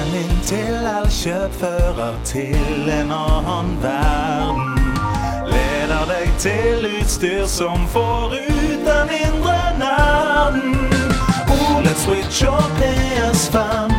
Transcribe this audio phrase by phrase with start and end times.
[0.00, 4.78] Veien inn til Elkjøp fører til en annen verden.
[5.50, 10.78] Leder deg til utstyr som får ut den indre nerden.
[11.52, 13.92] OLED Switch og PS5,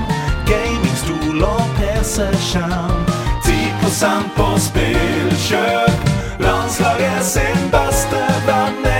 [0.49, 3.05] gamingstol og PC-skjerm.
[3.45, 6.07] 10 på spillkjøp.
[6.39, 8.90] Landslaget sin beste venn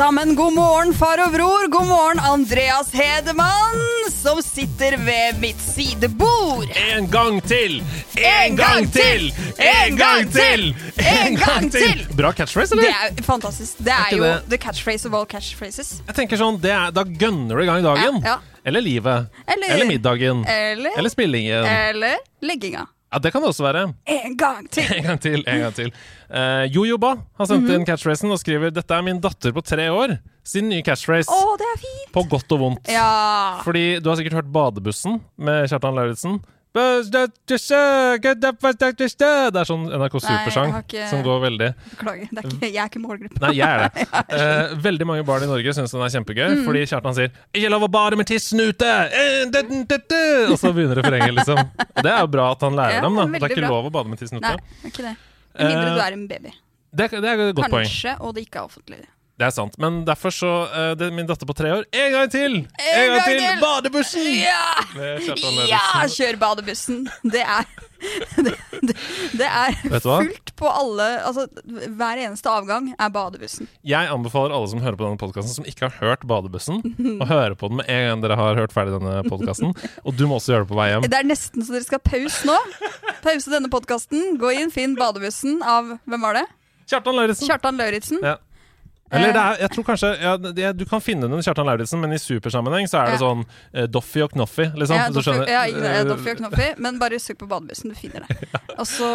[0.00, 0.34] sammen.
[0.36, 1.66] God morgen, far og bror.
[1.68, 6.70] God morgen, Andreas Hedemann, som sitter ved mitt sidebord.
[6.94, 7.82] En gang til!
[8.16, 9.26] En gang til!
[9.60, 10.64] En gang til!
[11.04, 12.00] En gang til!
[12.16, 12.86] Bra catchphrase, eller?
[12.88, 13.20] Det eller?
[13.20, 13.82] er fantastisk.
[13.84, 15.92] Det er jo det- the catchphrase of all catchphrases.
[16.06, 18.22] Jeg tenker sånn, det er, Da gønner du i gang dagen.
[18.24, 18.38] Ja, ja.
[18.64, 19.28] Eller livet.
[19.48, 20.46] Eller- middagen.
[20.48, 21.64] Eller, Eller spillingen.
[21.66, 22.86] eller legginga.
[23.12, 23.92] Ja, Det kan det også være.
[24.06, 24.84] En gang til!
[24.98, 25.42] En gang til.
[25.46, 25.88] en gang til
[26.30, 27.74] uh, Jojoba har sendt Mhm.
[27.80, 31.28] inn catchphrasen og skriver Dette er min datter på tre år sin nye catchphrase.
[31.30, 32.12] Oh, det er fint!
[32.14, 32.88] På godt og vondt.
[32.90, 33.60] Ja.
[33.66, 36.38] Fordi du har sikkert hørt Badebussen med Kjartan Lauritzen.
[36.70, 36.82] Det
[39.58, 42.28] er sånn NRK Supersang ikke- som går veldig Beklager.
[42.30, 43.40] Er ikke, jeg er ikke målgruppa.
[43.42, 44.06] Nei, jeg er det.
[44.40, 46.64] Uh, veldig mange barn i Norge syns den er kjempegøy, Mm.
[46.68, 49.46] fordi Kjartan sier 'Ikke lov å bade med tissen ute!' Eh.
[50.50, 51.58] Og så begynner refrenget, liksom.
[51.58, 53.26] Og det er jo bra at han lærer Ja, dem, da.
[53.26, 53.68] Det er ikke bra.
[53.68, 54.46] lov å bade med tissen ute.
[54.46, 55.16] Nei, det ikke det.
[55.58, 56.52] Med mindre Eh, du er en baby.
[56.94, 57.86] Det, det er et godt poeng.
[57.86, 59.06] Kanskje, og det ikke er offentlig.
[59.40, 59.76] Det er sant.
[59.80, 62.58] Men derfor så uh, det Min datter på tre år En gang til!
[62.60, 63.44] En, En gang til!
[63.62, 64.26] Badebussen!
[64.36, 64.64] Ja!
[65.70, 67.06] Ja, kjør badebussen!
[67.24, 67.64] Det er
[68.44, 68.94] Det, det,
[69.36, 73.68] det er fullt på alle Altså, hver eneste avgang er badebussen.
[73.84, 76.80] Jeg anbefaler alle som hører på denne podkasten, som ikke har hørt Badebussen,
[77.20, 79.74] å høre på den med en gang dere har hørt ferdig denne podkasten.
[80.04, 81.08] Og du må også gjøre det på vei hjem.
[81.12, 82.56] Det er nesten så dere skal pause nå.
[83.24, 84.38] Pause denne podkasten.
[84.40, 86.46] Gå inn, finn badebussen av Hvem var det?
[86.90, 87.50] Kjartan Lauritzen.
[87.52, 88.24] Kjartan Lauritzen.
[88.24, 88.38] Ja.
[89.10, 92.14] Eller det er, jeg tror kanskje ja, det, Du kan finne den Kjartan Lauritzen, men
[92.14, 93.42] i supersammenheng så er det sånn
[93.74, 95.00] eh, Doffy og Knoffi, liksom.
[95.00, 98.26] Ja, Doffy, ja, ja, Eh, Doffy og Knoffi, men bare søk på badebussen, du finner
[98.28, 98.36] det.
[98.80, 99.08] Og så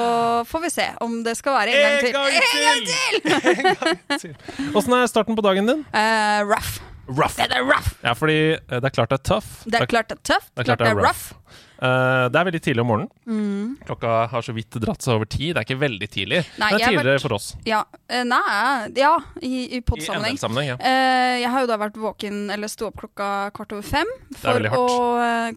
[0.49, 2.11] får vi se om det skal være en gang til.
[3.55, 4.35] En gang til!
[4.75, 5.85] Åssen er starten på dagen din?
[5.95, 6.75] Eh, rough.
[7.07, 7.37] Rough.
[7.37, 7.93] Det er rough.
[8.03, 9.47] Ja, fordi eh, det er klart det er tough.
[9.65, 10.51] Det er klart det er tøft.
[10.55, 11.25] det er klart det er rough.
[11.75, 13.09] Eh, det er veldig tidlig om morgenen.
[13.27, 13.77] Mm.
[13.85, 15.51] Klokka har så vidt dratt seg over ti.
[15.51, 16.43] Det er ikke veldig tidlig.
[16.61, 17.55] Nei, det er tidligere vært- for oss.
[17.67, 20.39] Ja, eh, nei, ja, i, i podsammenheng.
[20.65, 20.77] Ja.
[20.79, 24.69] uh, jeg har jo da vært våken eller stå opp klokka kvart over fem for
[24.71, 24.85] å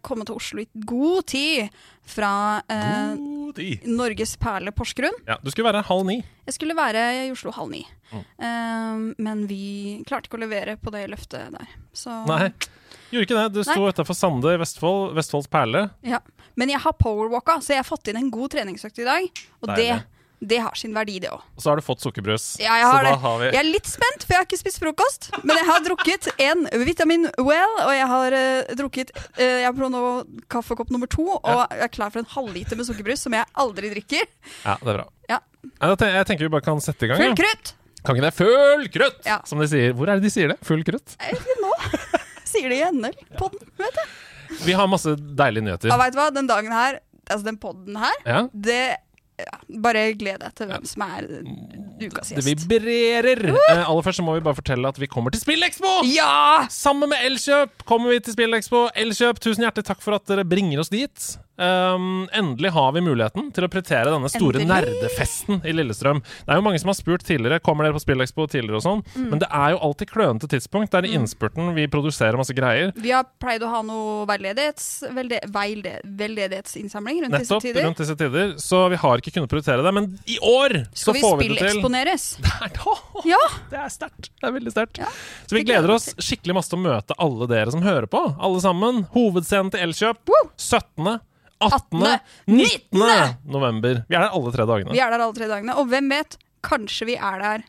[0.02, 1.70] komme til Oslo i god tid
[2.08, 2.30] fra
[2.72, 3.14] eh,
[3.88, 5.14] Norges perle Porsgrunn.
[5.28, 6.18] Ja, du skulle være halv ni.
[6.48, 8.22] Jeg skulle være i Oslo halv ni, Mm.
[8.40, 11.66] Eh, men vi klarte ikke å levere på det løftet der.
[11.92, 12.46] Så, Nei,
[13.12, 13.48] gjorde ikke det.
[13.52, 15.90] Du sto utafor Sande i Vestfold, Vestfolds perle.
[16.00, 16.22] Ja.
[16.56, 19.28] Men jeg har powerwalka, så jeg har fått inn en god treningsøkt i dag.
[19.60, 19.98] Og Deilig.
[20.00, 20.17] det
[20.62, 21.42] har sin verdi, det òg.
[21.58, 22.44] Og så har du fått sukkerbrus.
[22.62, 25.30] Ja, jeg har har Jeg er litt spent, for jeg har ikke spist frokost.
[25.42, 29.90] Men jeg har drukket en Vitamin Well, og jeg har uh, drukket uh, Jeg prøver
[29.94, 30.04] nå
[30.52, 33.90] kaffekopp nummer to, og jeg er klar for en halvliter med sukkerbrus som jeg aldri
[33.96, 34.30] drikker.
[34.62, 35.08] Ja, det er bra.
[35.28, 35.42] Ja.
[35.82, 37.20] Jeg tenker vi bare kan sette i gang.
[37.20, 37.40] Full ja.
[37.42, 37.74] krutt!
[38.06, 38.34] Kan ikke det?
[38.38, 39.20] Full krutt!
[39.26, 39.40] Ja.
[39.48, 39.92] Som de sier.
[39.98, 40.58] Hvor er det de sier det?
[40.66, 41.18] Full krutt?
[41.64, 41.74] Nå.
[42.48, 43.16] Sier det i NL.
[43.36, 44.08] Podden, vet jeg.
[44.64, 45.90] Vi har masse deilige nyheter.
[45.90, 46.30] Ja, vet du hva?
[46.32, 48.40] Den dagen her, altså den podden her, Ja.
[48.52, 48.96] det
[49.38, 51.26] ja, Bare gled deg til hvem som er
[52.02, 52.64] ukas Det gjest.
[52.68, 53.42] vibrerer!
[53.54, 55.98] Eh, aller først så må vi bare fortelle at vi kommer til Spillekspo!
[56.10, 56.66] Ja!
[56.72, 58.86] Sammen med Elkjøp kommer vi til Spillekspo.
[58.98, 61.28] Elkjøp, tusen hjertelig takk for at dere bringer oss dit.
[61.58, 64.68] Um, endelig har vi muligheten til å prioritere denne store Endelig.
[64.94, 66.20] nerdefesten i Lillestrøm.
[66.22, 69.02] Det er jo mange som har spurt tidligere Kommer dere på Spillekspo tidligere og sånn,
[69.16, 69.30] Mm.
[69.30, 70.90] men det er jo alltid klønete tidspunkt.
[70.92, 72.92] Det er i innspurten vi produserer masse greier.
[72.94, 77.84] Vi har pleid å ha noe veiledighets, veilde, veldedighetsinnsamling rundt Nettopp disse tider.
[77.88, 78.54] rundt disse tider.
[78.62, 79.92] Så vi har ikke kunnet prioritere det.
[79.94, 81.82] Men i år så Skal vi får vi det til.
[81.82, 82.38] spilleksponeres?
[82.86, 83.42] Åh, Ja!
[83.70, 84.30] Det er sterkt.
[84.40, 84.98] Det er veldig sterkt.
[85.02, 85.06] Ja,
[85.46, 88.22] Så vi gleder vi oss skikkelig masse til å møte alle dere som hører på.
[88.38, 89.06] Alle sammen.
[89.14, 90.22] Hovedscenen til Elkjøp.
[90.56, 91.20] 17.,
[91.64, 93.02] 18., 18., 19.
[93.50, 94.02] november.
[94.08, 94.94] Vi er der alle tre dagene.
[94.94, 95.74] Vi er der alle tre dagene.
[95.80, 97.64] Og hvem vet, kanskje vi er der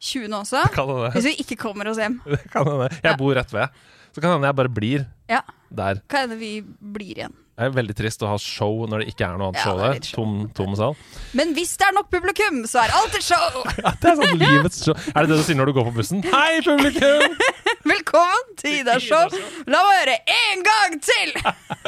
[0.00, 0.28] 20.
[0.40, 0.62] også?
[0.74, 1.12] Kan det.
[1.16, 2.20] Hvis vi ikke kommer oss hjem.
[2.32, 2.90] Det kan hende.
[3.04, 3.82] Jeg bor rett ved.
[4.16, 6.00] Så kan hende jeg bare blir Ja, der.
[6.08, 9.24] Kan hende vi blir igjen Det er veldig trist å ha show når det ikke
[9.24, 10.08] er noe annet Ja, show er der.
[10.12, 10.92] Tom, tom sal.
[11.38, 13.62] Men hvis det er nok publikum, så er alt et show!
[13.86, 14.98] Ja, det er sånn livets show.
[15.14, 16.20] Er det det du sier når du går på bussen?
[16.28, 17.38] Hei, publikum!
[17.92, 19.32] Velkommen til Idas Show.
[19.72, 21.32] La meg høre en gang til!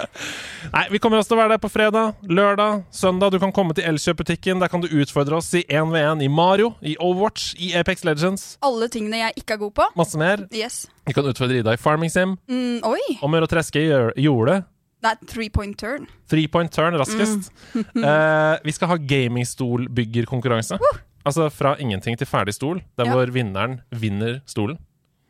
[0.75, 3.35] Nei, Vi kommer også til å være der på fredag, lørdag, søndag.
[3.35, 4.63] Du kan komme til Elkjøp-butikken.
[4.65, 8.49] Der kan du utfordre oss i 1v1 i Mario, i Overwatch, i Apex Legends.
[8.65, 9.91] Alle tingene jeg ikke er god på.
[10.01, 10.47] Masse mer.
[10.55, 10.87] Yes.
[11.05, 12.39] Vi kan utfordre Ida i Farming Sim.
[12.49, 13.01] Mm, oi!
[13.21, 14.63] Om å gjøre å treske i jordet.
[14.99, 16.07] Det er three point turn.
[16.29, 17.53] Three point turn raskest.
[17.99, 20.79] Eh, vi skal ha gamingstolbyggerkonkurranse.
[21.27, 23.13] Altså fra ingenting til ferdig stol, der Ja.
[23.15, 24.79] hvor vinneren vinner stolen.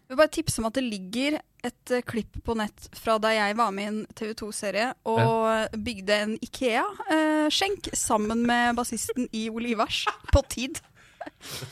[0.08, 1.34] Jeg vil bare tipse om at det ligger
[1.64, 5.68] et uh, klipp på nett fra da jeg var med i en TV 2-serie og
[5.84, 10.80] bygde en Ikea-skjenk sammen med bassisten i Olivers på tid.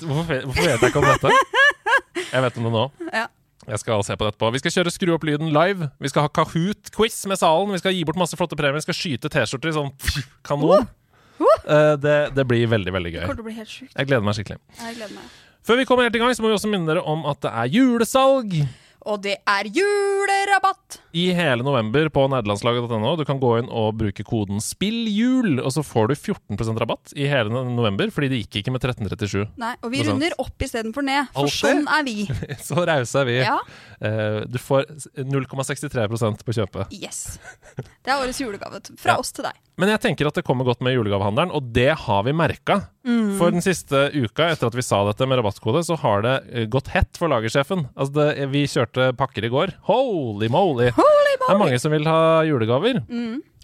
[0.02, 1.32] Hvorfor, hvorfor vet jeg ikke om dette?
[2.32, 2.84] Jeg vet om det nå.
[3.22, 3.26] Ja.
[3.66, 4.50] Jeg skal se på det etterpå.
[4.54, 5.88] Vi skal kjøre Skru opp lyden live.
[6.02, 7.72] Vi skal ha Kahoot-quiz med salen.
[7.74, 8.78] Vi skal gi bort masse flotte premier.
[8.78, 9.90] Vi skal skyte T-skjorter i sånn
[10.46, 10.86] kanon.
[11.66, 13.26] Eh, det, det blir veldig, veldig gøy.
[13.26, 14.60] Jeg gleder meg skikkelig.
[14.78, 15.34] Jeg gleder meg.
[15.66, 17.50] Før vi kommer helt i gang, så må vi også minne dere om at det
[17.50, 18.54] er julesalg.
[19.06, 21.00] Og det er julerabatt!
[21.16, 23.12] i hele november på nederlandslaget.no.
[23.16, 27.24] Du kan gå inn og bruke koden SPILLJUL, og så får du 14% rabatt i
[27.30, 29.46] hele november, fordi det gikk ikke med 1337.
[29.62, 31.56] Nei, og vi runder opp istedenfor ned, for Alltid.
[31.56, 32.26] sånn er vi.
[32.68, 33.38] Så rause er vi.
[33.46, 33.58] Ja,
[33.96, 34.84] Eh, du får
[35.24, 36.90] 0,63% på kjøpet.
[36.92, 37.38] yes.
[37.78, 39.22] Det er årets julegave fra Ja.
[39.22, 39.56] oss til deg.
[39.76, 42.78] Men jeg tenker at det kommer godt med julegavehandelen, og det har vi merka.
[43.36, 46.64] For den siste uka etter at vi sa dette med rabattkode, så har det eh,
[46.72, 47.84] gått hett for lagersjefen.
[47.94, 49.74] Altså det, vi kjørte pakker i går.
[49.90, 50.88] Holy moly!
[50.96, 51.42] Holy moly!
[51.44, 53.02] Det er mange som vil ha julegaver.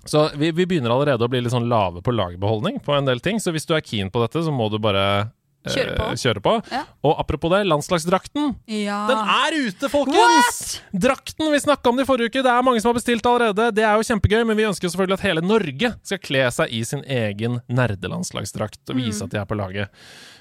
[0.05, 3.23] Så vi, vi begynner allerede å bli litt sånn lave på lagerbeholdning på en del
[3.25, 3.41] ting.
[3.41, 5.31] Så hvis du er keen på dette, så må du bare
[5.71, 6.07] Kjøre på.
[6.19, 6.53] kjøre på.
[6.73, 6.83] Ja.
[7.07, 8.55] Og apropos det, landslagsdrakten.
[8.67, 8.99] Ja.
[9.11, 10.81] Den er ute, folkens!
[10.91, 11.53] Drakten!
[11.53, 12.43] Vi snakka om det i forrige uke.
[12.43, 13.69] Det er mange som har bestilt allerede.
[13.77, 16.83] Det er jo kjempegøy, men vi ønsker selvfølgelig at hele Norge skal kle seg i
[16.89, 19.93] sin egen nerdelandslagsdrakt og vise at de er på laget.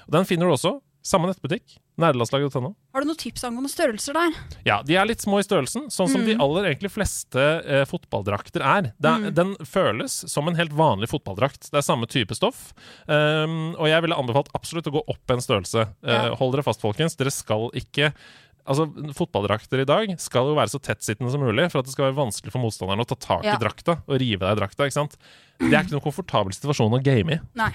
[0.08, 0.74] Og Den finner du også.
[1.02, 1.80] Samme nettbutikk.
[2.00, 2.70] Nerdelandslaget.no.
[2.94, 4.36] Har du noen tips angående størrelser der?
[4.64, 8.64] Ja, de er litt små i størrelsen, sånn som de aller egentlig fleste eh, fotballdrakter
[8.64, 8.92] er.
[9.02, 11.68] Det er Den føles som en helt vanlig fotballdrakt.
[11.68, 12.70] Det er samme type stoff.
[13.10, 15.88] Um, og jeg ville anbefalt absolutt å gå opp en størrelse.
[16.00, 16.22] Ja.
[16.30, 17.18] Uh, Hold dere fast, folkens.
[17.18, 18.12] Dere skal ikke
[18.62, 18.84] Altså,
[19.18, 22.18] Fotballdrakter i dag skal jo være så tettsittende som mulig for at det skal være
[22.20, 23.56] vanskelig for motstanderen å ta tak Ja.
[23.56, 24.86] i drakta og rive deg i drakta.
[24.86, 25.16] ikke sant?
[25.58, 27.40] Det er ikke noen komfortabel situasjon å game i.
[27.58, 27.70] Nei.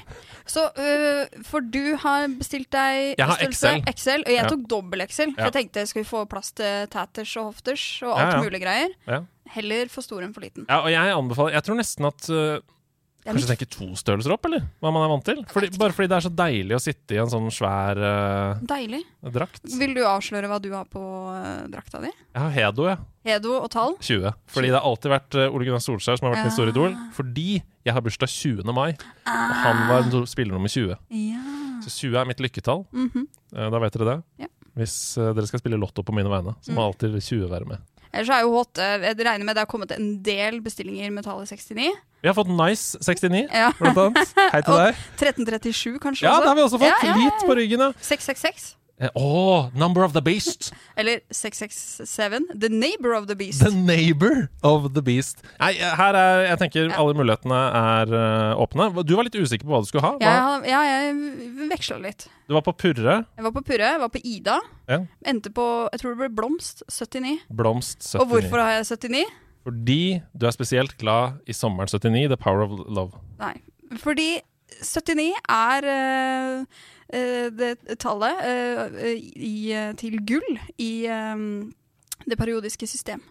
[0.47, 3.91] Så øh, For du har bestilt deg Jeg har størrelse XL.
[3.93, 4.47] XL, og jeg Ja.
[4.47, 5.33] tok dobbel XL.
[5.35, 5.49] For Ja.
[5.51, 8.89] jeg tenkte skal vi få plass til taters og hofters og alt mulig greier.
[9.07, 9.21] Ja.
[9.49, 10.65] Heller for stor enn for liten.
[10.67, 12.61] Ja, og jeg anbefaler Jeg tror nesten at er
[13.27, 14.63] Kanskje tenke to størrelser opp, eller?
[14.79, 15.41] Hva man er vant til?
[15.51, 19.01] Fordi, bare fordi det er så deilig å sitte i en sånn svær uh, deilig.
[19.35, 19.61] drakt.
[19.79, 22.11] Vil du avsløre hva du har på uh, drakta di?
[22.13, 22.97] Jeg har Hedo, jeg.
[23.27, 23.97] Hedo og tall?
[23.99, 24.31] 20.
[24.55, 26.95] Fordi det har alltid vært uh, Ole Gunnar Solskjær som har vært min store idol.
[27.17, 28.73] Fordi jeg har bursdag 20.
[28.75, 28.91] mai,
[29.27, 30.95] og han var spiller nummer 20.
[31.19, 31.43] Ja.
[31.83, 32.85] Så 20 er mitt lykketall.
[32.95, 33.27] Mhm.
[33.55, 34.17] Uh, da vet dere det.
[34.45, 34.51] Ja.
[34.77, 36.87] Hvis dere skal spille Lotto på mine vegne, så må Mm.
[36.91, 37.79] alltid 20 være med.
[38.13, 41.49] Ellers er jo HT Jeg regner med det har kommet en del bestillinger med tallet
[41.49, 41.91] 69.
[42.23, 43.71] Vi har fått Nice 69, Ja.
[43.79, 44.33] blant annet.
[44.53, 44.95] Hei til deg.
[45.19, 46.25] 1337, kanskje?
[46.27, 46.89] Ja, det har vi også fått.
[46.89, 47.91] Ja, ja, ja, Lit på ryggen, ja.
[48.01, 48.73] 666.
[48.99, 50.73] Eh, Åh, Number of the Beast.
[50.95, 52.47] Eller 667.
[52.59, 53.61] The Neighbor of the Beast.
[53.61, 55.43] The neighbor of the beast.
[55.59, 58.89] Nei, her er Jeg tenker alle mulighetene er uh, åpne.
[59.05, 60.15] Du var litt usikker på hva du skulle ha.
[60.23, 60.55] Ja, Hva?
[60.65, 62.25] ja, jeg veksla litt.
[62.49, 63.19] Du var på Purre.
[63.37, 64.57] Jeg var på Purre, jeg var på Ida.
[64.89, 65.01] Ja.
[65.29, 67.37] Endte på jeg tror det ble Blomst 79.
[67.53, 68.21] Blomst 79.
[68.23, 69.23] Og hvorfor har jeg 79?
[69.67, 70.01] Fordi
[70.33, 73.19] du er spesielt glad i sommeren 79, The Power of Love.
[73.37, 73.57] Nei.
[74.01, 74.39] Fordi
[74.81, 81.35] 79 er eh, eh, det tallet eh, i, eh, til gull i eh,
[82.27, 83.21] det periodiske system.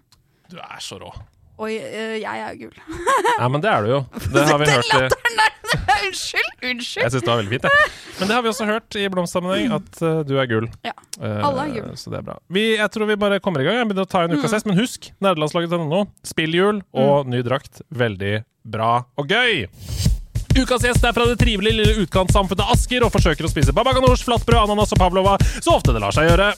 [0.50, 1.10] Du er så rå.
[1.56, 2.72] Og eh, jeg er gull.
[3.40, 4.00] Nei, men det er du jo.
[4.34, 5.14] Det har vi hørt
[6.06, 6.50] unnskyld!
[6.62, 7.02] Unnskyld!
[7.02, 7.92] Jeg syns det var veldig fint, jeg.
[8.20, 10.68] Men det har vi også hørt i blomstsammenheng, at eh, du er gull.
[10.86, 10.92] Ja.
[11.20, 11.94] Eh, Alle er gull.
[11.98, 12.36] Så det er bra.
[12.52, 13.80] Vi, jeg tror vi bare kommer i gang.
[13.80, 16.04] Jeg begynner å ta en ukas hest, men husk nerdelandslaget.no.
[16.28, 17.82] Spillhjul og ny drakt.
[17.92, 18.36] Veldig
[18.76, 19.66] bra og gøy!
[20.56, 24.62] Ukas gjest er fra det trivelige lille utkantsamfunnet Asker og forsøker å spise babaganoush, flatbrød,
[24.62, 26.48] ananas og pavlova så ofte det lar seg gjøre.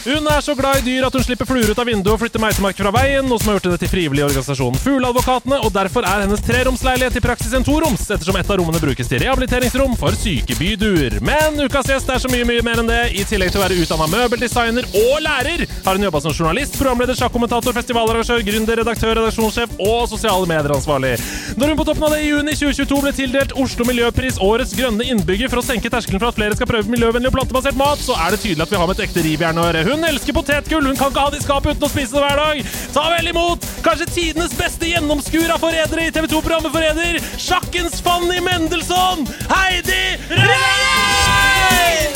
[0.00, 2.40] Hun er så glad i dyr at hun slipper fluer ut av vinduet og flytter
[2.40, 6.06] meitemark fra veien, noe som har gjort henne til frivillig i organisasjonen Fugleadvokatene, og derfor
[6.08, 10.16] er hennes treromsleilighet i praksis en toroms, ettersom et av rommene brukes til rehabiliteringsrom for
[10.16, 11.18] syke byduer.
[11.26, 13.00] Men ukas gjest er så mye, mye mer enn det.
[13.12, 17.20] I tillegg til å være utdanna møbeldesigner og lærer, har hun jobba som journalist, programleder,
[17.20, 21.12] sjakkommentator, festivalarrangør, gründer, redaktør, redaksjonssjef og sosiale medier-ansvarlig.
[21.60, 25.04] Når hun på toppen av det i juni 2022 ble tildelt Oslo Miljøpris Årets grønne
[25.12, 28.16] innbygger for å senke terskelen for at flere skal prøve miljøvennlig og plantebasert mat, så
[28.16, 29.89] er det tydelig at vi har med et ekte rivjern å gjøre.
[29.90, 32.38] Hun elsker potetgull, hun kan ikke ha det i skapet uten å spise det hver
[32.38, 32.56] dag.
[32.94, 38.38] Ta vel imot kanskje tidenes beste gjennomskur av forrædere i TV 2-programmet Forræder, sjakkens Fanny
[38.46, 42.14] Mendelssohn, Heidi Rønning!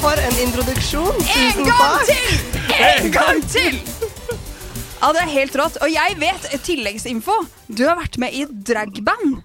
[0.00, 1.16] For en introduksjon.
[1.20, 2.04] En Tusen gang takk.
[2.08, 2.32] til!
[2.88, 3.76] En gang til!
[5.04, 5.76] Ja, det er helt rått.
[5.84, 7.34] Og jeg vet tilleggsinfo.
[7.68, 9.42] Du har vært med i dragband.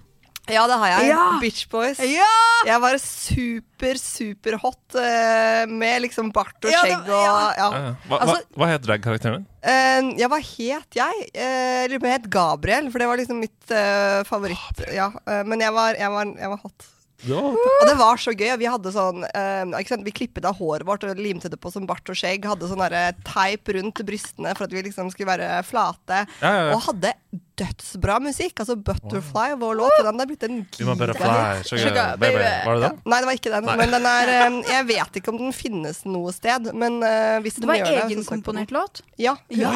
[0.48, 1.10] Ja, det har jeg.
[1.10, 1.24] Ja.
[1.42, 2.00] Bitch Boys.
[2.02, 2.28] Ja!
[2.66, 7.34] Jeg var super, super hot eh, med liksom bart og Ja, skjegg og ja.
[7.56, 7.66] ja.
[7.70, 7.90] Ja, ja.
[8.08, 9.48] Hva, Altså- hva, hva het drag-karakteren din?
[9.60, 11.26] Uh, ja, hva het jeg?
[11.36, 14.86] Uh, jeg om jeg het Gabriel, for det var liksom mitt uh, favoritt.
[14.94, 16.88] Ja, eh, men jeg var, jeg, var, jeg var hot.
[17.20, 18.48] Og det var så gøy.
[18.56, 20.06] Vi hadde sånn uh, ikke sant?
[20.06, 22.48] Vi klippet av håret vårt og limte det på som bart og skjegg.
[22.48, 22.84] Hadde sånn
[23.28, 26.24] teip rundt brystene for at vi liksom skulle være flate.
[26.40, 26.74] Ja, ja, ja.
[26.78, 27.12] Og hadde
[27.58, 28.60] dødsbra musikk.
[28.62, 29.96] Altså Butterfly, vår låt.
[30.06, 32.42] Den er blitt en Vi må bare giga- fly, sugar, baby.
[32.66, 32.98] Var det den?
[33.04, 33.64] Nei, det var ikke den.
[33.68, 33.76] Nei.
[33.80, 34.32] Men den er
[34.70, 37.98] Jeg vet ikke om den finnes noe sted, men uh, hvis den gjør det Det
[37.98, 39.02] var egenkomponert låt.
[39.20, 39.36] Ja.
[39.48, 39.72] Ja.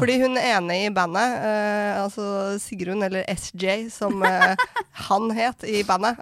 [0.00, 4.54] Fordi hun ene i bandet, uh, altså Sigrun, eller SJ, som uh,
[5.08, 6.18] han het i bandet,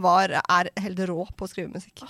[0.00, 2.02] var, er helt rå på å skrive musikk.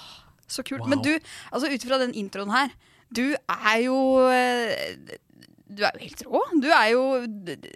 [0.47, 0.85] Så kult.
[0.85, 0.93] Wow.
[0.93, 1.13] Men du,
[1.51, 2.73] altså ut ifra den introen her,
[3.15, 3.97] du er jo
[5.77, 6.43] du er jo helt rå.
[6.63, 7.03] Du er jo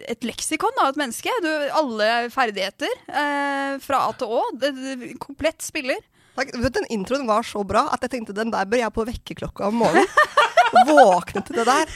[0.09, 1.33] et leksikon av et menneske.
[1.43, 1.49] Du,
[1.81, 4.43] alle ferdigheter eh, fra A til Å.
[4.59, 5.99] Det, det, komplett spiller.
[6.39, 6.53] Takk.
[6.55, 9.07] Vet, du, den introen var så bra at jeg tenkte den der bør jeg på
[9.09, 10.09] vekkerklokka om morgenen.
[10.69, 11.91] Våkne til det der.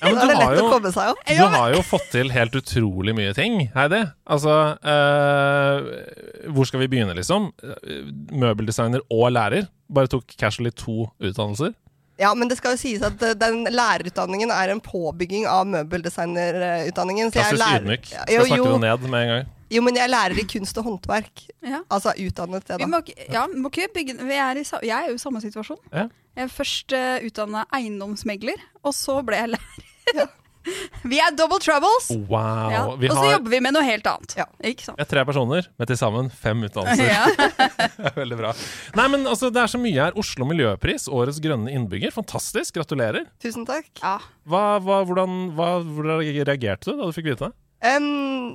[0.00, 1.22] Ja, men Da er det lett å jo komme seg opp.
[1.28, 4.00] Du har jo fått til helt utrolig mye ting, Heidi.
[4.24, 7.50] Altså eh, Hvor skal vi begynne, liksom?
[7.64, 9.68] Eh, Møbeldesigner og lærer.
[9.92, 11.74] Bare tok casually to utdannelser.
[12.18, 17.32] Ja, men det skal jo sies at eh, den lærerutdanningen er en påbygging av møbeldesignerutdanningen.
[17.32, 18.10] så jeg er Klassisk lærer- ydmyk.
[18.12, 19.46] Ja, Skal Jo, snakke jo, det ned med en gang.
[19.70, 21.42] jo, men jeg er lærer i kunst og håndverk.
[21.62, 21.80] Ja.
[21.90, 22.86] Altså utdannet det, Vi da.
[22.86, 23.00] må,
[23.32, 25.78] ja, vi må ikke bygge vi er i, Jeg er jo i samme situasjon.
[25.92, 26.06] Ja.
[26.36, 30.28] Jeg er først uh, utdanna eiendomsmegler, og så ble jeg lærer.
[31.10, 32.10] vi er double troubles!
[32.30, 32.70] Wow.
[32.72, 32.82] Ja.
[33.00, 34.36] Vi Og så har, jobber vi med noe helt annet.
[34.38, 34.46] Ja.
[34.64, 34.98] Ikke sant?
[35.00, 37.10] vi er tre personer med til sammen fem utdannelser.
[37.10, 37.24] Ja.
[37.94, 38.52] Det er Veldig bra.
[38.98, 40.16] Nei, men altså, Det er så mye her.
[40.20, 42.14] Oslo Miljøpris, årets grønne innbygger.
[42.14, 42.74] Fantastisk.
[42.78, 43.28] Gratulerer.
[43.42, 43.90] Tusen takk.
[44.02, 44.16] Ja.
[44.48, 47.54] Hva, hva, hvordan, hva, hvordan reagerte du da du fikk vite det?
[47.84, 48.04] Em,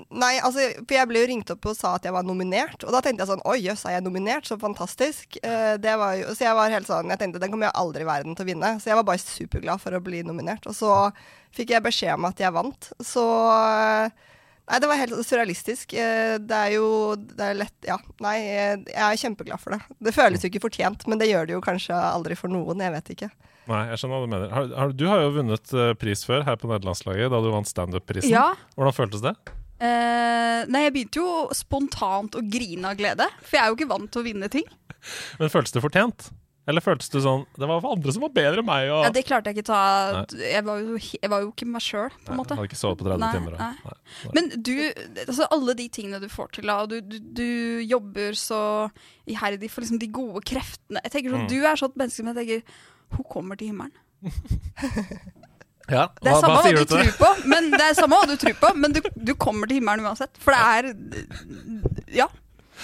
[0.09, 2.81] nei, altså, for jeg ble jo ringt opp og sa at jeg var nominert.
[2.81, 4.47] Og da tenkte jeg sånn Oi, jøss, er jeg nominert?
[4.49, 5.37] Så fantastisk.
[5.43, 8.37] Uh, jo, så jeg var helt sånn Jeg tenkte den kommer jeg aldri i verden
[8.37, 8.71] til å vinne.
[8.81, 10.65] Så jeg var bare superglad for å bli nominert.
[10.65, 10.95] Og så
[11.55, 12.89] fikk jeg beskjed om at jeg vant.
[13.05, 13.27] Så
[14.69, 15.93] Nei, det var helt surrealistisk.
[15.97, 17.97] Eh, Det er jo det er lett Ja.
[18.21, 19.81] Nei, eh, jeg er kjempeglad for det.
[19.99, 22.81] Det føles jo ikke fortjent, men det gjør det jo kanskje aldri for noen.
[22.81, 23.29] Jeg vet ikke.
[23.69, 24.49] Nei, jeg skjønner hva du mener.
[24.55, 27.69] Har, har, du har jo vunnet eh, pris før her på nederlandslaget, da du vant
[27.69, 28.31] standup-prisen.
[28.33, 28.47] ja.
[28.75, 29.35] Hvordan føltes det?
[29.79, 33.29] Eh, nei, jeg begynte jo spontant å grine av glede.
[33.45, 34.65] For jeg er jo ikke vant til å vinne ting.
[35.39, 36.31] Men føltes det fortjent?
[36.69, 39.23] Eller føltes det sånn Det var andre som var bedre enn meg, og Ja, det
[39.25, 42.37] klarte jeg ikke ta Jeg var jo, jeg var jo ikke meg sjøl, på en
[42.37, 42.57] måte.
[42.59, 43.55] Hadde ikke sovet på 30 Nei, timer.
[43.57, 43.69] nei.
[43.87, 44.33] Nei.
[44.35, 44.73] Men du,
[45.23, 47.47] altså alle de tingene du får til, og du, du, du
[47.89, 48.59] jobber så
[49.31, 51.51] iherdig for liksom de gode kreftene Jeg tenker sånn, Mm.
[51.55, 52.79] Du er sånn menneske som jeg tenker
[53.15, 53.95] Hun kommer til himmelen.
[55.89, 58.35] Ja, Det er samme hva hva, du tror på, men det er samme hva du
[58.37, 60.37] tror på, men du, du kommer til himmelen uansett.
[60.37, 60.83] For det er
[62.19, 62.27] Ja.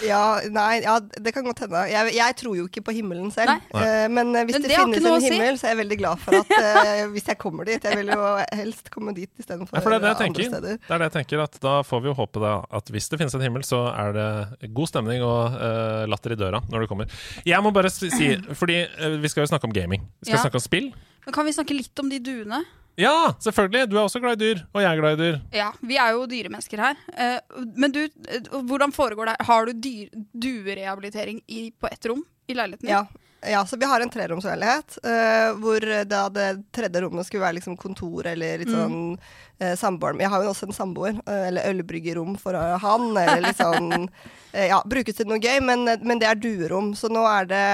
[0.04, 1.82] Ja, nei, ja, det kan godt hende.
[1.88, 3.54] Jeg, jeg tror jo ikke på himmelen selv.
[3.54, 3.84] Nei.
[3.86, 5.62] Eh, men eh, hvis Men det, det finnes en himmel, si.
[5.62, 8.20] så er jeg veldig glad for at uh, hvis jeg kommer dit Jeg vil jo
[8.60, 10.50] helst komme dit istedenfor Ja, for det er det jeg andre tenker.
[10.52, 10.78] steder.
[10.84, 13.20] Det er det jeg tenker at Da får vi jo håpe da at hvis det
[13.22, 16.92] finnes en himmel, så er det god stemning og uh, latter i døra når du
[16.92, 17.20] kommer.
[17.48, 20.04] Jeg må bare si, si fordi uh, vi skal jo snakke om gaming.
[20.20, 20.44] Vi skal Ja.
[20.48, 20.92] snakke om spill.
[21.26, 22.60] Men kan vi snakke litt om de duene?
[22.96, 23.90] Ja, selvfølgelig!
[23.92, 25.40] Du er også glad i dyr, og jeg er glad i dyr.
[25.56, 27.02] Ja, vi er jo dyremennesker her.
[27.12, 29.36] Eh, men du, eh, hvordan foregår det?
[29.50, 32.96] Har du dyr, duerehabilitering i, på ett rom i leiligheten din?
[32.96, 33.52] Ja.
[33.52, 37.76] ja, så vi har en treromsleilighet uh, hvor da det tredje rommet skulle være liksom
[37.78, 40.16] kontor eller litt sånn uh, samboer.
[40.24, 44.08] Jeg har jo også en samboer, uh, eller ølbryggerom for han, eller litt sånn
[44.56, 46.94] Ja, brukes til noe gøy, men, men det er duerom.
[46.96, 47.66] Så nå er det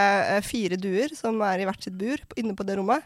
[0.48, 3.06] fire duer som er i hvert sitt bur inne på det rommet.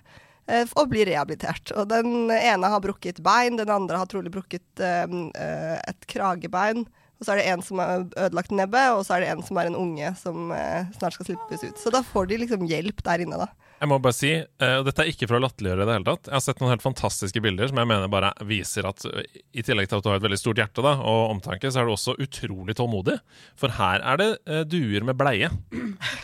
[0.52, 1.74] Eh, Og blir rehabilitert.
[1.76, 6.86] Og den ene har brukket bein, den andre har trolig brukket eh, eh, et kragebein.
[7.16, 9.56] Og så er det en som har ødelagt nebbet, og så er det en som
[9.56, 10.50] er en unge som
[10.98, 11.78] snart skal slippes ut.
[11.80, 13.48] Så da får de liksom hjelp der inne, da.
[13.80, 16.28] Jeg må bare si, og dette er ikke for å latterliggjøre i det hele tatt,
[16.28, 19.88] jeg har sett noen helt fantastiske bilder som jeg mener bare viser at i tillegg
[19.88, 22.18] til at du har et veldig stort hjerte da, og omtanke, så er du også
[22.20, 23.16] utrolig tålmodig.
[23.64, 24.30] For her er det
[24.76, 25.52] duer med bleie.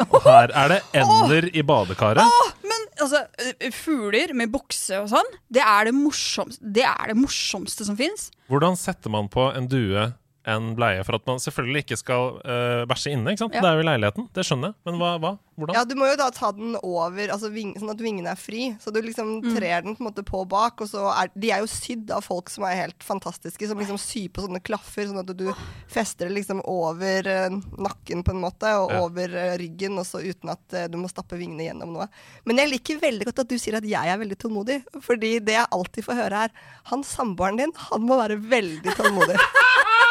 [0.10, 2.60] Og her er det ender i badekaret.
[3.02, 7.88] Altså, eh, fugler med bukse og sånn, det er det morsomste, det er det morsomste
[7.88, 8.30] som fins.
[8.52, 10.12] Hvordan setter man på en due
[10.50, 13.34] en bleie for at man selvfølgelig ikke skal uh, bæsje inne.
[13.34, 13.56] ikke sant?
[13.58, 13.62] Ja.
[13.62, 14.78] Det er jo i leiligheten, det skjønner jeg.
[14.90, 15.12] Men hva?
[15.22, 15.32] hva?
[15.62, 15.76] Hvordan?
[15.78, 18.72] Ja, du må jo da ta den over, altså ving, sånn at vingene er fri.
[18.82, 21.62] Så du liksom trer den på en måte på bak, og så er De er
[21.62, 25.22] jo sydd av folk som er helt fantastiske, som liksom syr på sånne klaffer, sånn
[25.22, 25.46] at du
[25.92, 29.04] fester det liksom over eh, nakken på en måte, og Ja.
[29.06, 32.08] over eh, ryggen, og så uten at du må stappe vingene gjennom noe.
[32.50, 35.60] Men jeg liker veldig godt at du sier at jeg er veldig tålmodig, fordi det
[35.60, 36.56] jeg alltid får høre er
[36.90, 39.38] han samboeren din, han må være veldig tålmodig.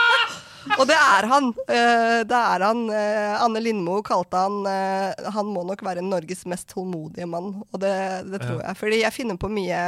[0.79, 1.49] Og det er han.
[1.69, 2.83] Eh, det er han.
[2.93, 7.81] Eh, Anne Lindmo kalte han eh, Han må nok være Norges mest tålmodige mann, og
[7.83, 7.95] det,
[8.31, 8.77] det tror jeg.
[8.81, 9.81] Fordi jeg finner på mye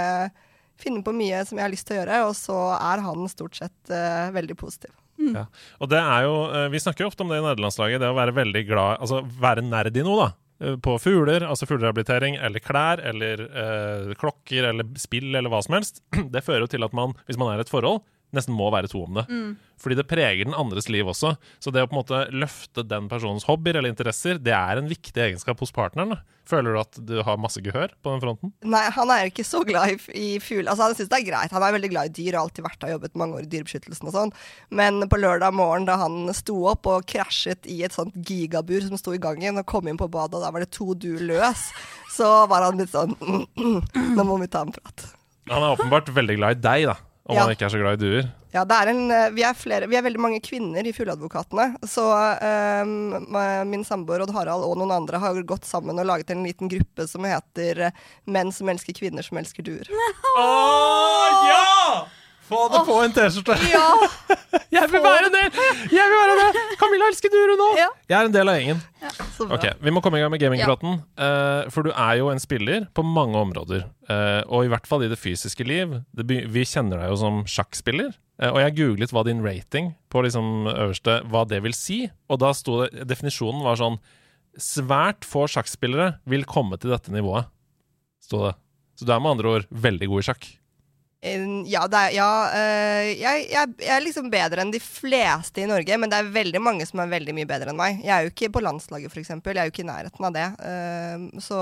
[0.82, 3.58] Finner på mye som jeg har lyst til å gjøre, og så er han stort
[3.58, 4.90] sett uh, veldig positiv.
[5.20, 5.44] Ja.
[5.78, 6.32] Og det er jo,
[6.72, 9.62] Vi snakker jo ofte om det i nederlandslaget, det å være veldig glad Altså være
[9.62, 10.78] nerd i noe, da.
[10.82, 16.02] På fugler, altså fuglerehabilitering, eller klær, eller uh, klokker, eller spill, eller hva som helst.
[16.34, 18.00] Det fører jo til at man, hvis man er i et forhold,
[18.36, 19.26] nesten må være to om det.
[19.82, 21.34] Fordi det preger den andres liv også.
[21.62, 24.90] Så det å på en måte løfte den personens hobbyer eller interesser, det er en
[24.90, 26.20] viktig egenskap hos partneren.
[26.48, 28.52] Føler du at du har masse gehør på den fronten?
[28.66, 30.66] Nei, han er jo ikke så glad i, i fugl.
[30.66, 31.54] Altså, han syns det er greit.
[31.54, 33.50] Han er veldig glad i dyr og har alltid vært og jobbet mange år i
[33.52, 34.34] Dyrebeskyttelsen og sånn.
[34.74, 38.98] Men på lørdag morgen da han sto opp og krasjet i et sånt gigabur som
[38.98, 41.68] sto i gangen, og kom inn på badet, og da var det to duer løs,
[42.16, 43.14] så var han litt sånn
[44.16, 45.08] Nå må vi ta en prat.
[45.50, 46.98] Han er åpenbart veldig glad i deg, da.
[47.24, 47.44] Om Ja.
[47.44, 48.30] man ikke er så glad i duer.
[48.52, 51.76] Ja, det er en, eh, vi, er flere, vi er veldig mange kvinner i Fugleadvokatene.
[51.88, 52.02] Så
[52.82, 53.22] um,
[53.70, 57.06] min samboer Odd Harald og noen andre har gått sammen og laget en liten gruppe
[57.08, 59.86] som heter eh, Menn som elsker kvinner som elsker duer.
[60.36, 60.48] Å
[61.46, 62.04] ja!
[62.50, 63.56] Få det på en T-skjorte!
[63.70, 63.86] Ja!
[64.76, 65.62] Jeg vil være en del!
[65.94, 66.62] Jeg vil være det!
[66.80, 67.68] Camilla elsker duer nå!
[67.78, 67.88] Ja.
[68.10, 68.82] Jeg er en del av gjengen.
[69.00, 69.11] Bra.
[69.40, 71.00] Ok, Vi må komme i gang med gamingpraten.
[71.16, 73.86] Eh, for du er jo en spiller på mange områder.
[74.08, 75.98] Eh, og i hvert fall i det fysiske liv.
[76.14, 78.12] Vi kjenner deg jo som sjakkspiller.
[78.42, 82.04] Eh, og jeg googlet hva din rating på liksom øverste hva det vil si.
[82.28, 84.00] Og da sto det Definisjonen var sånn
[84.60, 87.48] Svært få sjakkspillere vil komme til dette nivået.
[88.20, 88.56] Sto det.
[89.00, 90.48] Så du er med andre ord veldig god i sjakk.
[91.22, 95.98] Ja, er, ja eh, jeg, jeg, jeg er liksom bedre enn de fleste i Norge,
[96.00, 98.00] men det er veldig mange som er veldig mye bedre enn meg.
[98.02, 99.30] Jeg er jo ikke på landslaget, f.eks.
[99.30, 100.48] Jeg er jo ikke i nærheten av det.
[100.58, 101.60] Uh, så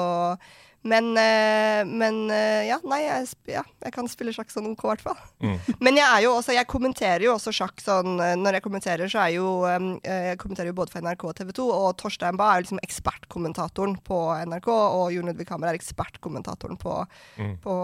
[0.83, 4.89] Men, eh, men eh, ja, nei, jeg, ja, jeg kan spille sjakk sånn OK, i
[4.89, 5.19] hvert fall.
[5.45, 5.59] Mm.
[5.85, 9.11] Men jeg er jo også, jeg kommenterer jo også sjakk sånn eh, Når jeg kommenterer,
[9.13, 12.55] så er jo Jeg kommenterer jo både for NRK og TV 2, og Torstein Bae
[12.57, 16.97] er liksom ekspertkommentatoren på NRK, og Jon Ludvig Hammer er ekspertkommentatoren på,
[17.41, 17.55] Mm.
[17.63, 17.75] på,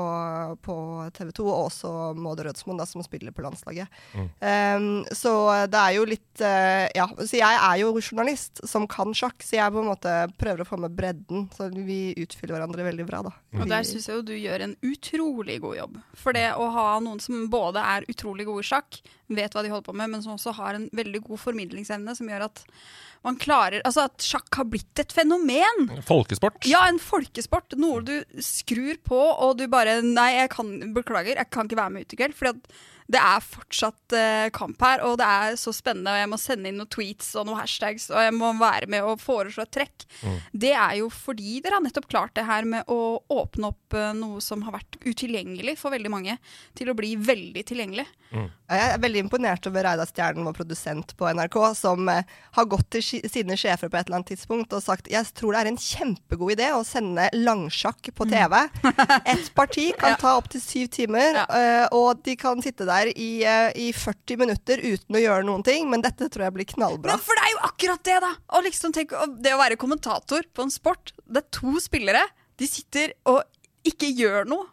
[0.64, 0.74] på
[1.16, 3.92] TV 2, og også Maud Rødsmoen, da, som spiller på landslaget.
[4.16, 4.26] Mm.
[4.40, 5.32] Um, så
[5.70, 6.42] det er jo litt
[6.96, 10.64] Ja, så jeg er jo journalist som kan sjakk, så jeg på en måte prøver
[10.64, 11.46] å få med bredden.
[11.56, 13.32] Så vi utfyller hverandre veldig bra, da.
[13.58, 15.98] Og der syns jeg jo du gjør en utrolig god jobb.
[16.18, 19.72] For det å ha noen som både er utrolig gode i sjakk, vet hva de
[19.72, 22.64] holder på med, men som også har en veldig god formidlingsevne som gjør at
[23.26, 25.88] man klarer Altså at sjakk har blitt et fenomen.
[26.06, 26.60] Folkesport.
[26.68, 27.74] Ja, en folkesport.
[27.80, 31.94] Noe du skrur på, og du bare Nei, jeg kan Beklager, jeg kan ikke være
[31.96, 32.36] med ut i kveld.
[32.38, 36.30] Fordi at det er fortsatt uh, kamp her, og det er så spennende, og jeg
[36.32, 39.62] må sende inn noen tweets og noen hashtags, og jeg må være med og foreslå
[39.66, 40.06] et trekk.
[40.52, 44.10] Det er jo fordi dere har nettopp klart det her med å åpne opp uh,
[44.16, 46.38] noe som har vært utilgjengelig for veldig mange,
[46.74, 48.08] til å bli veldig tilgjengelig.
[48.36, 52.24] Jeg er veldig imponert over Reidar Stjernen, vår produsent på NRK, som uh,
[52.58, 55.60] har gått til sine sjefer på et eller annet tidspunkt og sagt jeg tror det
[55.62, 58.58] er en kjempegod idé å sende langsjakk på TV.
[59.30, 60.18] Et parti kan Ja.
[60.20, 61.46] ta opptil syv timer, Ja.
[61.94, 65.90] og de kan sitte der i, eh, i 40 minutter uten å gjøre noen ting,
[65.90, 67.12] men dette tror jeg blir knallbra.
[67.14, 68.32] Men for det er jo akkurat det, da!
[68.56, 71.12] Og liksom, tenk, og det å være kommentator på en sport.
[71.28, 72.24] Det er to spillere.
[72.56, 73.42] De sitter og
[73.86, 74.70] ikke gjør noe.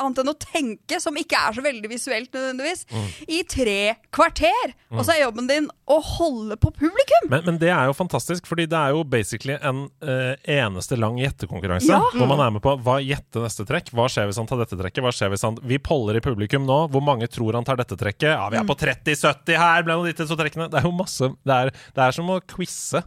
[0.00, 2.86] Annet enn å tenke, som ikke er så veldig visuelt nødvendigvis,
[3.28, 4.74] i tre kvarter.
[4.94, 7.28] Og så er jobben din å holde på publikum!
[7.30, 11.18] Men, men det er jo fantastisk, fordi det er jo basically en uh, eneste lang
[11.20, 11.90] gjettekonkurranse.
[11.90, 12.00] Ja.
[12.14, 13.92] Hvor man er med på hva gjette neste trekk.
[13.96, 15.02] Hva skjer hvis han tar dette trekket?
[15.04, 16.82] Hva skjer hvis han Vi poller i publikum nå.
[16.92, 18.32] Hvor mange tror han tar dette trekket?
[18.32, 20.70] Ja, vi er på 30-70 her blant de to trekkene.
[20.72, 23.04] Det er jo masse Det er, det er som å quize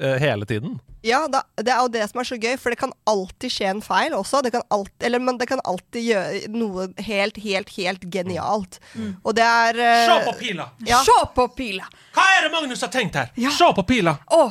[0.00, 0.78] hele tiden.
[1.04, 3.68] Ja, da, det er jo det som er så gøy, for det kan alltid skje
[3.70, 4.42] en feil også.
[4.44, 8.80] Det kan alltid, eller, men det kan alltid gjøre noe helt, helt, helt genialt.
[9.24, 10.68] Og det er Se på pila!
[10.88, 11.00] Ja.
[11.06, 11.88] Se på pila!
[12.16, 13.32] Hva er det Magnus har tenkt her?
[13.40, 13.52] Ja.
[13.56, 14.18] Se på pila!
[14.28, 14.42] Å,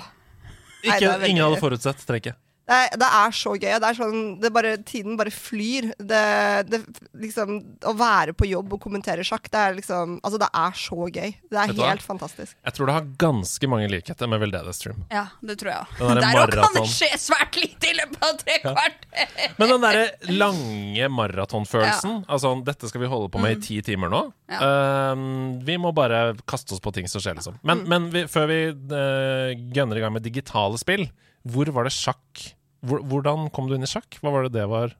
[0.82, 2.38] Ikke, er ingen hadde forutsett trekket.
[2.70, 3.72] Det er, det er så gøy.
[3.82, 5.90] Det er sånn, det bare, tiden bare flyr.
[5.98, 6.22] Det,
[6.70, 6.80] det,
[7.18, 7.56] liksom,
[7.90, 11.32] å være på jobb og kommentere sjakk, det er liksom Altså, det er så gøy.
[11.50, 12.54] Det er helt fantastisk.
[12.68, 15.00] Jeg tror det har ganske mange likheter med Veldedig Stream.
[15.14, 16.20] Ja, det tror jeg òg.
[16.20, 19.34] Der òg kan det skje svært lite i løpet av tre kvarter.
[19.58, 24.12] Men den derre lange maratonfølelsen Altså, dette skal vi holde på med i ti timer
[24.14, 24.22] nå.
[24.52, 24.60] Ja.
[24.62, 27.58] Uh, vi må bare kaste oss på ting som skjer, liksom.
[27.66, 31.08] Men, men vi, før vi uh, gønner i gang med digitale spill,
[31.50, 32.46] hvor var det sjakk?
[32.86, 34.20] Hvor, hvordan kom du inn i sjakk?
[34.22, 34.96] Hva var det det var?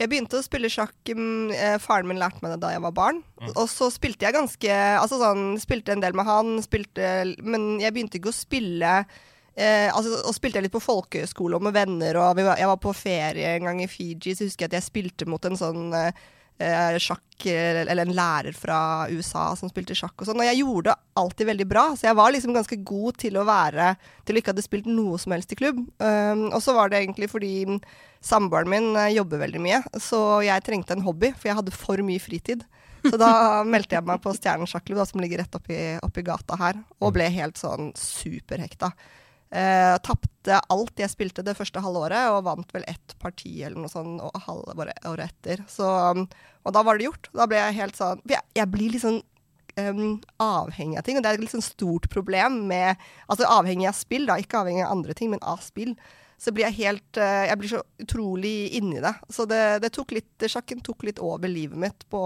[0.00, 2.94] Jeg begynte å spille sjakk mm, eh, Faren min lærte meg det da jeg var
[2.96, 3.20] barn.
[3.42, 3.50] Mm.
[3.52, 7.10] Og så spilte jeg ganske Altså sånn Spilte en del med han, spilte
[7.44, 11.66] Men jeg begynte ikke å spille eh, altså, Og spilte jeg litt på folkehøyskole og
[11.68, 14.66] med venner, og vi var, jeg var på ferie en gang i Fiji, så husker
[14.66, 16.28] jeg at jeg spilte mot en sånn eh,
[16.60, 20.42] eh, sjakk Eller en lærer fra USA som spilte sjakk og sånn.
[20.42, 23.46] Og jeg gjorde det alltid veldig bra, så jeg var liksom ganske god til å
[23.48, 23.94] være
[24.28, 25.80] Til å ikke hadde spilt noe som helst i klubb.
[25.98, 27.54] Um, og så var det egentlig fordi
[28.20, 32.02] Samboeren min eh, jobber veldig mye, så jeg trengte en hobby, for jeg hadde for
[32.04, 32.66] mye fritid.
[33.00, 33.30] Så da
[33.72, 37.30] meldte jeg meg på Stjernen sjakklubb, som ligger rett oppi, oppi gata her, og ble
[37.32, 38.92] helt sånn superhekta.
[39.50, 43.90] Eh, Tapte alt jeg spilte det første halvåret, og vant vel ett parti eller noe
[43.90, 45.64] sånt og halve året, året etter.
[45.70, 46.24] Så, um,
[46.64, 47.30] og da var det gjort.
[47.34, 49.20] Da ble jeg helt sånn Jeg, jeg blir sånn
[49.76, 52.94] um, avhengig av ting, og det er et litt sånn stort problem med
[53.26, 55.96] Altså avhengig av spill, da, ikke avhengig av andre ting, men av spill.
[56.40, 59.16] Så blir jeg helt uh, Jeg blir så utrolig inni det.
[59.34, 62.22] Så det, det tok litt Sjakken tok litt over livet mitt på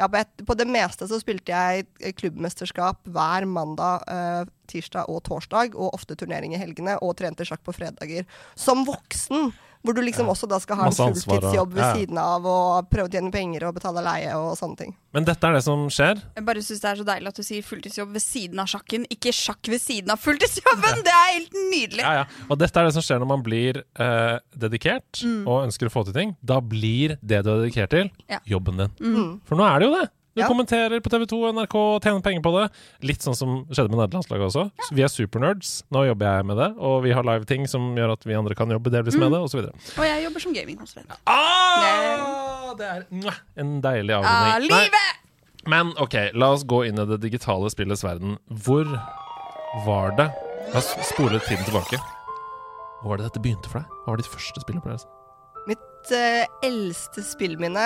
[0.00, 5.22] ja, på, et, på det meste så spilte jeg klubbmesterskap hver mandag, eh, tirsdag og
[5.28, 8.26] torsdag, og ofte turnering i helgene, og trente sjakk på fredager.
[8.58, 9.52] Som voksen,
[9.82, 13.12] hvor du liksom også da skal ha en fulltidsjobb ved siden av, og prøve å
[13.12, 14.92] tjene penger og betale leie og sånne ting.
[15.12, 16.22] Men dette er det som skjer.
[16.38, 19.04] Jeg bare synes det er så deilig at du sier fulltidsjobb ved siden av sjakken,
[19.12, 21.02] ikke sjakk ved siden av fulltidsjobben!
[21.02, 22.04] Det er helt nydelig.
[22.06, 22.46] Ja, ja.
[22.48, 26.06] Og dette er det som skjer når man blir eh, dedikert og ønsker å få
[26.08, 26.34] til ting.
[26.40, 28.38] Da blir det du er dedikert til, Ja.
[28.48, 28.94] jobben din.
[29.02, 29.30] Mm.
[29.48, 30.08] For nå er det jo det.
[30.34, 30.48] Du Ja.
[30.48, 32.70] kommenterer på TV2 og NRK og tjener penger på det.
[33.04, 34.62] Litt sånn som skjedde med nederlandslaget også.
[34.78, 34.84] Ja.
[34.96, 35.82] vi er supernerds.
[35.92, 38.68] Nå jobber jeg med det, og vi har live-ting som gjør at vi andre kan
[38.72, 39.58] jobbe delvis med det, osv.
[39.98, 41.12] Og jeg jobber som gamingkonsulent.
[41.26, 43.06] Ah, det er
[43.58, 44.70] en deilig Ah, avrunding.
[44.70, 44.88] Nei!
[45.66, 48.38] Men OK, la oss gå inn i det digitale spillets verden.
[48.50, 48.88] Hvor
[49.86, 50.32] var det
[50.72, 51.98] La oss spole tiden tilbake.
[53.02, 53.88] Hvor var det dette begynte for deg?
[54.06, 55.06] Hva var ditt første spillopplevelse?
[56.02, 57.82] Mitt eh, eldste spillminne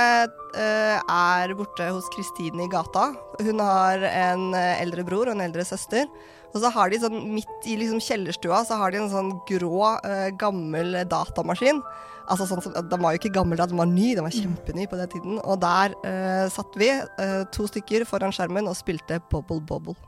[0.56, 3.10] eh, er borte hos Kristine i gata.
[3.44, 6.06] Hun har en eh, eldre bror og en eldre søster.
[6.54, 9.90] Og så har de sånn midt i liksom kjellerstua så har de en sånn grå,
[10.08, 11.82] eh, gammel datamaskin.
[12.24, 14.88] Altså sånn som, Den var jo ikke gammel da, den var ny, den var kjempeny
[14.88, 15.36] på den tiden.
[15.44, 19.98] Og der eh, satt vi, eh, to stykker foran skjermen, og spilte Bobble Bobble.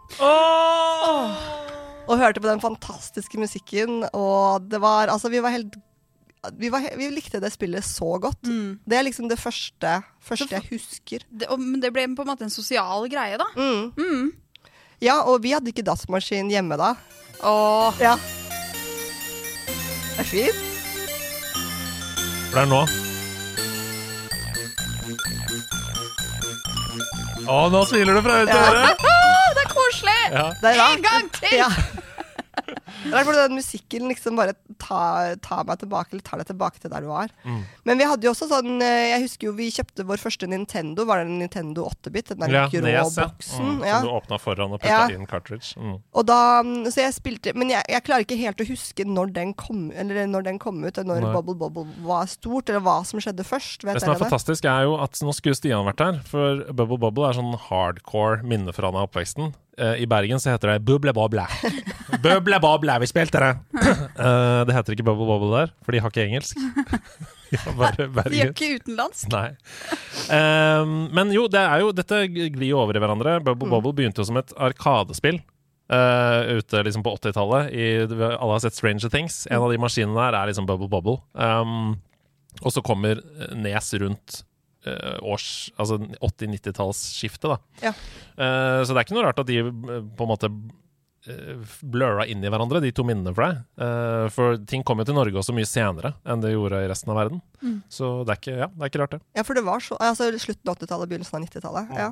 [2.08, 5.76] Og hørte på den fantastiske musikken, og det var Altså, vi var helt
[6.58, 8.40] vi, var, vi likte det spillet så godt.
[8.48, 11.24] Det er liksom det første, første jeg husker.
[11.30, 13.48] Det, og, men det ble på en måte en sosial greie, da.
[13.58, 14.32] Mm.
[15.02, 16.94] Ja, og vi hadde ikke datamaskin hjemme da.
[17.46, 18.16] Åh, Ja.
[20.18, 20.64] Det er fint.
[22.50, 22.80] Det er nå.
[27.48, 28.88] Å, nå smiler du fra øret til øre!
[29.58, 30.16] Det er koselig!
[30.34, 30.46] Ja.
[30.60, 31.54] Det er En gang til!
[31.56, 31.68] Ja.
[33.08, 36.82] Det er fordi den musikken liksom bare tar, ta, meg tilbake, eller tar deg tilbake
[36.82, 37.32] til der du var.
[37.44, 37.60] Mm.
[37.88, 41.06] Men vi hadde jo også sånn eh, Jeg husker jo vi kjøpte vår første Nintendo.
[41.08, 42.32] Var det en Nintendo 8-bit?
[42.32, 43.28] Den der Ja, grå Nes, ja.
[43.28, 43.68] boksen.
[43.68, 43.98] Mm, ja.
[43.98, 45.06] Som du åpna foran og putta Ja.
[45.14, 45.74] inn cartridge.
[45.76, 45.98] Mm.
[46.14, 46.40] Og da,
[46.88, 50.26] så jeg spilte Men jeg, jeg klarer ikke helt å huske når den kom, eller
[50.30, 51.32] når den kom ut, eller når Nei.
[51.36, 53.84] Bubble Bobble var stort, eller hva som skjedde først.
[53.84, 56.20] Vet Det som er fantastisk, er jo at nå skulle Stian vært her.
[56.28, 59.54] For Bubble Bubble er sånn hardcore minne fra han av oppveksten.
[59.78, 61.44] Eh, I Bergen så heter det Bubble Bobble.
[62.24, 63.54] Bubble Bobble, vi spilte det!
[64.18, 66.58] Eh, det heter ikke Bubble Bobble der, for de har ikke engelsk.
[67.48, 69.28] De har bare De gjør ikke utenlandsk.
[69.32, 69.46] Nei.
[70.34, 73.38] Ehm, men jo, det er jo, dette glir jo over i hverandre.
[73.46, 75.38] Bubble Bobble begynte jo som et arkadespill.
[75.88, 77.70] Uh, ute liksom på 80-tallet.
[78.18, 79.46] Alle har sett Stranger Things.
[79.48, 81.22] En av de maskinene der er liksom Bubble Bobble.
[81.32, 81.94] Um,
[82.60, 83.22] og så kommer
[83.56, 84.42] Nes rundt
[85.22, 87.58] års Altså 80-90-tallsskiftet, da.
[87.82, 87.92] Ja.
[88.38, 89.72] Eh, så det er ikke noe rart at de eh,
[90.18, 90.58] på en måte eh,
[91.82, 93.60] blurra inn i hverandre, de to minnene for deg.
[93.80, 97.12] Uh, for ting kom jo til Norge også mye senere enn det gjorde i resten
[97.12, 97.42] av verden.
[97.90, 99.20] Så det er, ikke, ja, det er ikke rart, det.
[99.34, 101.88] Ja, for det var så Altså slutten av 80-tallet, begynnelsen av 90-tallet.
[101.98, 102.06] Ja.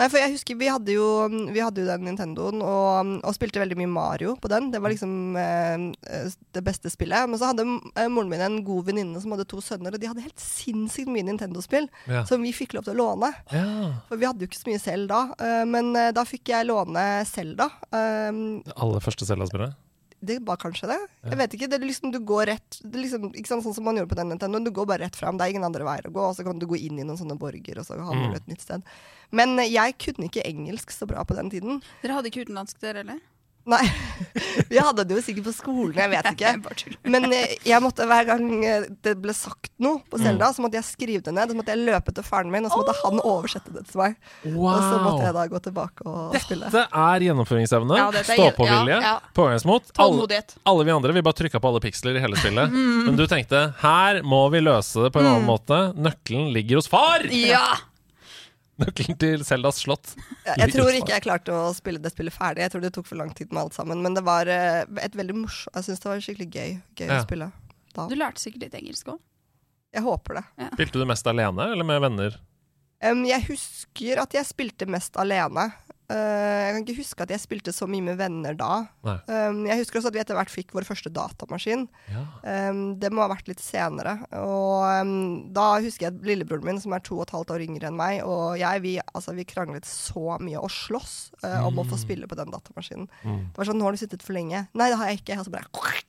[0.00, 1.06] Nei, for jeg husker vi hadde jo,
[1.54, 4.72] vi hadde jo den Nintendoen, og, og spilte veldig mye Mario på den.
[4.74, 7.28] Det var liksom eh, eh, det beste spillet.
[7.30, 10.10] Men så hadde eh, moren min en god venninne som hadde to sønner, og de
[10.10, 12.24] hadde helt sinnssykt mye Nintendo-spill Ja.
[12.28, 13.30] som vi fikk lov til å låne.
[13.54, 13.64] Ja.
[14.10, 15.22] For vi hadde jo ikke så mye selv da.
[15.38, 17.68] Uh, men eh, da fikk jeg låne Selda.
[17.88, 19.74] Det aller første Zelda-spillet.
[20.20, 20.98] det var kanskje det.
[21.30, 21.68] Jeg vet ikke.
[21.70, 24.10] Det er liksom, du går rett det er liksom, ikke sant, Sånn som man gjorde
[24.10, 24.64] på den Nintendoen.
[24.66, 25.36] Du går bare rett fram.
[25.38, 26.24] Det er ingen andre veier å gå.
[26.30, 28.34] Og så kan du gå inn i noen sånne borger, og så havner Mm.
[28.40, 28.82] et nytt sted.
[29.30, 31.82] Men eh, jeg kunne ikke engelsk så bra på den tiden.
[32.02, 33.20] Dere hadde ikke utenlandsk, dere heller?
[33.68, 33.82] Nei.
[34.72, 36.52] Vi hadde det jo sikkert på skolen, jeg vet ikke.
[37.12, 40.24] Men eh, jeg måtte hver gang eh, det ble sagt noe på Mm.
[40.24, 41.52] Selda, så måtte jeg skrive det ned.
[41.52, 44.16] Så måtte jeg løpe til faren min, og så måtte han oversette det til meg.
[44.50, 46.66] Og så måtte jeg da gå tilbake og spille.
[46.72, 49.12] Dette er gjennomføringsevne, Ja, stå-på-vilje, ja, ja.
[49.38, 49.92] pågangsmot.
[50.02, 50.40] Alle,
[50.72, 52.74] alle vi andre vi bare trykka på alle piksler i hele spillet.
[53.06, 55.78] Men du tenkte her må vi løse det på en annen måte.
[55.94, 57.28] Nøkkelen ligger hos far!
[57.30, 57.62] Ja!
[58.78, 60.12] Nøkkelen til Seldas slott.
[60.46, 62.62] Jeg, jeg tror ikke jeg klarte å spille det spillet ferdig.
[62.62, 64.02] Jeg tror det tok for lang tid med alt sammen.
[64.04, 67.16] Men det var eh, et veldig morsomt Jeg syns det var skikkelig gøy, gøy Ja.
[67.18, 67.50] å spille
[67.96, 68.06] da.
[68.06, 69.18] Du lærte sikkert litt engelsk òg.
[69.96, 70.44] Jeg håper det.
[70.76, 72.36] Spilte du mest alene eller med venner?
[73.02, 75.68] Um, jeg husker at jeg spilte mest alene.
[76.08, 78.86] Eh, jeg kan ikke huske at jeg spilte så mye med venner da.
[79.04, 81.84] Um, jeg husker også at vi etter hvert fikk vår første datamaskin.
[82.08, 82.22] Ja.
[82.70, 84.14] Um, det må ha vært litt senere.
[84.40, 85.12] Og um,
[85.52, 88.22] da husker jeg lillebroren min, som er to og et halvt år yngre enn meg,
[88.24, 92.30] og jeg, vi, altså, vi kranglet så mye og sloss uh, om å få spille
[92.30, 93.10] på den datamaskinen.
[93.22, 93.44] Mm.
[93.52, 94.64] Det var sånn 'Nå har du sittet for lenge'.
[94.72, 95.68] 'Nei, det har jeg ikke.' Og så bare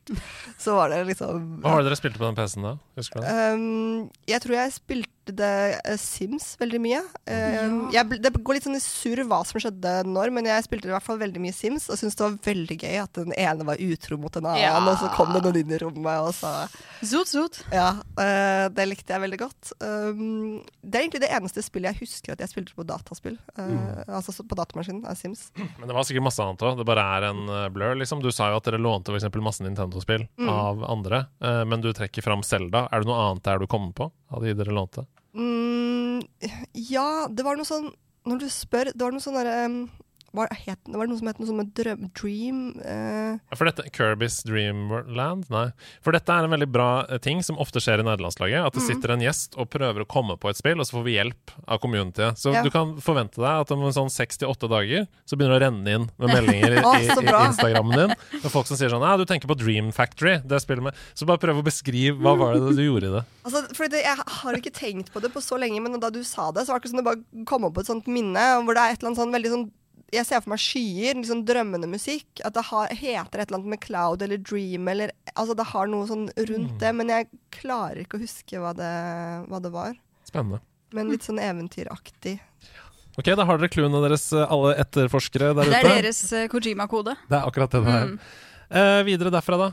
[0.64, 2.74] Så var det liksom Hva var det dere spilte på den PC-en da?
[2.98, 3.36] Husker du det?
[3.54, 5.52] Um, jeg tror jeg spilte det
[5.84, 7.02] eh, Sims veldig mye.
[7.30, 7.66] Ja.
[7.94, 10.94] jeg, det går litt sånn i surr hva som skjedde når, men jeg spilte i
[10.94, 13.82] hvert fall veldig mye Sims og syntes det var veldig gøy at den ene var
[13.84, 14.78] utro mot den annen, Ja.
[14.80, 16.54] og så kom det noen inn i rommet og så
[17.00, 17.62] Zot, zot.
[17.72, 19.70] Ja, eh, det likte jeg veldig godt.
[19.80, 23.38] Um, det er egentlig det eneste spillet jeg husker at jeg spilte på dataspill.
[23.56, 24.04] Mm.
[24.12, 25.46] Altså på datamaskinen, av Sims.
[25.56, 26.76] Men det var sikkert masse annet òg.
[26.82, 28.20] Det bare er en eh, blur, liksom.
[28.20, 32.26] Du sa jo at dere lånte eksempel masse Nintendo-spill av andre, eh, men du trekker
[32.26, 32.90] fram Selda.
[32.92, 35.06] Er det noe annet der du kommer på av de dere lånte?
[35.34, 36.22] Mm,
[36.74, 37.92] ja, det var noe sånn
[38.26, 39.76] Når du spør, det var noe sånn derre um,
[40.36, 44.40] hva het, det noe som het noe som med drøm, Dream eh, For dette, Kirby's
[44.48, 45.48] Dreamland?
[45.54, 45.70] Nei.
[46.06, 48.68] For dette er en veldig bra eh, ting som ofte skjer i nederlandslaget.
[48.70, 51.06] At det sitter en gjest og prøver å komme på et spill, og så får
[51.08, 52.40] vi hjelp av communityet.
[52.42, 52.64] Så Ja.
[52.66, 55.62] du kan forvente deg at om en sånn seks til åtte dager så begynner det
[55.62, 57.46] å renne inn med meldinger i, i, i.
[57.50, 58.16] Instagrammen din.
[58.44, 61.26] Med folk som sier sånn Ja, du tenker på Dream Factory, det spillet med Så
[61.30, 63.26] bare prøv å beskrive hva var det du gjorde i det.
[63.50, 64.14] Altså, det, Jeg
[64.44, 66.80] har ikke tenkt på det på så lenge, men da du sa det, så var
[66.80, 69.00] det ikke sånn det bare kom opp på et sånt minne hvor det er et
[69.02, 69.64] eller annet sånn veldig sånn
[70.14, 72.28] jeg ser for meg skyer, sånn drømmende musikk.
[72.46, 75.88] At det har, heter et eller annet med cloud eller dream eller Altså det har
[75.88, 78.94] noe sånn rundt det, men jeg klarer ikke å huske hva det,
[79.48, 79.94] hva det var.
[80.28, 80.62] Spennende.
[80.96, 82.40] Men litt sånn eventyraktig.
[83.20, 85.74] Ok, da har dere clouene deres, eh, alle etterforskere der ute.
[85.74, 85.92] Det ute.
[85.92, 87.16] er deres eh, Kojima-kode.
[87.30, 88.14] Det er akkurat det det er.
[88.14, 88.20] Mm.
[88.70, 89.70] Eh, videre derfra, da?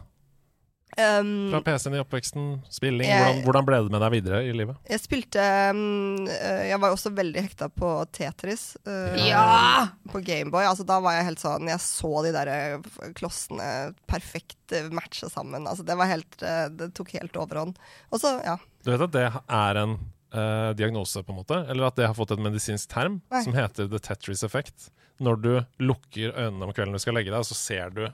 [0.96, 3.04] Um, Fra PC-en i oppveksten, spilling.
[3.08, 4.76] Jeg- Hvordan, hvordan ble det med deg videre i livet?
[4.88, 5.42] Jeg spilte
[5.74, 8.76] um, Jeg var også veldig hekta på Tetris.
[8.86, 9.88] Uh, Ja!
[10.08, 10.64] På Gameboy.
[10.64, 15.66] Altså, da var jeg helt sånn Jeg så de der eh, klossene perfekt matche sammen.
[15.68, 17.76] Altså, det var helt Det tok helt overhånd.
[18.10, 18.56] Og så, ja.
[18.86, 19.98] Du vet at det er en
[20.34, 21.58] uh, diagnose, på en måte?
[21.68, 23.42] Eller at det har fått et medisinsk term Nei.
[23.44, 24.88] som heter the Tetris effect.
[25.20, 28.06] Når du lukker øynene om kvelden du skal legge deg, så ser du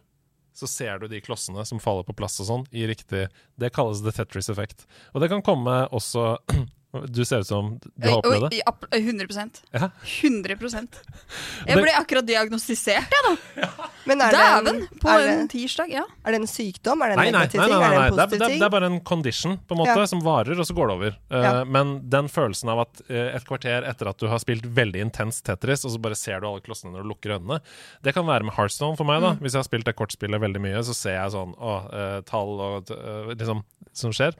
[0.54, 3.28] så ser du de klossene som faller på plass og sånn, i riktig
[3.60, 4.86] Det kalles the Tetris effect.
[5.12, 6.36] Og det kan komme også
[7.08, 8.60] Du ser ut som du har opplevd det.
[8.98, 9.88] 100 Ja.
[10.04, 10.98] 100%
[11.68, 13.62] Jeg ble akkurat diagnostisert, jeg, da.
[13.62, 13.68] Ja.
[14.04, 14.80] det, Dæven!
[15.00, 16.02] På er, en det, tirsdag, ja.
[16.24, 17.00] er det en sykdom?
[17.02, 17.78] Er det en Nei, nei, negativ nei, ting?
[17.78, 18.06] nei, Er det nei.
[18.10, 20.06] en Det, er, det, er, bare en condition på en måte Ja.
[20.12, 21.16] som varer, og så går det over.
[21.32, 21.52] Uh, Ja.
[21.64, 25.40] Men den følelsen av at uh, et kvarter etter at du har spilt veldig intens
[25.42, 27.60] Tetris, og så bare ser du alle klossene når du lukker øynene,
[28.04, 29.20] det kan være med Heartstone for meg.
[29.24, 29.38] da Mm.
[29.40, 32.60] Hvis jeg har spilt det kortspillet veldig mye, så ser jeg sånn å, uh, tall
[32.60, 33.62] og eh, liksom
[33.96, 34.34] som skjer.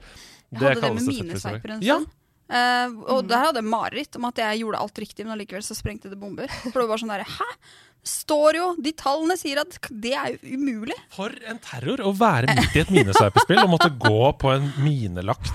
[0.53, 1.97] Jeg hadde det med minesveiper en Ja,
[2.45, 2.99] stund.
[3.03, 5.75] og og der hadde jeg mareritt om at jeg gjorde alt riktig, men allikevel så
[5.77, 6.47] sprengte det bomber.
[6.71, 7.49] For det var sånn derre Hæ?
[8.03, 10.97] Står jo De tallene sier at det er jo umulig.
[11.15, 15.53] for en terror å være midt i et minesveiperspill og måtte gå på en minelagt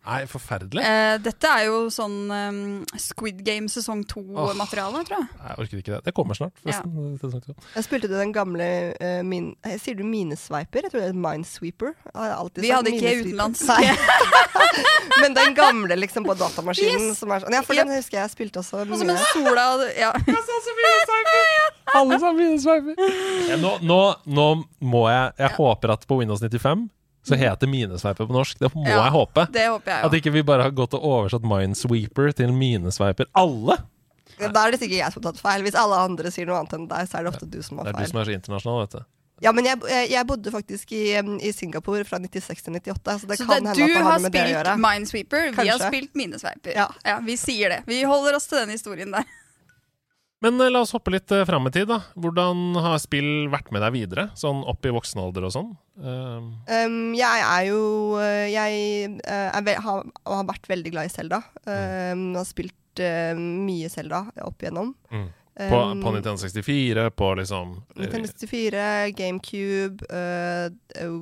[0.00, 0.80] Nei, forferdelig.
[0.80, 2.60] Eh, dette er jo sånn um,
[2.96, 5.26] Squid Game sesong to-materiale, tror jeg.
[5.44, 5.98] Jeg orker ikke det.
[6.06, 7.58] Det kommer snart, forresten.
[7.74, 10.86] Jeg spilte du den gamle uh, min, eh, Sier du minesviper?
[10.86, 11.92] Jeg tror det er Minesweeper.
[12.56, 13.68] Vi hadde ikke utenlandsk.
[15.20, 17.18] Men den gamle liksom på datamaskinen Yes.
[17.20, 17.84] som er sånn Ja, for Yep.
[17.90, 19.66] den husker jeg jeg spilte også Og som en sola
[20.00, 20.12] Ja.
[21.98, 22.94] Alle sammen minesveiper.
[23.50, 24.46] Ja, nå, nå, nå
[24.80, 26.88] må jeg Jeg håper at på Windows 95
[27.26, 28.58] så heter minesveiper på norsk.
[28.58, 29.46] Det må Ja, jeg håpe.
[29.52, 30.20] Det håper jeg At jo.
[30.22, 33.28] ikke vi bare har gått og oversatt Minesweeper til minesveiper.
[33.36, 33.76] Alle!
[34.40, 35.64] Da er det sikkert jeg som har tatt feil.
[35.66, 37.90] Hvis alle andre sier noe annet enn deg, så er det ofte du som har
[37.90, 37.96] feil.
[37.96, 39.02] Det er du som er så internasjonal, vet du.
[39.40, 43.14] Ja, men jeg, jeg, jeg bodde faktisk i, um, i Singapore fra 96 til 98,
[43.22, 44.64] så det Så kan det, hende at det har med det å gjøre.
[44.64, 44.84] Du har spilt.
[44.84, 46.74] Minesweeper, vi har spilt minesveiper.
[46.76, 46.88] Ja.
[47.08, 47.78] Ja, vi sier det.
[47.88, 49.24] Vi holder oss til den historien der.
[50.44, 52.00] Men eh, la oss hoppe litt uh, fram i tid, da.
[52.20, 54.28] Hvordan har spill vært med deg videre?
[54.38, 55.72] Sånn opp i voksen alder og sånn?
[56.00, 57.80] Um, Um, jeg er jo
[58.16, 61.42] øh, Jeg er har, har vært veldig glad i Selda.
[61.66, 64.94] Um, har spilt uh, mye Selda opp igjennom.
[65.12, 65.28] Mm.
[65.60, 71.18] på, på Nintendo 64, på liksom eh, Nintendo 64, GameCube, øh,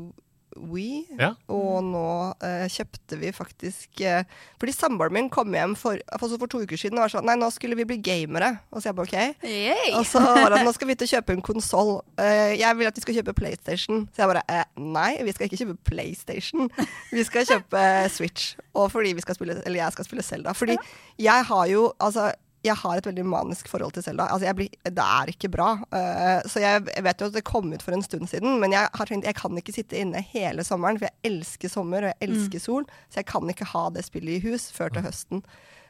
[0.57, 1.05] Wii.
[1.19, 1.33] Ja.
[1.53, 2.09] Og nå
[2.45, 4.25] øh, kjøpte vi faktisk øh,
[4.59, 7.37] Fordi samboeren min kom hjem for, altså for to uker siden og var sånn Nei,
[7.41, 8.55] nå skulle vi bli gamere.
[8.73, 9.45] Og så jeg bare OK.
[9.45, 9.93] Yay!
[9.99, 11.95] Og så var det nå skal vi ut og kjøpe en konsoll.
[12.19, 14.07] jeg vil at vi skal kjøpe PlayStation.
[14.15, 16.73] Så jeg bare eh, nei, vi skal ikke kjøpe PlayStation.
[17.13, 17.85] Vi skal kjøpe
[18.15, 18.57] Switch.
[18.79, 20.55] Og fordi vi skal spille, eller jeg skal spille Zelda.
[20.57, 20.79] Fordi
[21.19, 22.31] jeg har jo altså
[22.67, 24.27] jeg har et veldig manisk forhold til Selda.
[24.35, 25.69] Altså blir, det er ikke bra.
[25.95, 28.75] Uh, så jeg, jeg vet jo at det kom ut for en stund siden, men
[28.75, 32.13] jeg har tenkt jeg kan ikke sitte inne hele sommeren, for jeg elsker sommer og
[32.13, 32.89] jeg elsker sol.
[33.09, 35.45] Så jeg kan ikke ha det spillet i hus før til høsten.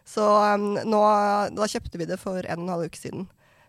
[0.09, 1.03] Så um, nå,
[1.57, 3.27] da kjøpte vi det for en og en halv uke siden.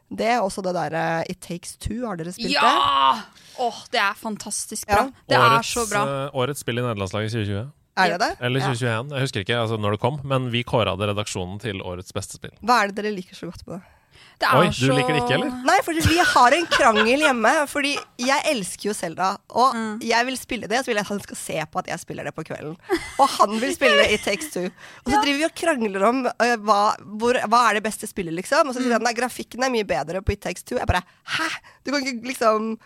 [0.10, 2.02] Det er også det derre It Takes Two.
[2.08, 2.64] Har dere spilt det?
[2.64, 3.22] Ja!
[3.60, 5.04] Åh, det er fantastisk bra.
[5.06, 5.26] Ja.
[5.30, 6.02] Det årets, er så bra.
[6.08, 7.68] eh, årets spill i nederlandslaget 2020.
[8.06, 8.32] Er det det?
[8.42, 8.72] Eller Ja.
[8.74, 9.14] 2021.
[9.16, 12.40] Jeg husker ikke altså, når det kom, men vi kåra det redaksjonen til årets beste
[12.40, 12.56] spill.
[12.64, 13.96] Hva er det dere liker så godt med det?
[14.40, 15.50] Det er Oi, du liker det ikke, eller?
[15.68, 17.52] Nei, for vi har en krangel hjemme.
[17.68, 17.92] Fordi
[18.24, 20.00] jeg elsker jo Selda, og Mm.
[20.02, 20.80] jeg vil spille det.
[20.80, 22.78] Så vil jeg at han skal se på at jeg spiller det på kvelden.
[23.20, 24.66] Og han vil spille It Takes Two.
[25.06, 28.34] Og så driver vi og krangler om uh, hva, hvor, hva er det beste spillet,
[28.34, 28.68] liksom.
[28.72, 30.78] Og så sier han nei, grafikken er mye bedre på It Takes Two.
[30.80, 31.04] Jeg bare
[31.36, 31.50] hæ?
[31.84, 32.78] Du kan ikke liksom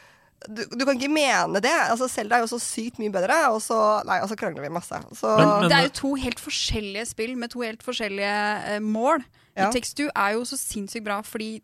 [0.48, 1.72] du, du kan ikke mene det.
[1.90, 3.78] Altså, Selda er jo så sykt mye bedre, og så,
[4.08, 5.00] nei, og så krangler vi masse.
[5.16, 8.38] Så, Men- men- Det er jo to helt forskjellige spill med to helt forskjellige
[8.76, 9.24] eh, mål.
[9.56, 9.70] Ja.
[9.70, 11.62] Tekstu Takes Two er jo så sinnssykt bra fordi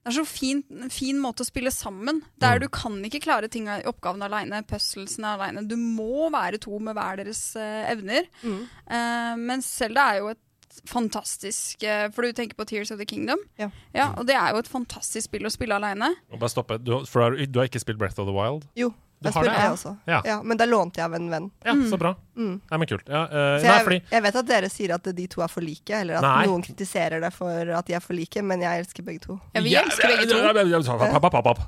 [0.00, 2.22] det er så fin, fin måte å spille sammen.
[2.40, 2.60] Der Mm.
[2.62, 5.66] Du kan ikke klare ting i oppgaven aleine, puzzlesene aleine.
[5.68, 8.24] Du må være to med hver deres eh, evner.
[8.42, 8.62] Mm.
[8.90, 10.38] Eh, men Selda er jo et
[10.88, 13.38] fantastisk For du tenker på Tears of the Kingdom.
[13.58, 13.70] Ja.
[14.16, 16.12] og det er jo et fantastisk spill å spille aleine.
[16.32, 16.78] Og Bare stoppe.
[16.78, 18.66] Du, du du har ikke spilt Breath of the Wild?
[18.78, 19.72] jo, Du jeg har spiller det, ja.
[19.76, 19.90] også.
[20.08, 20.18] Ja.
[20.24, 21.50] Ja, men da lånte jeg av en venn.
[21.66, 22.14] Ja, så bra.
[22.40, 22.54] Mm.
[22.70, 23.02] Nei, men kult.
[23.04, 25.50] Ja, uh, Så nei, jeg, fordi jeg vet at dere sier at de to er
[25.52, 26.46] for like, eller at Nei.
[26.48, 29.36] noen kritiserer det for at de er for like, men jeg elsker begge to.
[29.52, 30.38] Ja, vi elsker begge to.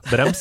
[0.09, 0.41] Brems.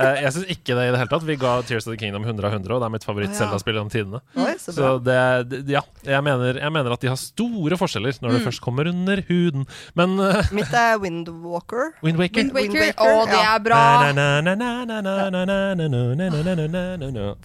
[0.00, 1.24] Eh, jeg syns ikke det i det hele tatt.
[1.28, 3.12] Vi ga Tears of the Kingdom 100 av 100, og det er mitt Å, ja.
[3.12, 4.20] favoritt-Zelda-spill gjennom tidene.
[4.40, 5.18] Oi, så Så det,
[5.52, 5.82] det Ja.
[6.08, 8.36] Jeg mener, jeg mener at de har store forskjeller når Mm.
[8.38, 9.66] det først kommer under huden.
[9.94, 11.92] Men uh, Mitt er Windwalker.
[12.02, 13.80] Wind Waker Wind Waker, Wind Waker, å, det er bra!
[14.14, 16.39] Na, na, na,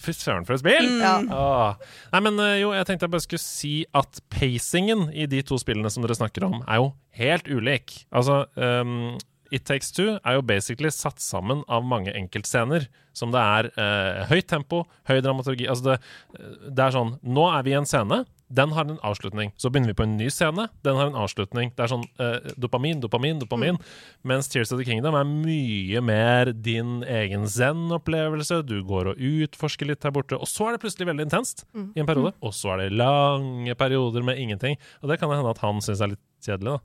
[0.02, 0.90] Fy søren, for et spill!
[0.96, 1.04] Mm.
[1.04, 1.14] Ja.
[1.36, 1.86] Ah.
[2.14, 5.58] Nei, men eh, jo, jeg tenkte jeg bare skulle si at pacingen i de to
[5.60, 7.98] spillene som dere snakker om, er jo helt ulik.
[8.14, 9.16] Altså um,
[9.54, 12.88] It Takes Two er jo basically satt sammen av mange enkeltscener.
[13.16, 15.94] Som det er eh, høyt tempo, høy dramaturgi Altså det,
[16.36, 18.24] eh, det er sånn Nå er vi i en scene.
[18.48, 19.50] Den har en avslutning.
[19.58, 20.68] Så begynner vi på en ny scene.
[20.86, 21.72] Den har en avslutning.
[21.74, 23.78] Det er sånn eh, dopamin, dopamin, dopamin.
[24.22, 28.60] Mens Tears of the Kingdom er mye mer din egen zen-opplevelse.
[28.68, 32.02] Du går og utforsker litt her borte, og så er det plutselig veldig intenst i
[32.02, 32.36] en periode.
[32.38, 34.78] Og så er det lange perioder med ingenting.
[35.02, 36.84] Og det kan det hende at han syns er litt kjedelig, da.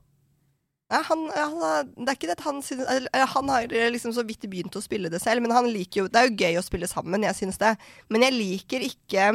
[0.92, 4.44] Ja, han, han, det er ikke det at han synes Han har liksom så vidt
[4.50, 6.88] begynt å spille det selv, men han liker jo Det er jo gøy å spille
[6.90, 7.70] sammen, jeg syns det.
[8.12, 9.30] Men jeg liker ikke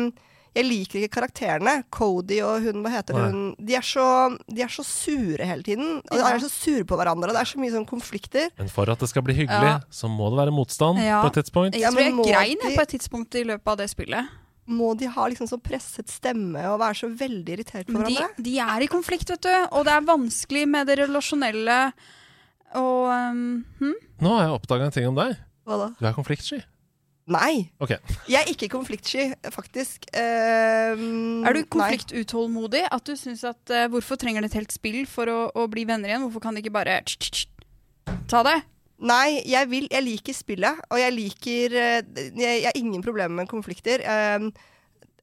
[0.58, 1.76] jeg liker ikke karakterene.
[1.94, 3.28] Cody og hun, hva heter Nei.
[3.30, 4.06] hun de er, så,
[4.50, 6.00] de er så sure hele tiden.
[6.02, 8.50] Og de er så sure på hverandre, det er så mye sånn konflikter.
[8.58, 9.80] Men for at det skal bli hyggelig, Ja.
[9.94, 11.22] så må det være motstand Ja.
[11.24, 11.74] på et tidspunkt.
[11.78, 14.28] Jeg Ja, tror jeg grein de- på et tidspunkt i løpet av det spillet.
[14.68, 18.28] Må de ha liksom så presset stemme og være så veldig irritert på hverandre?
[18.36, 19.68] de, de er i konflikt, vet du.
[19.72, 21.94] Og det er vanskelig med det relasjonelle.
[22.76, 23.94] Og um, hm?
[24.20, 25.38] Nå har jeg oppdaga en ting om deg.
[25.66, 25.88] Hva da?
[26.00, 26.60] Du er konfliktsky.
[27.28, 27.68] Nei!
[27.84, 28.00] Okay.
[28.32, 30.08] Jeg er ikke konfliktsky, faktisk.
[30.16, 32.86] Uh, Er du konfliktutålmodig?
[32.88, 35.84] At du syns at uh, Hvorfor trenger det et helt spill for å, å bli
[35.90, 36.24] venner igjen?
[36.24, 38.56] Hvorfor kan de ikke bare tsk, tsk, tsk, ta det?
[38.98, 42.00] Nei, jeg, vil, jeg liker spillet, og jeg liker eh,
[42.34, 44.02] Jeg, jeg har ingen problemer med konflikter.
[44.08, 44.50] Um,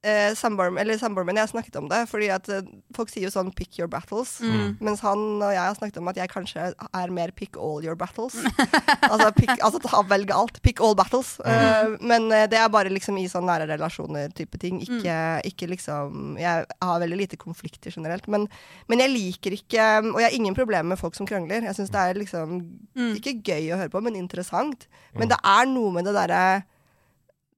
[0.05, 3.49] eh, samboeren min, jeg har snakket om det, fordi at eh, folk sier jo sånn
[3.55, 4.37] 'pick your battles'.
[4.45, 4.77] Mm.
[4.85, 7.95] Mens han og jeg har snakket om at jeg kanskje er mer 'pick all your
[7.95, 8.37] battles'.
[9.11, 10.61] altså, pick, altså ta, velg alt.
[10.61, 11.39] Pick all battles.
[11.41, 14.79] Eh, men eh, det er bare liksom i sånn nære relasjoner-type ting.
[14.85, 18.27] Ikke, ikke liksom Jeg har veldig lite konflikter generelt.
[18.27, 18.47] Men,
[18.87, 21.63] men jeg liker ikke Og jeg har ingen problemer med folk som krangler.
[21.65, 22.61] Jeg syns det er liksom
[22.95, 23.15] Mm.
[23.17, 24.87] ikke gøy å høre på, men interessant.
[25.15, 26.63] Men det er noe med det derre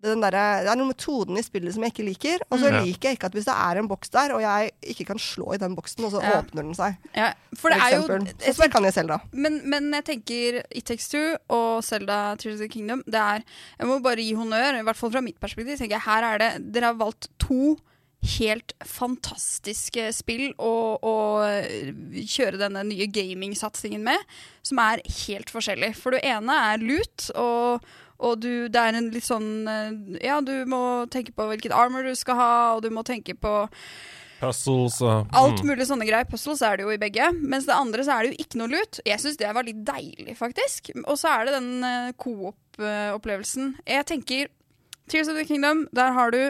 [0.03, 0.29] den der,
[0.62, 2.43] det er noen metoden i spillet som jeg ikke liker.
[2.51, 2.83] Og så Mm.
[2.86, 5.53] Liker jeg ikke at hvis det er en boks der, og jeg ikke kan slå
[5.55, 6.41] i den boksen, og så Ja.
[6.41, 6.97] åpner den seg.
[7.15, 9.19] Ja, for det For er jo Sånn som jeg kan i Zelda.
[9.33, 13.43] Men, men jeg tenker It Takes Two og Zelda Tears of the Kingdom Det er,
[13.79, 15.77] Jeg må bare gi honnør, i hvert fall fra mitt perspektiv.
[15.77, 17.77] tenker jeg Her er det Dere har valgt to
[18.38, 21.45] helt fantastiske spill å
[22.27, 24.17] kjøre denne nye gamingsatsingen med,
[24.65, 25.95] som er helt forskjellig.
[25.95, 27.86] For det ene er lut, og,
[28.17, 32.08] og du, det er en litt sånn eh, Ja, du må tenke på hvilket armor
[32.08, 33.53] du skal ha, og du må tenke på
[34.38, 35.69] Puzzles og Alt mm.
[35.71, 36.27] mulig sånne greier.
[36.30, 37.32] Puzzles er det jo i begge.
[37.41, 38.99] Mens det andre så er det jo ikke noe lut.
[39.08, 40.92] Jeg syns det var litt deilig, faktisk.
[41.08, 43.73] Og så er det den uh, coop-opplevelsen.
[43.89, 44.52] Jeg tenker
[45.10, 46.42] Tears of the Kingdom, der har du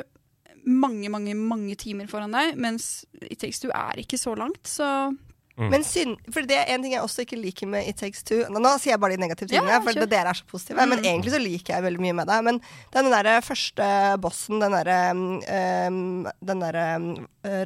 [0.67, 5.13] mange, mange mange timer foran deg, mens It Takes Two er ikke så langt, så
[5.57, 5.69] Mm.
[5.73, 8.43] Men synd, for det er en ting jeg også ikke liker med It Takes Two.
[8.53, 10.77] Nå, nå sier jeg bare de negative tingene, ja, for dere er så positive.
[10.85, 11.07] Men Mm.
[11.09, 12.37] egentlig så liker jeg veldig mye med det.
[12.45, 12.61] Men
[12.93, 13.87] den der første
[14.21, 14.99] bossen, den derre
[15.89, 16.85] um, Den derre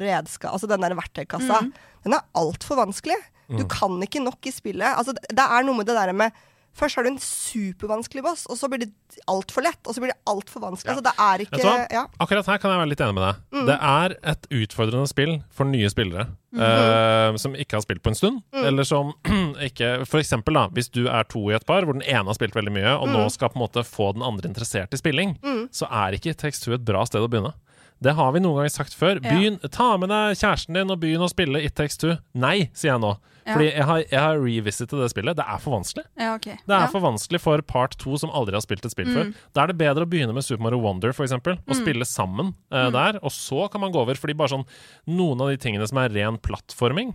[0.01, 0.49] redska...
[0.53, 1.73] Altså den der verktøykassa, Mm.
[2.05, 3.17] den er altfor vanskelig.
[3.51, 4.87] Du kan ikke nok i spillet.
[4.95, 6.31] Altså, det er noe med det der med
[6.78, 8.91] Først har du en supervanskelig boss, og så blir det
[9.30, 10.88] altfor lett, og så blir det altfor vanskelig.
[10.88, 10.95] Ja.
[10.95, 11.74] Altså, det er ikke hva?
[11.91, 12.03] ja.
[12.24, 13.41] Akkurat her kan jeg være litt enig med deg.
[13.51, 13.65] Mm.
[13.67, 17.34] Det er et utfordrende spill for nye spillere mm -hmm.
[17.34, 18.41] uh, som ikke har spilt på en stund.
[18.53, 18.65] Mm.
[18.65, 19.13] Eller som
[19.69, 22.34] ikke For eksempel, da, hvis du er to i et par hvor den ene har
[22.34, 25.38] spilt veldig mye, og nå skal på en måte få den andre interessert i spilling,
[25.43, 25.69] Mm.
[25.72, 27.53] så er ikke Tekstu et bra sted å begynne.
[28.02, 29.20] Det har vi noen ganger sagt før.
[29.22, 29.30] Ja.
[29.30, 32.16] Begynn, Ta med deg kjæresten din og begynn å spille It Takes Two.
[32.34, 33.12] Nei, sier jeg nå.
[33.45, 33.54] Ja.
[33.56, 35.38] Fordi jeg har, jeg har revisitet det spillet.
[35.38, 36.04] Det er for vanskelig.
[36.18, 36.58] Ja, okay.
[36.66, 36.89] Det er ja.
[36.93, 39.16] for vanskelig for part 2 som aldri har spilt et spill Mm.
[39.18, 39.32] før.
[39.54, 42.54] Da er det bedre å begynne med Super Mario Wonder for eksempel, og spille sammen
[42.72, 42.91] uh, Mm.
[42.97, 43.20] der.
[43.24, 44.66] Og så kan man gå over, fordi bare sånn
[45.10, 47.14] noen av de tingene som er ren plattforming,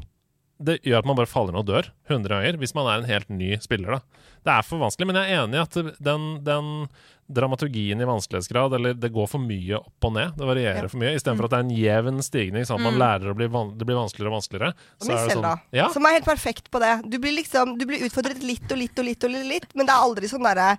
[0.58, 3.10] det gjør at man bare faller ned og dør 100 ganger, hvis man er en
[3.10, 3.98] helt ny spiller.
[3.98, 4.00] da.
[4.46, 6.88] Det er for vanskelig, men jeg er enig i at den, den
[7.28, 10.88] dramaturgien i vanskelighetsgrad, eller det går for mye opp og ned, det varierer Ja.
[10.88, 13.02] for mye, istedenfor at det er en jevn stigning, sånn at man Mm.
[13.02, 13.48] lærer å bli
[13.78, 14.74] det blir vanskeligere og vanskeligere.
[15.00, 17.10] Og det sånn, ja, som er helt perfekt på det.
[17.10, 19.92] Du blir liksom, du blir utfordret litt og litt og litt, og litt men det
[19.92, 20.78] er aldri sånn derre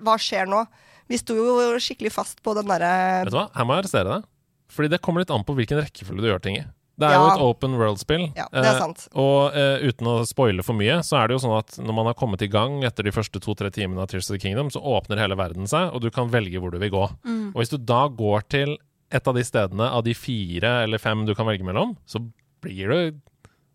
[0.00, 0.66] Hva skjer nå?
[1.08, 4.08] Vi sto jo skikkelig fast på den derre Vet du hva, her må jeg arrestere
[4.16, 4.24] deg.
[4.68, 6.64] Fordi det kommer litt an på hvilken rekkefølge du gjør ting i.
[6.94, 8.28] Det er jo et open world-spill.
[8.38, 9.04] Ja, det er eh, sant.
[9.18, 12.08] og eh, uten å spoile for mye, så er det jo sånn at når man
[12.10, 14.82] har kommet i gang etter de første to-tre timene av Tears of the Kingdom, så
[14.82, 17.04] åpner hele verden seg, og du kan velge hvor du vil gå.
[17.26, 17.48] Mm.
[17.50, 18.76] Og hvis du da går til
[19.14, 22.22] et av de stedene av de fire eller fem du kan velge mellom, så
[22.64, 23.20] blir du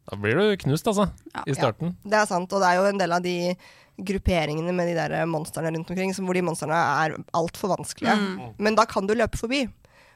[0.09, 1.43] Da blir du knust, altså, Ja.
[1.45, 1.91] i starten.
[2.01, 3.53] Det er sant, og det er jo en del av de
[4.01, 8.15] grupperingene med de der monstrene rundt omkring, som hvor de monstrene er altfor vanskelige.
[8.17, 8.55] Mm.
[8.57, 9.67] Men da kan du løpe forbi.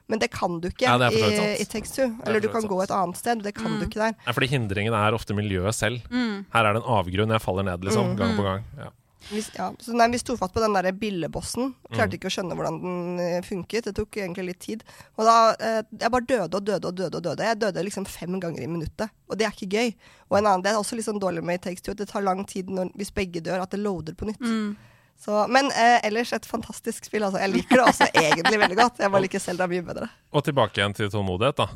[0.09, 1.61] Men det kan du ikke Ja, i.
[1.61, 2.03] It Takes Two.
[2.03, 3.79] er Eller du kan gå et annet sted, det kan Mm.
[3.79, 4.13] du ikke der.
[4.25, 6.01] Ja, fordi hindringen er ofte miljøet selv.
[6.11, 6.45] Mm.
[6.53, 8.17] Her er det en avgrunn jeg faller ned, liksom, Mm.
[8.17, 8.63] gang på gang.
[8.77, 8.89] Ja.
[9.31, 9.71] Hvis, ja.
[9.79, 11.73] Så nei, vi sto fatt på den der billebossen.
[11.93, 12.19] Klarte Mm.
[12.19, 13.83] ikke å skjønne hvordan den eh, funket.
[13.85, 14.83] Det tok egentlig litt tid.
[15.17, 17.39] Og da eh, Jeg bare døde og døde og døde og døde.
[17.39, 19.09] Jeg døde liksom fem ganger i minuttet.
[19.29, 19.95] Og det er ikke gøy.
[20.29, 21.91] Og en annen, det er også litt sånn dårlig med i Takes Two.
[21.91, 24.75] at Det tar lang tid når, hvis begge dør, at det loader på nytt.
[25.19, 27.23] Så, men eh, ellers et fantastisk spill.
[27.23, 27.39] Altså.
[27.39, 28.99] Jeg liker det også egentlig veldig godt.
[28.99, 30.09] Jeg bare liker Selda mye bedre.
[30.35, 31.67] Og tilbake igjen til tålmodighet, da.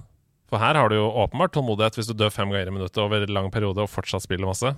[0.47, 3.23] For her har du jo åpenbart tålmodighet hvis du dør fem ganger i minuttet over
[3.23, 4.73] en lang periode og fortsatt spiller masse.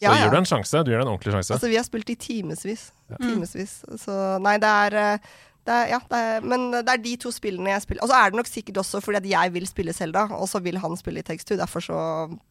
[0.00, 0.22] Så Ja, ja.
[0.24, 0.80] gir du en sjanse.
[0.84, 1.52] Du gir en ordentlig sjanse.
[1.56, 2.86] Altså, vi har spilt i timevis.
[3.12, 3.18] Ja.
[3.20, 3.74] Timevis.
[4.00, 5.34] Så nei, det er, eh,
[5.68, 8.04] det er Ja, det er, men det er de to spillene jeg spiller.
[8.04, 10.60] Og så er det nok sikkert også fordi at jeg vil spille Selda, og så
[10.64, 11.58] vil han spille i Takes Two.
[11.60, 11.98] Derfor så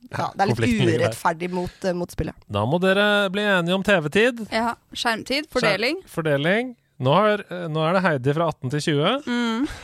[0.10, 2.38] Ja, det er litt urettferdig mot, uh, mot spillet.
[2.52, 4.46] Da må dere bli enige om TV-tid.
[4.54, 4.76] Ja.
[4.94, 5.50] Skjermtid.
[5.54, 6.04] Fordeling.
[6.10, 6.76] Fordeling.
[7.00, 9.30] Nå er, nå er det Heidi fra 18 til 20.
[9.30, 9.70] Mm.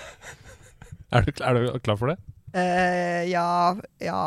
[1.15, 2.17] Er du, er du klar for det?
[2.51, 4.21] Uh, ja, ja,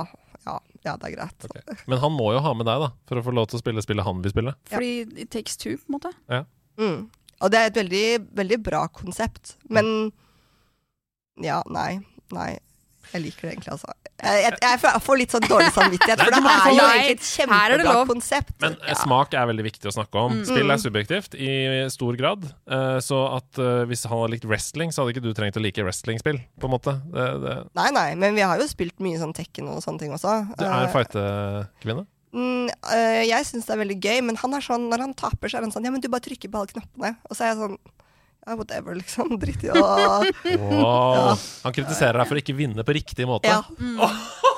[0.47, 0.55] ja,
[0.87, 1.47] ja, det er greit.
[1.51, 1.77] Okay.
[1.91, 3.83] Men han må jo ha med deg, da, for å få lov til å spille
[3.85, 4.55] spillet han vil spille.
[4.71, 4.93] Fordi
[5.25, 6.13] it takes two, på en måte.
[6.33, 6.45] Ja.
[6.81, 7.09] Mm.
[7.41, 9.57] Og det er et veldig, veldig bra konsept.
[9.71, 10.11] Men
[11.43, 12.01] ja, nei.
[12.35, 12.57] Nei.
[13.09, 13.93] Jeg liker det egentlig, altså.
[14.19, 17.95] Jeg, jeg, jeg får litt sånn dårlig samvittighet, for det er jo egentlig et kjempebra
[18.11, 18.51] konsept.
[18.61, 18.97] Men eh, Ja.
[19.01, 20.35] smak er veldig viktig å snakke om.
[20.35, 20.43] Mm.
[20.51, 21.53] Spill er subjektivt i
[21.95, 22.45] stor grad.
[22.69, 25.63] eh, så at eh, hvis han hadde likt wrestling, så hadde ikke du trengt å
[25.65, 26.99] like wrestlingspill, på en måte.
[27.15, 30.13] Det, det, Nei, nei, men vi har jo spilt mye sånn Tekken og sånne ting
[30.13, 30.35] også.
[30.59, 32.05] du er fightekvinne.
[32.35, 35.51] Mm, eh, jeg syns det er veldig gøy, men han er sånn, når han taper,
[35.51, 37.15] så er han sånn Ja, men du bare trykker på alle knappene.
[37.29, 39.35] Og så er jeg sånn Ja, whatever, liksom.
[39.43, 41.35] Drit i å Wow.
[41.65, 43.51] Han kritiserer deg for å ikke vinne på riktig måte.
[43.51, 43.63] Ja.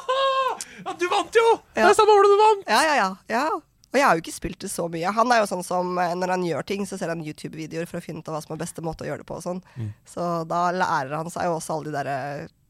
[0.81, 1.43] Ja, du vant jo!
[1.77, 2.63] Det er samme hvordan du vant!
[2.71, 3.09] Ja, ja, ja.
[3.29, 3.43] ja.
[3.91, 5.11] Og jeg har jo ikke spilt det så mye.
[5.17, 7.99] Han er jo sånn som eh, når han gjør ting, så ser han YouTube-videoer for
[7.99, 9.61] å finne ut av hva som er beste måte å gjøre det på og sånn.
[9.75, 9.91] Mm.
[10.09, 12.17] Så da lærer han seg jo også alle de derre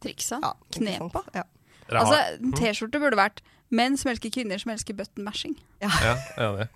[0.01, 0.41] Triksa.
[0.41, 1.19] ja, ikke Knep.
[1.37, 1.45] Ja.
[1.91, 2.21] Altså,
[2.57, 5.55] T-skjorte burde vært 'Menn som elsker kvinner som elsker button mashing'.
[5.79, 6.67] Ja, enig.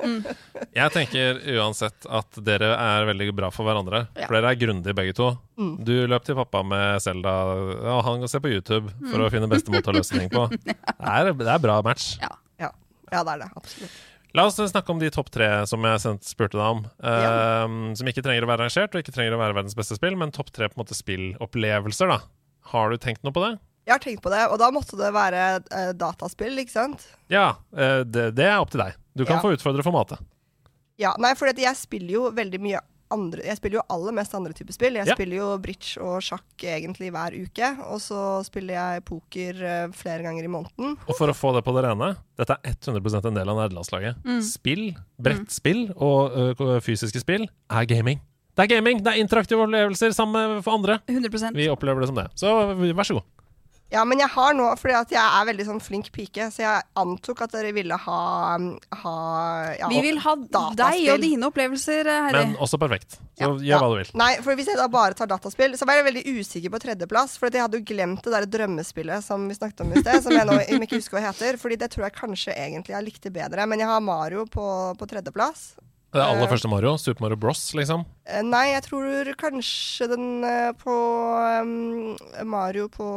[0.74, 4.04] Jeg tenker uansett at dere er veldig bra for hverandre.
[4.14, 4.28] Ja.
[4.28, 5.32] For dere er grundige begge to.
[5.58, 5.74] Mm.
[5.84, 7.34] Du løp til pappa med Selda,
[7.96, 10.46] og han går se på YouTube for å finne beste måte å løse ting på.
[10.64, 10.74] Det
[11.04, 12.14] er, det er bra match.
[12.22, 12.30] Ja.
[12.62, 12.70] ja.
[13.12, 13.50] Ja, det er det.
[13.58, 13.98] Absolutt.
[14.34, 16.80] La oss snakke om de topp tre som jeg spurte deg om.
[16.98, 17.34] Ja.
[17.62, 20.16] Ehm, som ikke trenger å være rangert, og ikke trenger å være verdens beste spill,
[20.18, 22.18] men topp tre på en måte spillopplevelser, da.
[22.72, 23.52] Har du tenkt noe på det?
[23.84, 27.02] Jeg har tenkt på det, og da måtte det være eh, dataspill, ikke sant?
[27.28, 28.94] Ja, eh, det, det er opp til deg.
[29.14, 29.42] Du kan Ja.
[29.44, 30.18] få utfordre formatet.
[30.98, 32.80] Ja, nei, for jeg spiller jo veldig mye
[33.14, 34.94] andre Jeg spiller jo aller mest andre typer spill.
[34.96, 35.14] Jeg Ja.
[35.14, 37.68] spiller jo bridge og sjakk egentlig hver uke.
[37.92, 40.96] Og så spiller jeg poker eh, flere ganger i måneden.
[41.06, 44.16] Og for å få det på det rene, dette er 100% en del av nederlandslaget.
[44.42, 48.18] Spill, brettspill og ø, fysiske spill er gaming.
[48.56, 49.02] Det er gaming!
[49.04, 50.98] Det er interaktive opplevelser sammen med for andre.
[51.06, 52.26] 100% Vi opplever det som det.
[52.40, 52.50] Så
[52.96, 53.24] vær så god.
[53.94, 56.86] Ja, men jeg har nå, fordi at jeg er veldig sånn flink pike, så jeg
[56.98, 58.22] antok at dere ville ha,
[59.04, 59.12] ha
[59.78, 60.34] ja, Vi vil ha
[60.74, 62.40] deg og dine opplevelser, Heidi.
[62.40, 63.20] Men også perfekt.
[63.34, 63.78] Så gjør Ja.
[63.82, 64.10] hva du vil.
[64.18, 67.38] Nei, for hvis jeg da bare tar dataspill, så var jeg veldig usikker på tredjeplass.
[67.38, 70.32] For jeg hadde jo glemt det der drømmespillet som vi snakket om i sted, som
[70.34, 71.58] jeg nå ikke husker hva heter.
[71.58, 73.66] Fordi det tror jeg kanskje egentlig jeg likte bedre.
[73.66, 74.66] Men jeg har Mario på,
[74.98, 75.74] på tredjeplass.
[76.14, 76.50] Det aller Eh.
[76.52, 78.04] første Mario, Super Mario Bros, liksom.
[78.24, 80.94] Eh, Nei, jeg tror kanskje den eh, på
[81.64, 83.08] um, Mario på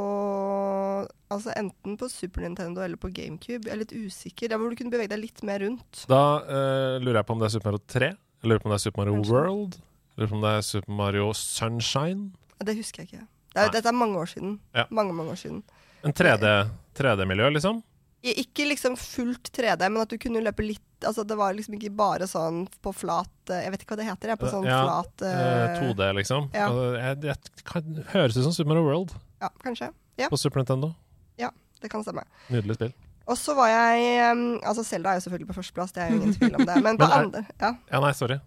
[1.29, 3.67] Altså enten på Super Nintendo eller på GameCube.
[3.67, 4.47] Jeg er litt usikker.
[4.49, 6.05] Der hvor du kunne bevege deg litt mer rundt.
[6.07, 8.09] Da uh, lurer jeg på om det er Super Mario 3.
[8.15, 9.33] Jeg lurer på om det er Super Mario Kanskje.
[9.35, 9.75] World.
[9.77, 12.31] Jeg lurer på om det er Super Mario Sunshine.
[12.63, 13.25] Det husker jeg ikke.
[13.53, 14.55] Det er, dette er mange år siden.
[14.73, 14.85] Ja.
[14.89, 15.61] Mange, mange år siden.
[16.05, 16.53] En 3D
[16.97, 17.83] 3D-miljø, liksom.
[18.23, 21.91] Ikke liksom fullt 3D, men at du kunne løpe litt Altså Det var liksom ikke
[21.93, 24.31] bare sånn på flat eh, Jeg vet ikke hva det heter.
[24.33, 26.47] Jeg, på sånn Ja, flat Eh, eh, 2D, liksom.
[26.57, 26.69] ja.
[26.97, 29.13] Jeg, jeg, kan, høres ut som Super Mario World
[29.43, 29.91] Ja, kanskje.
[30.17, 30.95] Ja, på Super Nintendo.
[31.37, 31.51] Ja,
[31.83, 32.23] det kan stemme.
[32.49, 32.95] Nydelig spill.
[33.27, 36.21] Og så var jeg um, Altså Selda er jo selvfølgelig på førsteplass, det er jo
[36.23, 36.77] ingen tvil om det.
[36.81, 37.71] Men på Men er- andre Ja.
[37.91, 38.39] Ja, nei, sorry.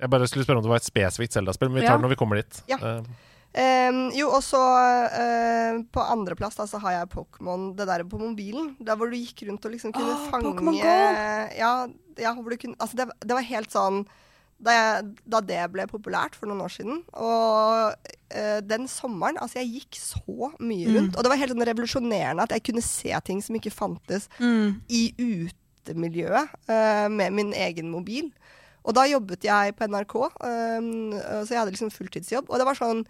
[0.00, 2.14] Jeg bare skulle spørre om det var et spesifikt Zelda-spill, men vi tar det når
[2.14, 2.62] vi kommer dit.
[2.70, 2.78] Ja.
[2.78, 3.02] Eh,
[3.52, 8.76] Em, jo, og så uh, på andreplass så har jeg Pokémon, det der på mobilen.
[8.78, 10.92] Der hvor du gikk rundt og liksom kunne oh, fange Pokémon Go!
[11.58, 11.72] Ja,
[12.20, 14.04] ja hvor du kunne Altså, det, det var helt sånn
[14.60, 16.98] da, jeg, da det ble populært for noen år siden.
[17.16, 20.94] Og uh, den sommeren Altså, jeg gikk så mye Mm.
[20.98, 21.16] rundt.
[21.16, 24.78] Og det var helt sånn revolusjonerende at jeg kunne se ting som ikke fantes Mm.
[24.88, 28.30] i utemiljøet uh, med min egen mobil.
[28.84, 32.46] Og da jobbet jeg på NRK, um, så jeg hadde liksom fulltidsjobb.
[32.48, 33.02] Og det var sånn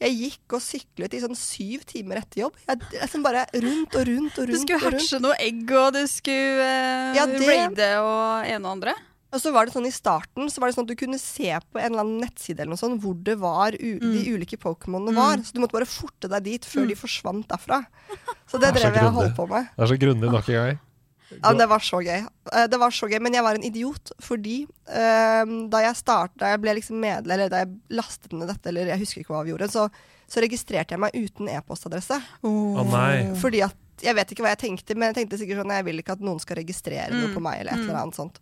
[0.00, 2.56] Jeg gikk og syklet i sånn syv timer etter jobb.
[2.68, 4.52] Jeg, liksom bare rundt og rundt og rundt.
[4.52, 8.72] Du skulle hatche noe egg, og du skulle uh, Ja, det- raide og ene og
[8.76, 8.94] andre.
[9.34, 11.48] Og så var det sånn i starten så var det sånn at du kunne se
[11.72, 14.12] på en eller annen nettside eller noe sånt, hvor det var u Mm.
[14.14, 15.36] de ulike Pokémonene var.
[15.44, 17.84] Så du måtte bare forte deg dit før de forsvant derfra.
[18.46, 19.68] Så det Det drev jeg og holdt på med.
[19.76, 20.78] Det er så grundig nok en gang.
[21.30, 22.20] Ja, men det var så gøy.
[22.52, 26.38] Eh, Det var så gøy, Men jeg var en idiot fordi um, da jeg startet,
[26.38, 29.34] da jeg ble liksom medlem, eller da jeg lastet ned dette, eller jeg husker ikke
[29.34, 29.88] hva vi gjorde, så,
[30.28, 32.20] så registrerte jeg meg uten e-postadresse.
[32.46, 33.34] Å nei.
[33.40, 35.98] Fordi at Jeg vet ikke hva jeg tenkte, men jeg tenkte sikkert sånn jeg vil
[36.02, 37.34] ikke at noen skal registrere noe Mm.
[37.34, 37.88] på meg, eller et Mm.
[37.88, 38.38] eller annet sånt.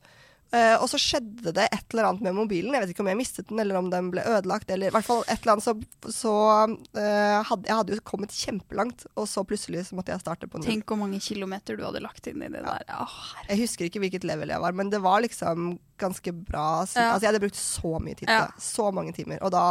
[0.55, 2.75] Eh, og så skjedde det et eller annet med mobilen.
[2.77, 5.07] Jeg vet ikke om jeg mistet den, eller om den ble ødelagt, eller i hvert
[5.07, 5.67] fall et eller annet.
[5.67, 6.35] Så, så
[6.69, 10.61] uh, hadde jeg hadde jo kommet kjempelangt, og så plutselig så måtte jeg starte på
[10.61, 10.69] null.
[10.69, 12.85] Tenk hvor mange kilometer du hadde lagt inn i det der.
[12.95, 13.49] Åh, herre.
[13.51, 16.85] Jeg husker ikke hvilket level jeg var, men det var liksom ganske bra.
[16.87, 17.09] Så, Ja.
[17.15, 18.47] Altså, jeg hadde brukt så mye tid på Ja.
[18.53, 18.63] det.
[18.63, 19.43] Så mange timer.
[19.43, 19.65] Og da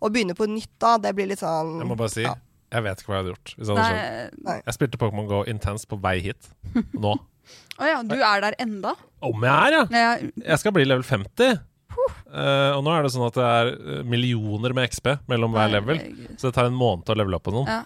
[0.00, 2.34] å begynne på nytt da, det blir litt sånn Jeg må bare si, Ja.
[2.72, 3.54] jeg vet ikke hva jeg hadde gjort.
[3.58, 4.00] Hvis jeg, hadde
[4.32, 4.44] skjønt.
[4.48, 4.56] Nei.
[4.64, 6.48] jeg spilte Pokémon Go intenst på vei hit.
[6.94, 7.18] Nå.
[7.80, 8.94] Å ja, du er der enda?
[9.24, 9.84] Om jeg er, ja!
[9.90, 10.14] Ja,
[10.52, 11.60] Jeg skal bli level 50.
[12.32, 15.70] Eh, og nå er det sånn at det er eh, millioner med XP mellom hver
[15.72, 15.98] level.
[16.00, 16.38] herregud.
[16.40, 17.68] Så det tar en måned å levele opp på noen.
[17.68, 17.84] Ja.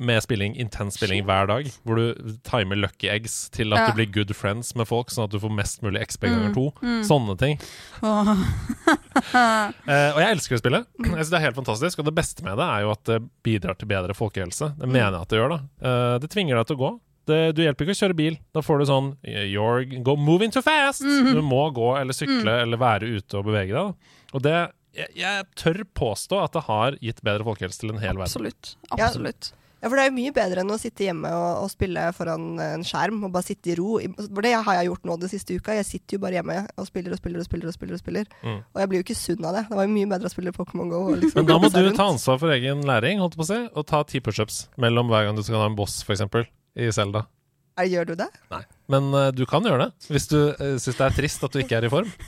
[0.00, 1.66] Med spilling, intens spilling hver dag.
[1.84, 3.86] Hvor du timer lucky eggs til at Ja.
[3.90, 6.54] du blir good friends med folk, sånn at du får mest mulig XP ganger Mm,
[6.56, 6.64] to.
[6.80, 7.02] mm.
[7.04, 7.58] Sånne ting.
[8.02, 8.32] Åh.
[9.22, 10.86] Eh, og jeg elsker det spillet.
[10.98, 11.98] Jeg synes Det er helt fantastisk.
[12.00, 14.72] Og det beste med det er jo at det bidrar til bedre folkehelse.
[14.78, 15.48] Det mener jeg at det gjør.
[15.52, 15.58] da
[15.88, 16.90] Eh, Det tvinger deg til å gå.
[17.28, 18.36] Det, du hjelper ikke å kjøre bil.
[18.54, 21.04] Da får du sånn You're go moving too fast!
[21.06, 21.32] Mhm.
[21.38, 24.14] Du må gå eller sykle eller være ute og bevege deg.
[24.34, 24.56] Og det
[24.92, 28.28] jeg, jeg tør påstå at det har gitt bedre folkehelse til en hel verden.
[28.28, 28.74] Absolutt.
[28.90, 29.06] Ja.
[29.06, 29.52] Absolutt.
[29.82, 32.44] Ja, for det er jo mye bedre enn å sitte hjemme og, og spille foran
[32.62, 33.96] en skjerm og bare sitte i ro.
[34.20, 35.74] For det har jeg gjort nå den siste uka.
[35.74, 37.66] Jeg sitter jo bare hjemme og spiller og spiller og spiller.
[37.72, 38.28] Og spiller og spiller.
[38.44, 38.60] Mm.
[38.62, 39.64] Og jeg blir jo ikke sunn av det.
[39.72, 41.00] Det var jo mye bedre å spille Pokémon Go.
[41.08, 41.98] Og liksom Men da må du rundt.
[41.98, 45.26] ta ansvar for egen læring holdt på å si, og ta ti pushups mellom hver
[45.26, 46.22] gang du skal ha en boss, f.eks.
[46.76, 47.26] i Zelda.
[47.80, 48.28] Er, gjør du det?
[48.52, 48.62] Nei.
[48.92, 51.60] Men uh, du kan gjøre det, hvis du uh, syns det er trist at du
[51.62, 52.10] ikke er i form.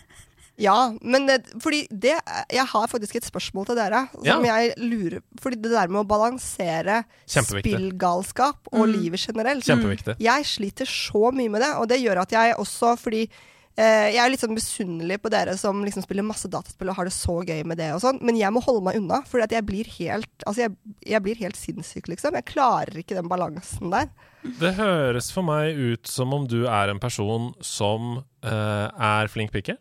[0.54, 2.12] Ja, men det, fordi det
[2.54, 4.04] Jeg har faktisk et spørsmål til dere.
[4.22, 8.92] Som jeg lurer Fordi det der med å balansere spillgalskap og Mm.
[8.92, 10.14] livet generelt Kjempeviktig.
[10.22, 13.42] Jeg sliter så mye med det, og det gjør at jeg også fordi eh,
[13.82, 17.14] jeg er litt sånn misunnelig på dere som liksom spiller masse dataspill og har det
[17.16, 19.88] så gøy med det og sånn, men jeg må holde meg unna, at jeg blir
[19.96, 20.76] helt Altså, jeg,
[21.08, 22.36] jeg blir helt sinnssyk, liksom.
[22.38, 24.12] Jeg klarer ikke den balansen der.
[24.60, 29.54] Det høres for meg ut som om du er en person som uh, er flink
[29.54, 29.78] pike.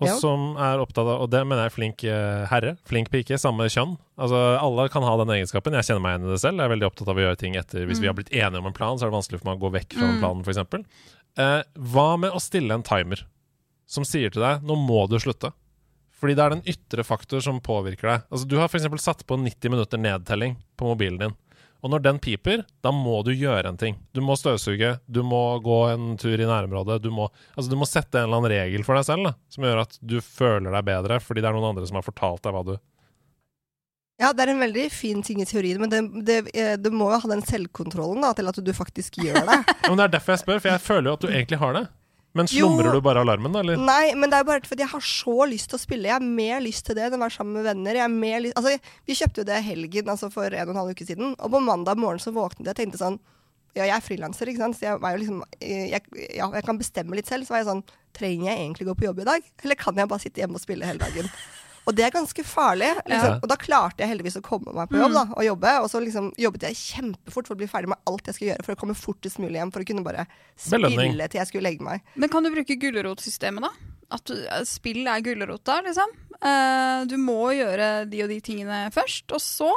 [0.00, 0.16] og Ja.
[0.20, 3.96] som er opptatt av Og det mener jeg flink eh, herre, flink pike, samme kjønn.
[4.18, 5.72] Altså, Alle kan ha den egenskapen.
[5.72, 6.58] Jeg kjenner meg igjen i det selv.
[6.60, 8.66] Jeg er veldig opptatt av å gjøre ting etter Hvis vi har blitt enige om
[8.68, 11.16] en plan, så er det vanskelig for meg å gå vekk fra den planen, f.eks.
[11.36, 13.24] Uh, hva med å stille en timer
[13.86, 15.52] som sier til deg 'nå må du slutte'?
[16.16, 18.22] Fordi det er den ytre faktor som påvirker deg.
[18.32, 18.88] Altså, du har f.eks.
[19.04, 21.34] satt på 90 minutter nedtelling på mobilen din.
[21.84, 23.98] Og når den piper, da må du gjøre en ting.
[24.16, 27.02] Du må støvsuge, du må gå en tur i nærområdet.
[27.04, 29.66] Du må, altså, du må sette en eller annen regel for deg selv da, som
[29.68, 32.56] gjør at du føler deg bedre, fordi det er noen andre som har fortalt deg
[32.56, 32.76] hva du
[34.16, 37.10] Ja, det er en veldig fin ting i teorien, men det, det, det du må
[37.12, 39.60] jo ha den selvkontrollen da, til at du faktisk gjør det.
[39.84, 41.76] ja, men Det er derfor jeg spør, for jeg føler jo at du egentlig har
[41.76, 41.86] det.
[42.36, 42.96] Men slumrer Jo.
[42.98, 43.62] du bare alarmen, da?
[43.64, 43.80] Eller?
[43.80, 46.10] Nei, men det er bare fordi jeg har så lyst til å spille.
[46.10, 48.00] Jeg har mer lyst til det enn å være sammen med venner.
[48.04, 48.76] Er lyst, altså,
[49.08, 51.34] vi kjøpte jo det helgen, altså for en og en halv uke siden.
[51.38, 53.18] Og på mandag morgen så våknet jeg og tenkte sånn
[53.76, 56.00] Ja, jeg er frilanser, ikke sant, så jeg liksom eh, jeg,
[56.38, 57.44] Ja, jeg kan bestemme litt selv.
[57.44, 57.84] Så var jeg sånn
[58.16, 59.48] Trenger jeg egentlig gå på jobb i dag?
[59.62, 61.28] Eller kan jeg bare sitte hjemme og spille hele dagen?
[61.86, 62.88] Og det er ganske farlig.
[63.06, 63.32] Liksom.
[63.36, 63.40] Ja.
[63.40, 65.74] Og da klarte jeg heldigvis å komme meg på jobb da, og jobbe.
[65.84, 68.66] Og så liksom jobbet jeg kjempefort for å bli ferdig med alt jeg skulle gjøre,
[68.66, 70.24] for å komme fortest mulig hjem, for å kunne bare
[70.66, 70.98] Belønning.
[70.98, 72.02] spille til jeg skulle legge meg.
[72.18, 73.70] Men kan du bruke gulrotsystemet, da?
[74.16, 76.10] At eh, spill er gulrota, liksom?
[76.42, 79.70] Eh, du må gjøre de og de tingene først, og så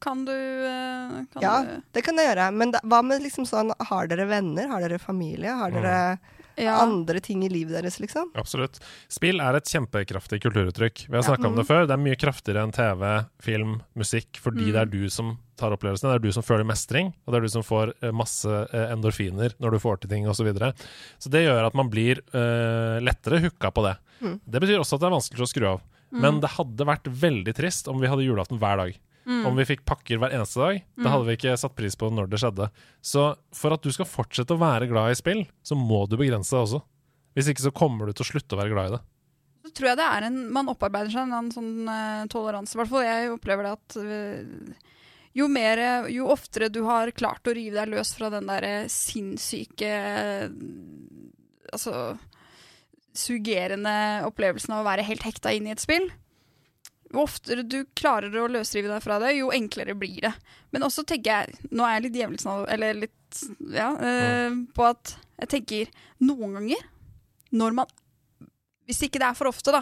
[0.00, 2.48] kan du, eh, kan Ja, du det kan jeg gjøre.
[2.56, 4.68] Men da, hva med liksom sånn Har dere venner?
[4.72, 5.52] Har dere familie?
[5.60, 6.18] Har dere
[6.62, 6.76] ja.
[6.82, 8.30] andre ting i livet deres, liksom?
[8.38, 8.78] Absolutt.
[9.08, 11.06] Spill er et kjempekraftig kulturuttrykk.
[11.08, 11.60] Vi har snakka om Mm.
[11.62, 11.86] det før.
[11.86, 14.72] Det er mye kraftigere enn TV, film, musikk, fordi Mm.
[14.72, 16.08] det er du som tar opplevelsen.
[16.08, 18.92] Det er du som føler mestring, og det er du som får eh, masse eh,
[18.94, 20.40] endorfiner når du får til ting osv.
[20.40, 20.72] Så, videre.
[21.18, 23.96] så det gjør at man blir uh, lettere hooka på det.
[24.22, 24.40] Mm.
[24.48, 25.80] Det betyr også at det er vanskelig å skru av.
[26.10, 28.96] Men det hadde vært veldig trist om vi hadde julaften hver dag.
[29.46, 30.80] Om vi fikk pakker hver eneste dag.
[30.98, 32.70] Det hadde vi ikke satt pris på når det skjedde.
[33.04, 33.26] Så
[33.56, 36.64] for at du skal fortsette å være glad i spill, så må du begrense det
[36.64, 36.82] også.
[37.38, 39.02] Hvis ikke så kommer du til å slutte å være glad i det.
[39.60, 42.74] Så tror jeg det er en Man opparbeider seg en sånn uh, toleranse.
[42.74, 44.88] I hvert fall jeg opplever det at uh,
[45.36, 48.50] jo mer Jo oftere du har klart å rive deg løs fra den
[48.90, 50.48] sinnssyke eh,
[51.70, 52.16] Altså
[53.14, 53.92] suggerende
[54.26, 56.04] opplevelsen av å være helt hekta inn i et spill.
[57.10, 60.32] Jo oftere du klarer å løsrive deg fra det, jo enklere blir det.
[60.70, 63.40] Men også tenker jeg Nå er jeg litt djevelsen Eller litt
[63.74, 63.88] Ja.
[63.98, 65.90] eh, På at jeg tenker
[66.22, 66.84] noen ganger
[67.50, 67.90] når man
[68.86, 69.80] Hvis ikke det er for ofte, da,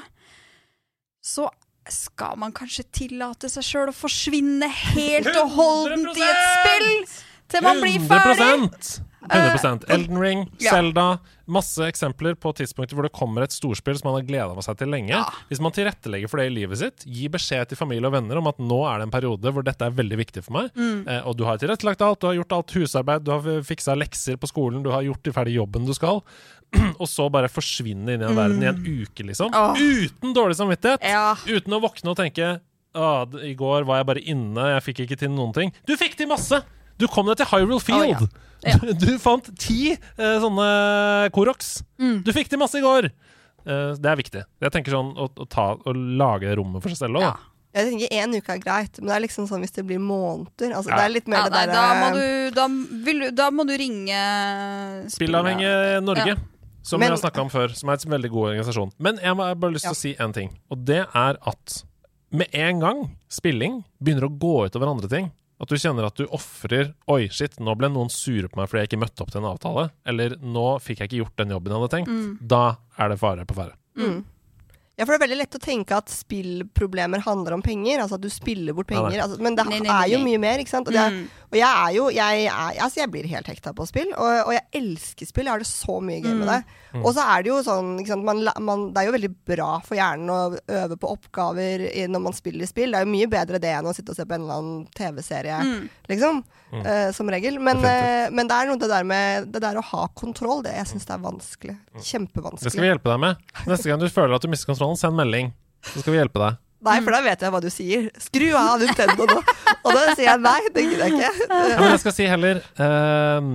[1.24, 1.49] så
[1.89, 6.91] skal man kanskje tillate seg sjøl å forsvinne helt og holdent i et spill
[7.49, 8.49] til man blir ferdig.
[8.68, 10.71] 100 Elden Ring, ja.
[10.77, 14.77] Zelda Masse eksempler på tidspunkter hvor det kommer et storspill som man har gleda seg
[14.83, 15.11] til lenge.
[15.14, 15.23] Ja.
[15.49, 18.51] Hvis man tilrettelegger for det i livet sitt, gi beskjed til familie og venner om
[18.51, 21.09] at nå er det en periode hvor dette er veldig viktig for meg, Mm.
[21.09, 24.37] eh, og du har tilrettelagt alt, du har gjort alt husarbeid, du har fiksa lekser
[24.37, 26.21] på skolen, du har gjort ferdig jobben du skal,
[27.01, 29.49] og så bare forsvinne inn i en verden i en uke, liksom.
[29.57, 29.73] Oh.
[29.73, 31.01] Uten dårlig samvittighet!
[31.03, 31.33] Ja.
[31.49, 32.59] Uten å våkne og tenke
[32.99, 33.09] «Å,
[33.45, 35.73] I går var jeg bare inne, jeg fikk ikke til noen ting.
[35.89, 36.61] Du fikk til masse!
[37.01, 38.29] Du kom deg til Hyrule Field!
[38.29, 38.76] Å, ja.
[38.82, 41.82] Du, du fant ti eh, sånne Koroks.
[42.00, 42.22] Mm.
[42.24, 43.11] Du fikk de masse i går!
[43.68, 44.42] Eh, det er viktig.
[44.64, 47.36] Jeg tenker sånn å, å, ta, å lage rommet for seg selv òg, Ja.
[47.76, 50.72] Jeg tenker én uke er greit, men det er liksom sånn hvis det blir måneder.
[50.74, 50.96] Altså, Ja.
[50.96, 52.64] Det er litt mer Ja, det der, da, må du, da,
[53.04, 54.22] vil, du- da må du ringe
[55.12, 56.34] Spillavhengig Norge, Ja.
[56.82, 58.92] som Men- vi har snakka om før, som er en veldig god organisasjon.
[58.98, 59.92] Men jeg har bare lyst til Ja.
[59.92, 61.82] å si én ting, og det er at
[62.32, 66.26] med en gang spilling begynner å gå utover andre ting, at du kjenner at du
[66.34, 69.40] ofrer Oi, shit, nå ble noen sure på meg fordi jeg ikke møtte opp til
[69.42, 69.88] en avtale.
[70.09, 72.12] Eller nå fikk jeg ikke gjort den jobben jeg hadde tenkt.
[72.54, 72.64] Da
[72.98, 73.74] er det fare på ferde.
[73.98, 74.20] Mm.
[74.99, 78.01] Ja, for det er veldig lett å tenke at spillproblemer handler om penger.
[78.03, 79.12] Altså at du spiller bort penger.
[79.14, 79.20] nei.
[79.22, 80.88] altså, men det Nei, nei, er jo mye mer, ikke sant.
[80.90, 81.28] Og, det er, Mm.
[81.53, 84.53] og jeg er jo jeg, er, altså jeg blir helt hekta på spill, og, og
[84.57, 85.44] jeg elsker spill.
[85.46, 86.59] Jeg har det så mye gøy med det.
[86.94, 87.05] Mm.
[87.05, 89.70] Og så er det jo sånn ikke sant, man, man, Det er jo veldig bra
[89.86, 92.90] for hjernen å øve på oppgaver når man spiller spill.
[92.90, 94.86] Det er jo mye bedre det enn å sitte og se på en eller annen
[94.99, 95.88] TV-serie, Mm.
[96.11, 96.42] liksom.
[96.73, 96.83] Mm.
[96.85, 97.59] eh, som regel.
[97.64, 100.62] Men, eh, men det er noe det der med det der å ha kontroll.
[100.66, 101.77] Det, jeg syns det er vanskelig.
[102.05, 102.64] Kjempevanskelig.
[102.66, 103.45] Det skal vi hjelpe deg med.
[103.71, 105.53] Neste gang du føler at du mister kontrollen, send melding.
[105.89, 106.59] Så skal vi hjelpe deg.
[106.87, 108.05] Nei, for da vet jeg hva du sier.
[108.23, 109.39] Skru av Nintendo nå.
[109.83, 111.47] Og da sier jeg nei, det gidder jeg ikke.
[111.49, 113.49] Ja, men jeg skal si heller uh,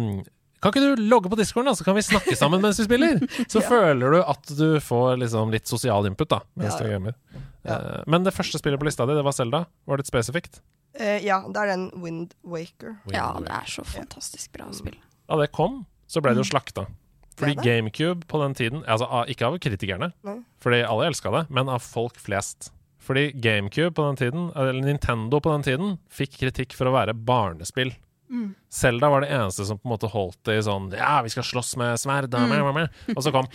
[0.63, 3.21] Kan ikke du logge på discoen, da, så kan vi snakke sammen mens vi spiller?
[3.47, 3.67] Så Ja.
[3.69, 6.97] føler du at du får liksom litt sosial input da mens Ja, du ja.
[6.97, 7.15] gamer.
[7.63, 7.77] Ja.
[7.77, 9.63] Eh, men det første spillet på lista di, det var Selda.
[9.87, 10.59] Var det litt spesifikt?
[10.93, 12.97] Eh, ja, det er den Wind Waker.
[13.13, 14.99] Ja, det er så fantastisk bra spill.
[15.29, 16.85] Da det kom, så ble det jo slakta.
[17.33, 20.43] Fordi det Det GameCube på den tiden altså Ikke av kritikerne, Nei.
[20.61, 22.71] fordi alle elska det, men av folk flest.
[23.01, 27.13] Fordi GameCube på den tiden, eller Nintendo på den tiden, fikk kritikk for å være
[27.13, 27.91] barnespill.
[28.33, 28.55] Mm.
[28.73, 31.43] Selda var det eneste som på en måte holdt det i sånn Ja, vi skal
[31.45, 32.87] slåss med sverd, meh.
[33.13, 33.45] og så kom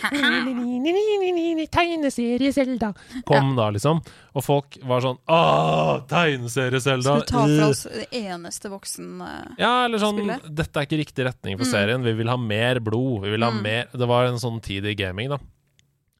[1.72, 2.92] Tegneserie Selda
[3.26, 4.00] kom da, liksom.
[4.38, 7.18] Og folk var sånn Åh, tegneserie Selda!
[7.18, 10.48] Skal du ta fra oss det eneste voksen eh, Ja, eller sånn spillet?
[10.62, 11.72] Dette er ikke riktig retning for Mm.
[11.72, 12.02] serien.
[12.06, 13.22] Vi vil ha mer blod.
[13.24, 13.62] Vi vil ha Mm.
[13.62, 15.38] mer Det var en sånn tid i gaming, da.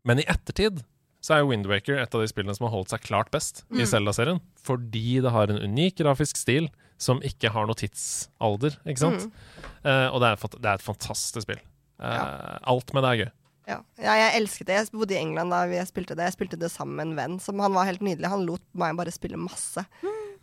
[0.05, 0.83] Men i ettertid
[1.23, 3.87] så er Windwaker et av de spillene som har holdt seg klart best i Mm.
[3.87, 4.41] Zelda-serien.
[4.63, 6.69] Fordi det har en unik grafisk stil
[6.99, 9.29] som ikke har noe tidsalder, ikke sant?
[9.29, 9.67] Mm.
[9.87, 11.61] Uh, og det er, det er et fantastisk spill.
[11.99, 13.31] Eh, Alt med det er gøy.
[13.69, 13.79] Ja.
[14.01, 14.77] ja, jeg elsket det.
[14.79, 16.29] Jeg bodde i England da jeg spilte det.
[16.31, 17.35] Jeg spilte det sammen med en venn.
[17.43, 18.31] Som han var helt nydelig.
[18.33, 19.85] Han lot meg bare spille masse.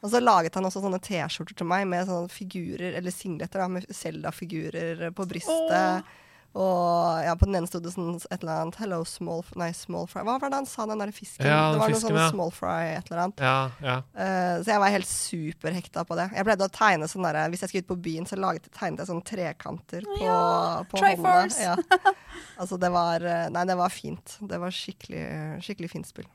[0.04, 3.70] Og så laget han også sånne T-skjorter til meg med sånne figurer, eller singleter, da,
[3.72, 6.12] med Zelda-figurer på brystet.
[6.56, 10.06] Og ja, på den ene stod det sånn et eller annet Hello, small Nei, small
[10.08, 10.22] fry.
[10.24, 11.44] Hva var det han sa, den der fisken?
[11.44, 12.28] Ja, det var fisken, noe sånn ja.
[12.32, 13.44] small fry, et eller annet.
[13.44, 13.96] Ja, ja.
[14.16, 16.30] Uh, så jeg var helt superhekta på det.
[16.38, 19.04] Jeg pleide å tegne sånn der, Hvis jeg skulle ut på byen, så laget, tegnet
[19.04, 20.40] jeg sånne trekanter på, Ja,
[20.88, 21.60] på Triforce.
[21.76, 21.92] hånda.
[22.08, 22.16] Ja.
[22.60, 24.38] Altså, det var eh, Nei, det var fint.
[24.48, 25.26] Det var skikkelig,
[25.64, 26.26] skikkelig fint spill.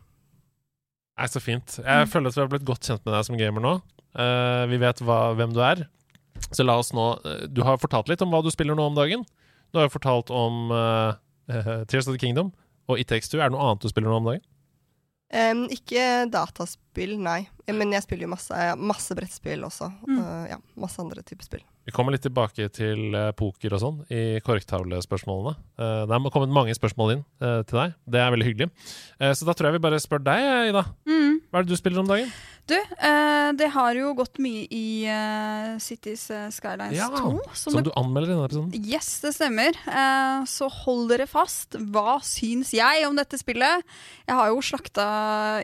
[1.16, 1.79] Nei, så fint.
[1.81, 2.09] Jeg Mm.
[2.12, 3.73] føler at vi har blitt godt kjent med deg som gamer nå.
[4.16, 5.87] Uh, vi vet hva, hvem du er.
[6.53, 7.05] Så la oss nå
[7.53, 9.25] Du har fortalt litt om hva du spiller nå om dagen.
[9.71, 12.53] Du har jo fortalt om eh, Tears of the Kingdom
[12.91, 13.41] og It Takes Two.
[13.41, 14.47] Er det noe annet du spiller nå om dagen?
[15.31, 17.45] Um, ikke dataspill, nei.
[17.71, 19.93] Men jeg spiller jo masse, masse brettspill også.
[20.09, 20.16] Mm.
[20.18, 21.62] Uh, ja, masse andre typer spill.
[21.91, 25.57] Vi kommer litt tilbake til eh, poker og sånn i korktavlespørsmålene.
[25.81, 27.97] Uh, det er kommet mange spørsmål inn uh, til deg.
[28.05, 28.68] Det er veldig hyggelig.
[29.18, 30.85] Eh, så da tror jeg vi bare spør deg, Ida.
[31.09, 31.41] Mm.
[31.49, 32.31] Hva er det du spiller om dagen?
[32.69, 37.41] Du, eh, det har jo gått mye i eh, Cities eh, Skylines Ja, 2.
[37.55, 38.85] Som Som du anmelder i denne episoden.
[38.87, 39.75] Yes, det stemmer.
[39.91, 41.75] Eh, så hold dere fast.
[41.91, 43.83] Hva syns jeg om dette spillet?
[44.29, 45.09] Jeg har jo slakta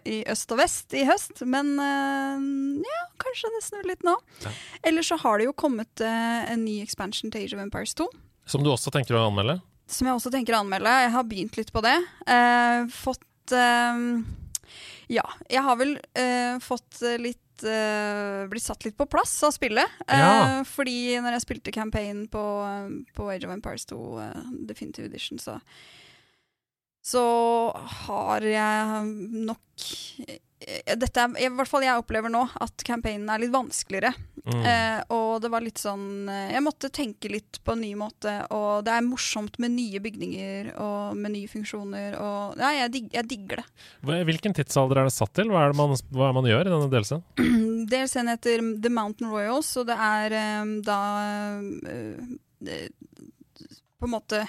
[0.09, 4.17] i øst og vest i høst, men ja, kanskje det snur litt nå.
[4.43, 4.51] Ja.
[4.91, 8.09] Ellers så har det jo kommet en ny expansion til Age of Empires 2.
[8.51, 9.61] Som du også tenker å anmelde?
[9.87, 10.91] Som jeg også tenker å anmelde.
[11.07, 11.97] Jeg har begynt litt på det.
[12.27, 13.55] Eh, fått
[15.13, 19.55] Ja, jeg har vel uh, fått eh, litt uh, Blitt satt litt på plass av
[19.55, 20.01] spillet.
[20.11, 20.65] Ja.
[20.69, 22.43] Fordi når jeg spilte campaign på,
[23.17, 25.61] på Age of Empires 2 uh, Definitive Edition, så
[27.07, 27.23] så
[28.07, 29.03] har jeg
[29.47, 29.85] nok
[30.57, 34.15] Dette er i hvert fall jeg opplever nå, at campaignen er litt vanskeligere.
[34.47, 34.63] Mm.
[34.63, 38.31] Eh, og det var litt sånn eh, Jeg måtte tenke litt på en ny måte,
[38.55, 43.09] og det er morsomt med nye bygninger og med nye funksjoner og Ja, jeg, dig,
[43.17, 43.67] jeg digger det.
[44.31, 45.51] Hvilken tidsalder er det satt til?
[45.51, 47.25] Hva er det man, hva er det man gjør i denne delsen?
[47.91, 51.01] DLC-en heter The Mountain Royals, og det er um, da
[51.91, 52.37] eh,
[52.71, 52.93] det-
[53.99, 54.43] på en måte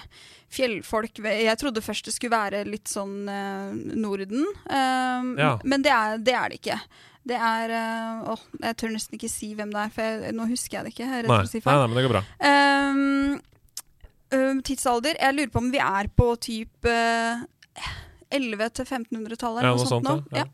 [0.52, 5.52] fjellfolk Jeg trodde først det skulle være litt sånn eh, Norden, eh, Ja.
[5.64, 6.78] men det er, det er det ikke.
[7.28, 10.48] Det er eh, åh, Jeg tør nesten ikke si hvem det er, for jeg, nå
[10.48, 11.08] husker jeg det ikke.
[11.16, 12.22] Jeg Nei, si nei, nei, men det går bra.
[14.28, 17.44] Um, tidsalder Jeg lurer på om vi er på typ uh,
[18.28, 19.62] 1100- til 1500-tallet.
[19.64, 20.04] Ja, eller noe sånt.
[20.04, 20.18] nå.
[20.36, 20.44] Ja.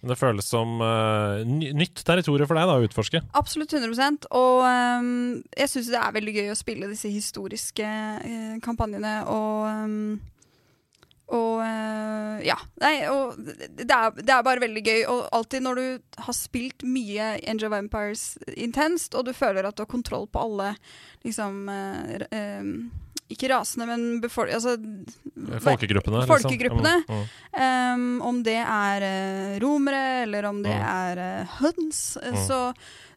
[0.00, 3.20] Men det føles som uh, nytt territorium for deg da, å utforske.
[3.36, 8.54] Absolutt 100 Og um, jeg syns det er veldig gøy å spille disse historiske uh,
[8.64, 10.20] kampanjene og um,
[11.30, 12.56] og øh, ja.
[12.82, 15.04] Nei, og det er, det er bare veldig gøy.
[15.12, 15.84] Og alltid når du
[16.26, 18.24] har spilt mye Angel of Empires
[18.56, 20.72] intenst, og du føler at du har kontroll på alle
[21.22, 22.74] liksom uh, øhm,
[23.30, 24.72] Ikke rasene, men befor altså,
[25.62, 26.24] Folkegruppene.
[26.26, 26.94] Folkegruppene.
[27.04, 27.22] Liksom.
[27.54, 30.86] Um, om det er uh, romere, eller om det Mm.
[30.90, 32.36] er uh, høns, Mm.
[32.46, 32.58] så,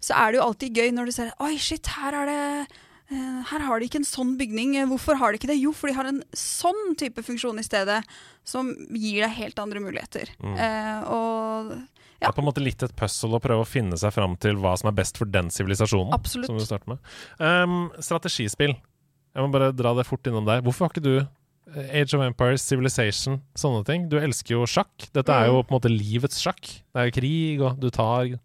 [0.02, 2.68] så er det jo alltid gøy når du ser Oi, shit, her er det
[3.12, 4.76] uh, her har de ikke en sånn bygning.
[4.90, 5.60] Hvorfor har de ikke det?
[5.62, 8.00] Jo, for de har en sånn type funksjon i stedet,
[8.46, 10.32] som gir deg helt andre muligheter.
[10.42, 10.56] Mm.
[11.14, 14.34] Og Det er på en måte litt et puzzle å prøve å finne seg fram
[14.42, 16.14] til hva som er best for den sivilisasjonen.
[16.16, 16.48] Absolutt.
[16.48, 17.14] Som du med.
[17.38, 18.78] Um, strategispill.
[19.34, 20.62] Jeg må bare dra det fort innom der.
[20.62, 21.16] Hvorfor har ikke du
[21.74, 24.08] eh, Age of Empires, Civilization, sånne ting?
[24.12, 25.08] Du elsker jo sjakk.
[25.16, 25.68] Dette er jo Mm.
[25.68, 26.62] på en måte livets sjakk.
[26.62, 28.36] Det er jo krig, og du tar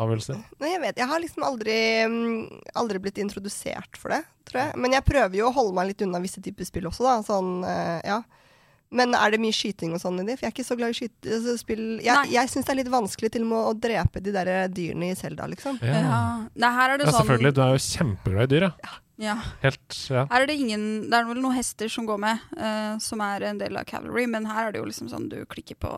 [0.00, 0.38] avgjørelser.
[0.62, 4.76] Nei, jeg vet, jeg har liksom aldri, mm, aldri blitt introdusert for det, tror jeg.
[4.80, 7.16] Men jeg prøver jo å holde meg litt unna visse typer spill også, da.
[7.26, 8.22] Sånn, eh, ja.
[8.90, 10.34] Men er det mye skyting og sånn i de?
[10.34, 11.84] For jeg er ikke så glad i skyte, altså, spill.
[12.02, 15.12] Jeg, jeg syns det er litt vanskelig til og med å drepe de der dyrene
[15.12, 15.78] i Selda, liksom.
[15.84, 16.00] Ja.
[16.00, 16.22] ja.
[16.56, 17.54] Nei, her er det ja, sånn selvfølgelig.
[17.54, 18.72] Du er jo kjempeglad i dyr, ja.
[18.88, 18.96] ja.
[19.62, 20.24] Helt, ja.
[20.30, 23.44] Her er det ingen Det er vel noen hester som går med, uh, som er
[23.50, 25.92] en del av cavalry, men her er det jo liksom sånn du klikker på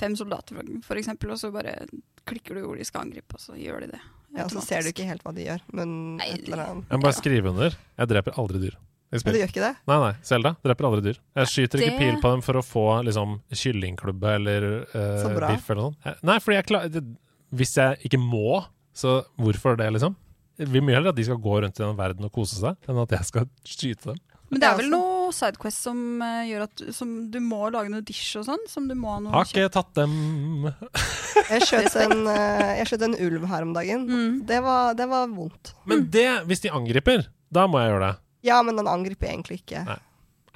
[0.00, 1.86] fem soldater, for- eksempel, og så bare
[2.26, 4.00] klikker du hvor de skal angripe, og så gjør de det.
[4.36, 6.90] Ja, Så ser du ikke helt hva de gjør, men Nei, et eller annet.
[6.90, 7.76] Jeg må bare skrive under.
[7.96, 8.76] Jeg dreper aldri dyr.
[9.12, 9.76] Men du gjør ikke det?
[9.86, 10.12] Nei, nei.
[10.26, 11.18] Selda dreper aldri dyr.
[11.38, 15.70] Jeg skyter ikke Det- pil på dem for å få liksom kyllingklubbe eller uh, biff
[15.70, 16.22] eller noe sånt.
[16.26, 17.16] Nei, fordi jeg klarer
[17.54, 20.16] Hvis jeg ikke må, så hvorfor det, liksom?
[20.56, 22.78] Jeg vil mye heller at de skal gå rundt i den verden og kose seg,
[22.88, 24.22] enn at jeg skal skyte dem.
[24.46, 28.04] Men det er vel noe Sidequest som uh, gjør at som du må lage noe
[28.06, 28.60] dish og sånn?
[28.70, 30.68] Som du må ha noe Har ikke tatt dem
[31.50, 34.06] Jeg skjøt en, uh, jeg skjøt en ulv her om dagen.
[34.06, 34.36] Mm.
[34.46, 35.74] Det, var, det var vondt.
[35.90, 38.14] Men det, hvis de angriper, da må jeg gjøre det.
[38.46, 39.82] Ja, men den angriper egentlig ikke.
[39.88, 39.98] Nei.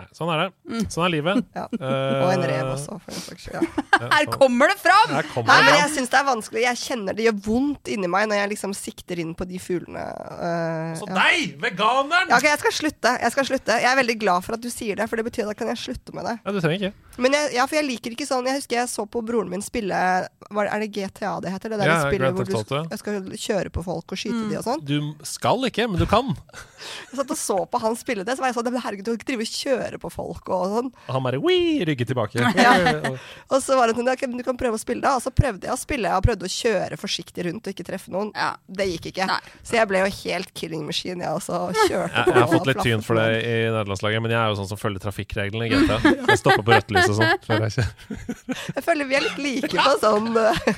[0.01, 0.81] Nei, sånn er det.
[0.95, 1.45] Sånn er livet.
[1.61, 1.67] Ja.
[1.77, 3.61] Eh, Og en rev også, for den saks skyld.
[3.61, 3.99] Ja.
[4.01, 4.37] ja, Her sånn.
[4.41, 5.11] kommer det fram!
[5.13, 5.81] Her kommer Nei, det men fram.
[5.83, 6.63] jeg syns det er vanskelig.
[6.65, 10.05] Jeg kjenner det gjør vondt inni meg når jeg liksom sikter inn på de fuglene.
[10.41, 11.17] Uh, Så ja.
[11.19, 12.31] deg, veganeren!
[12.33, 13.13] Ja, ok, jeg skal slutte.
[13.21, 13.77] Jeg skal slutte.
[13.85, 15.73] Jeg er veldig glad for at du sier det, for det betyr at da kan
[15.75, 16.37] jeg slutte med det.
[16.47, 16.95] Ja, du trenger ikke.
[17.21, 19.61] Men jeg, ja, for jeg liker ikke sånn Jeg husker jeg så på broren min
[19.61, 21.69] spille var, det- Er det GTA det heter?
[21.75, 24.57] Det der Ja, spillet hvor du skal, jeg skal kjøre på folk og skyte de
[24.57, 24.81] og sånn.
[24.87, 24.97] Du
[25.27, 26.31] skal ikke, men du kan.
[27.11, 29.19] Jeg satt og så på han spille det, så var jeg sånn Herregud, du kan
[29.21, 30.91] ikke drive og kjøre på folk og sånn.
[31.09, 32.39] Og han bare wii, rygget tilbake.
[33.51, 35.17] Og så var det sånn «Ok, Du kan prøve å spille da.
[35.19, 38.13] Og så prøvde jeg å spille og prøvde å kjøre forsiktig rundt og ikke treffe
[38.15, 38.31] noen.
[38.37, 38.53] Ja.
[38.69, 39.27] Det gikk ikke.
[39.31, 39.39] Nei.
[39.67, 41.61] Så jeg ble jo helt killing machine, jeg også.
[41.71, 42.35] og Kjørte på.
[42.35, 44.81] jeg har fått litt tyn for det i nederlandslaget, men jeg er jo sånn som
[44.81, 45.99] følger trafikkreglene i GTA.
[46.31, 47.47] Jeg stopper på rødt lys og sånn.
[47.47, 48.61] før jeg kjører.
[48.77, 50.71] Jeg føler vi er litt like på sånn uh,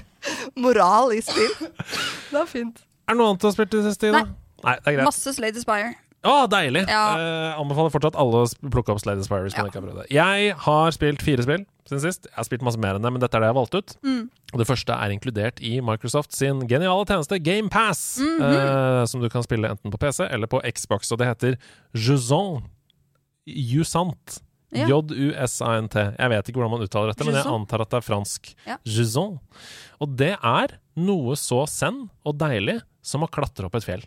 [0.57, 1.53] moral i spill.
[1.67, 2.83] Det var fint.
[3.09, 4.13] Er det noe annet du har spilt i det siste?
[4.13, 4.23] Ida?
[4.63, 5.07] Nei, det er greit.
[5.09, 5.93] Masse Slade Aspire.
[6.23, 6.85] Å, deilig!
[6.87, 7.03] Ja.
[7.19, 10.05] Eh, anbefaler fortsatt alle å plukke opp Slade Spire hvis man Ja.
[10.07, 10.11] Jeg.
[10.15, 12.29] Jeg har spilt fire spill siden sist.
[12.31, 13.97] Jeg har spilt masse mer enn det, men dette er det jeg valgte ut.
[14.07, 14.31] Mm.
[14.53, 18.41] Og det første er inkludert i Microsoft sin geniale tjeneste GamePass, Mhm.
[18.43, 21.11] eh, som du kan spille enten på PC eller på Xbox.
[21.11, 21.59] Og det heter
[21.93, 22.63] Jusant.
[23.47, 24.41] Jusant.
[24.73, 24.87] Ja.
[24.89, 25.95] J-U-S-A-N-T.
[26.19, 28.55] Jeg vet ikke hvordan man uttaler dette, men jeg antar at det er fransk.
[28.67, 28.77] Ja.
[28.87, 29.41] Jusant.
[30.01, 34.03] Og det er noe så zen og deilig som å klatre opp et fjell.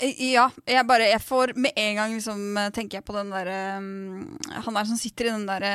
[0.00, 3.30] Eh, Ja, jeg bare Jeg får med en gang liksom eh, tenker jeg på den
[3.32, 5.74] derre um, Han der som sitter i den derre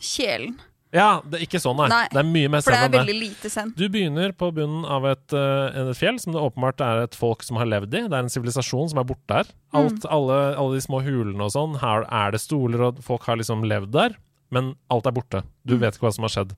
[0.00, 0.58] kjelen.
[0.94, 1.88] Ja, det er ikke sånn, nei.
[1.92, 3.14] Nei, Det er mye mer det er enn det.
[3.18, 3.74] lite sen.
[3.76, 7.44] Du begynner på bunnen av et, uh, et fjell som det åpenbart er et folk
[7.44, 8.02] som har levd i.
[8.08, 9.50] Det er en sivilisasjon som er borte der.
[9.76, 13.36] Alt, alle, alle de små hulene og sånn, her er det stoler, og folk har
[13.36, 14.16] liksom levd der.
[14.48, 15.42] Men alt er borte.
[15.68, 16.56] Du vet ikke hva som har skjedd.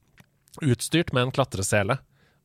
[0.63, 1.99] Utstyrt med en klatresele.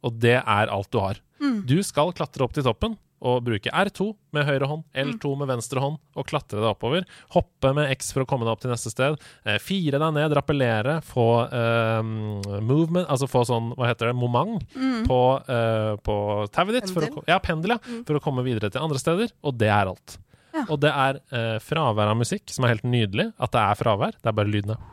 [0.06, 1.22] Og det er alt du har.
[1.70, 5.80] Du skal klatre opp til toppen og bruke R2 med høyre hånd, L2 med venstre
[5.82, 7.06] hånd og klatre deg oppover.
[7.34, 9.16] Hoppe med X for å komme deg opp til neste sted.
[9.48, 14.68] Eh, fire deg ned, rappellere, få eh, movement, altså få sånn, hva heter det, moment
[15.08, 16.18] på, eh, på
[16.54, 16.92] tauet ditt.
[16.92, 17.32] For å, Pendel.
[17.32, 18.04] ja, pendel, ja.
[18.06, 19.32] For å komme videre til andre steder.
[19.48, 20.18] Og det er alt.
[20.56, 20.66] Ja.
[20.72, 23.32] Og det er eh, fravær av musikk, som er helt nydelig.
[23.40, 24.20] At det er fravær.
[24.22, 24.92] Det er bare lyden av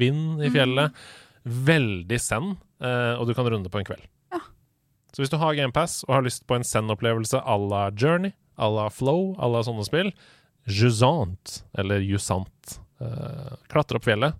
[0.00, 0.94] vind i fjellet.
[1.44, 4.06] Veldig zen, eh, og du kan runde på en kveld.
[5.14, 8.68] Så hvis du har GamePass og har lyst på en zen-opplevelse à la Journey, à
[8.70, 10.10] la Flow, à la sånne spill,
[10.66, 14.34] Jusant, eller Jusant, uh, klatre opp fjellet,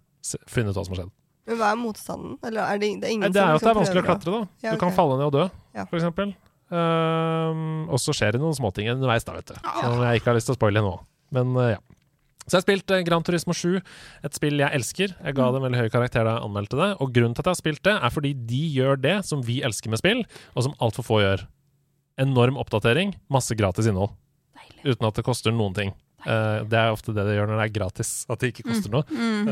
[0.50, 1.12] finne ut hva som har skjedd.
[1.44, 2.38] Men hva er motstanden?
[2.48, 4.32] Eller er det, det er det er jo at det er liksom vanskelig å klatre,
[4.34, 4.46] da.
[4.64, 5.46] Ja, Du kan falle ned og dø,
[5.76, 5.84] Ja.
[5.90, 6.32] for eksempel.
[6.74, 9.58] Ehm, og så skjer det noen småting underveis, da, vet du.
[9.82, 10.94] Som jeg ikke har lyst til å spoile nå.
[11.36, 11.82] Men uh, ja.
[12.44, 13.78] Så jeg har spilt eh, Gran Turismo 7,
[14.26, 15.14] et spill jeg elsker.
[15.16, 16.90] Jeg ga det en veldig høy karakter da jeg anmeldte det.
[17.00, 19.60] Og grunnen til at jeg har spilt det, er fordi de gjør det som vi
[19.64, 21.46] elsker med spill, og som altfor få gjør.
[22.20, 24.12] Enorm oppdatering, masse gratis innhold.
[24.54, 24.82] Deilig.
[24.92, 25.94] Uten at det koster noen ting.
[26.24, 28.92] Eh, det er ofte det det gjør når det er gratis, at det ikke koster
[28.92, 29.08] noe.
[29.08, 29.48] Mm.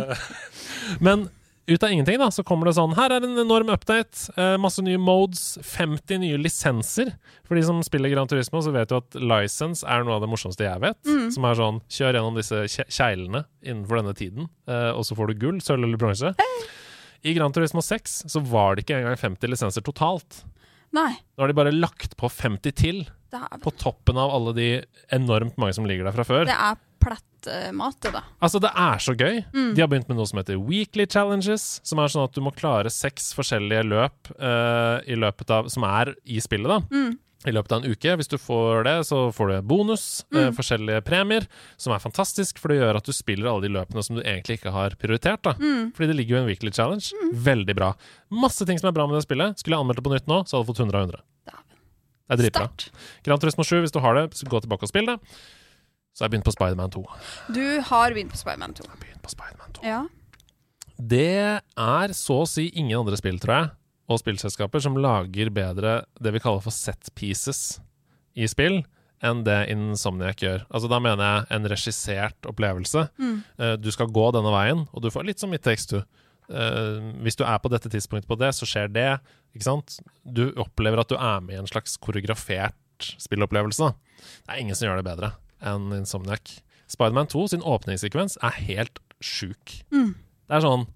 [1.07, 1.27] Men
[1.67, 4.31] ut av ingenting da, så kommer det sånn Her er en enorm update.
[4.37, 5.59] eh, masse nye modes.
[5.63, 7.13] 50 nye lisenser.
[7.47, 10.29] For de som spiller Gran Turismo, så vet du at license er noe av det
[10.33, 10.99] morsomste jeg vet.
[11.33, 15.29] Som er sånn Kjør gjennom disse kje- kjeglene innenfor denne tiden, eh, og så får
[15.29, 16.35] du gull, sølv eller bronse.
[17.25, 20.43] I Gran Turismo 6 så var det ikke engang 50 lisenser totalt.
[20.93, 21.13] Nei.
[21.39, 23.05] Nå har de bare lagt på 50 til,
[23.63, 24.67] på toppen av alle de
[25.15, 26.45] enormt mange som ligger der fra før.
[26.45, 28.23] det er plettmat, det, da.
[28.43, 29.43] Altså, det er så gøy.
[29.75, 32.55] De har begynt med noe som heter Weekly Challenges, som er sånn at du må
[32.55, 36.81] klare seks forskjellige løp uh, i løpet av, som er i spillet, da.
[37.43, 38.13] I løpet av en uke.
[38.21, 42.71] Hvis du får det, så får du bonus, eh, forskjellige premier, som er fantastisk, for
[42.71, 45.43] det gjør at du spiller alle de løpene som du egentlig ikke har prioritert.
[45.43, 45.57] da.
[45.97, 47.11] Fordi det ligger jo en weekly challenge.
[47.35, 47.89] Veldig bra.
[48.31, 49.59] Masse ting som er bra med det spillet.
[49.59, 51.25] Skulle jeg anmeldt det på nytt nå, så hadde jeg fått 100 av 100.
[52.33, 52.69] Det er dritbra.
[53.27, 55.19] Gran Turismo 7, hvis du har det, så gå tilbake og spill det.
[56.13, 57.03] Så har jeg begynt på Spiderman 2.
[57.57, 58.85] Du har begynt på Spiderman 2.
[59.01, 59.85] Begynt på Spider-Man 2.
[59.87, 60.03] Ja.
[60.99, 63.71] Det er så å si ingen andre spill, tror jeg,
[64.13, 67.81] og spillselskaper som lager bedre det vi kaller for set pieces
[68.37, 68.83] i spill,
[69.23, 70.67] enn det Insomniac gjør.
[70.69, 73.07] Altså Da mener jeg en regissert opplevelse.
[73.23, 73.37] Mm.
[73.81, 76.03] du skal gå denne veien, og du får litt som i Takes Two.
[76.53, 79.13] Eh, hvis du er på dette tidspunktet på det, så skjer det.
[79.55, 79.97] Ikke sant?
[80.27, 82.77] Du opplever at du er med i en slags koreografert
[83.23, 83.93] spillopplevelse.
[84.43, 85.33] Det er ingen som gjør det bedre
[85.63, 86.59] enn Insomniac.
[86.93, 89.79] Spiderman 2 sin åpningssekvens er helt sjuk.
[89.93, 90.87] Det er sånn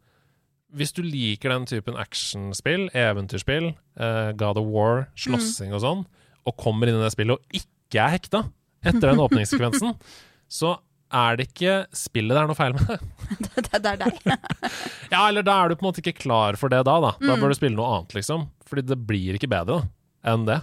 [0.77, 6.03] Hvis du liker den typen actionspill, eventyrspill, uh, God of War, slåssing og sånn,
[6.45, 8.43] og kommer inn i det spillet og ikke er hekta
[8.85, 9.95] etter den åpningssekvensen,
[10.53, 10.75] så
[11.15, 13.07] er det ikke spillet det er noe feil med.
[13.57, 14.19] Det, det er deg.
[15.15, 17.13] Ja, eller da er du på en måte ikke klar for det da, da.
[17.23, 17.41] Da Mm.
[17.41, 18.49] bør du spille noe annet, liksom.
[18.67, 19.89] Fordi det blir ikke bedre da,
[20.35, 20.59] enn det.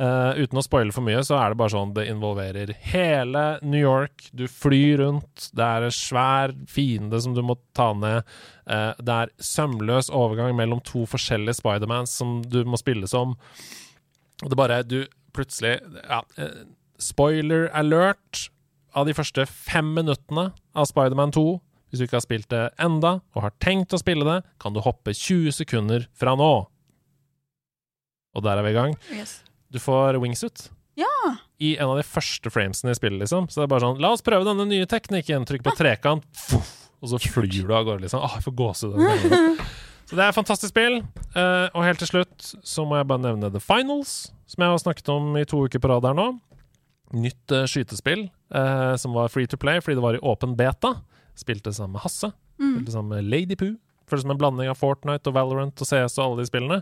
[0.00, 3.82] Eh, uten å spoile for mye, så er det bare sånn det involverer hele New
[3.82, 4.30] York.
[4.32, 8.24] Du flyr rundt, det er en svær fiende som du må ta ned.
[8.64, 13.34] Uh, det er sømløs overgang mellom to forskjellige Spidermans som du må spille som.
[14.40, 15.02] Det bare Du
[15.34, 16.62] plutselig Ja, uh,
[16.96, 18.46] spoiler alert
[18.96, 21.44] av de første fem minuttene av Spiderman 2.
[21.90, 24.80] Hvis du ikke har spilt det enda, og har tenkt å spille det, kan du
[24.80, 26.52] hoppe 20 sekunder fra nå.
[28.30, 28.96] Og der er vi i gang.
[29.12, 29.40] Yes.
[29.70, 30.68] Du får wingsuit.
[30.98, 31.36] Ja.
[31.58, 33.48] I en av de første framesene i spillet, liksom.
[33.48, 35.46] Så det er bare sånn La oss prøve denne nye teknikken.
[35.48, 38.24] Trykk på trekant, fuff, og så flyr du av gårde, liksom.
[38.26, 39.62] Åh, jeg får gåsehud.
[40.10, 40.96] Så det er et fantastisk spill.
[41.36, 44.80] Uh, og helt til slutt så må jeg bare nevne The Finals, som jeg har
[44.82, 46.24] snakket om i to uker på rad her nå.
[47.14, 50.96] Nytt uh, skytespill uh, som var free to play fordi det var i åpen beta.
[51.38, 52.32] Spilte sammen med Hasse.
[52.58, 53.76] Spilte sammen med Lady Poo.
[54.10, 56.80] Føles som en blanding av Fortnite og Valorant og CS og alle de spillene.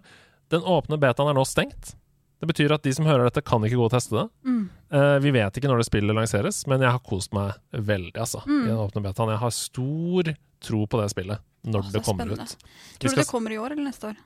[0.49, 1.93] Den åpne betaen er nå stengt.
[2.39, 4.27] Det betyr at de som hører dette, kan ikke gå og teste det.
[4.47, 4.63] Mm.
[4.95, 8.45] Uh, vi vet ikke når det spillet lanseres, men jeg har kost meg veldig, altså.
[8.47, 8.63] Mm.
[8.63, 9.33] I den åpne betaen.
[9.35, 10.33] Jeg har stor
[10.69, 12.47] tro på det spillet når Åh, det kommer spennende.
[12.47, 12.75] ut.
[12.99, 14.19] Tror du skal det kommer i år eller neste år?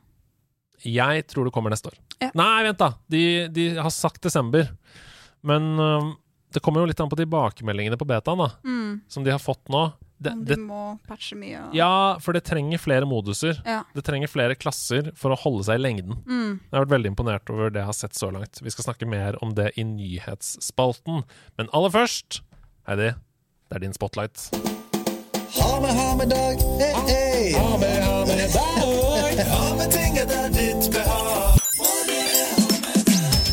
[0.82, 1.98] jeg tror det kommer neste år.
[2.18, 2.30] Ja.
[2.38, 2.88] Nei, vent, da!
[3.10, 3.22] De,
[3.54, 4.66] de har sagt desember.
[5.46, 6.12] Men uh,
[6.52, 8.50] det kommer jo litt an på tilbakemeldingene på betaen, da.
[8.66, 9.02] Mm.
[9.10, 9.84] Som de har fått nå.
[10.22, 11.58] Det, Om du det, må patche mye.
[11.66, 11.74] Og...
[11.74, 11.90] ja,
[12.22, 13.58] for det trenger flere moduser.
[13.66, 13.80] Ja.
[13.96, 16.20] Det trenger flere klasser for å holde seg i lengden.
[16.28, 16.60] Mm.
[16.62, 18.62] Jeg har vært veldig imponert over det jeg har sett så langt.
[18.62, 21.24] Vi skal snakke mer om det i nyhetsspalten.
[21.58, 22.42] Men aller først,
[22.86, 23.12] Heidi,
[23.70, 24.46] det er din spotlight.
[25.58, 27.52] Ha med, ha med dag, hei, hei.
[27.58, 29.42] Ha med, ha med dag.
[29.52, 31.58] Ha med ting etter ditt behag.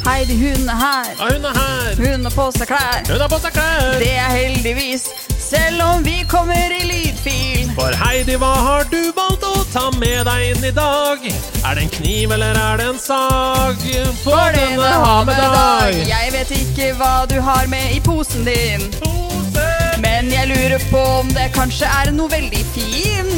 [0.09, 1.09] Heidi, hun er her.
[1.19, 1.89] Ja, hun er her!
[1.99, 3.03] Hun har på seg klær.
[3.11, 3.91] Hun har på seg klær!
[4.01, 5.03] Det er heldigvis,
[5.49, 7.69] selv om vi kommer i lydfil.
[7.77, 11.25] For Heidi, hva har du valgt å ta med deg inn i dag?
[11.65, 13.81] Er det en kniv, eller er det en sag?
[14.23, 15.97] For det denne har med ha-med-dag.
[16.09, 18.85] Jeg vet ikke hva du har med i posen din.
[18.99, 19.65] Pose.
[20.03, 23.33] Men jeg lurer på om det kanskje er noe veldig fin.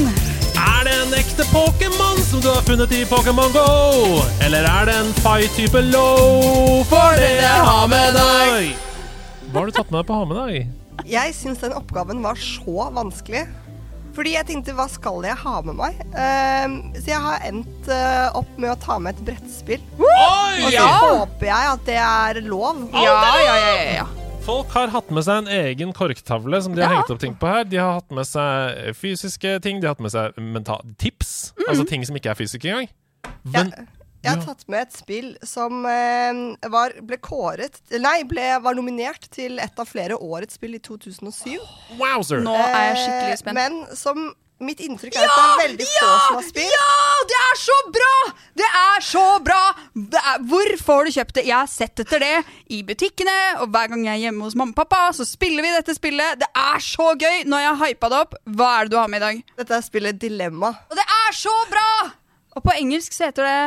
[0.62, 4.22] Er det en ekte Pokémon som du har funnet i Pokémon Go?
[4.44, 6.84] Eller er det en fight-type low?
[6.92, 8.78] For det jeg har med deg.
[9.52, 10.81] Hva har du tatt med deg på å ha-med-dag?
[11.10, 13.48] Jeg syns den oppgaven var så vanskelig.
[14.12, 16.00] Fordi jeg tenkte hva skal jeg ha med meg?
[16.12, 19.84] Uh, så jeg har endt uh, opp med å ta med et brettspill.
[19.96, 20.66] Oi!
[20.66, 20.88] Og så Ja.
[21.00, 22.82] håper jeg at det er lov.
[22.92, 24.08] Ja, ja, ja, ja, ja.
[24.44, 26.98] Folk har hatt med seg en egen korktavle som de har Ja.
[27.00, 27.64] hengt opp ting på her.
[27.64, 31.54] De har hatt med seg fysiske ting, de har hatt med seg mental tips.
[31.70, 32.90] Altså ting som ikke er fysisk engang.
[33.46, 33.72] Men,
[34.22, 34.44] Jeg, har Ja.
[34.54, 39.80] tatt med et spill som eh, var, ble kåret Nei, ble, var nominert til et
[39.82, 41.58] av flere årets spill i 2007.
[41.98, 42.42] wowzer!
[42.46, 43.56] Nå er jeg skikkelig Eh, spent.
[43.58, 46.70] Men som mitt inntrykk er at det er veldig få som har spilt.
[46.70, 48.12] Ja, det er så bra!
[48.62, 49.62] Det er så bra!
[50.22, 51.46] Er, hvor får du kjøpt det?
[51.50, 54.76] Jeg har sett etter det i butikkene, og hver gang jeg er hjemme hos mamma
[54.76, 56.38] og pappa, så spiller vi dette spillet.
[56.46, 57.42] Det er så gøy!
[57.50, 59.42] Når jeg har hypa det opp, hva er det du har med i dag?
[59.64, 60.76] Dette er spillet Dilemma.
[60.92, 61.88] Og det er så bra!
[62.54, 63.60] Og på engelsk så heter det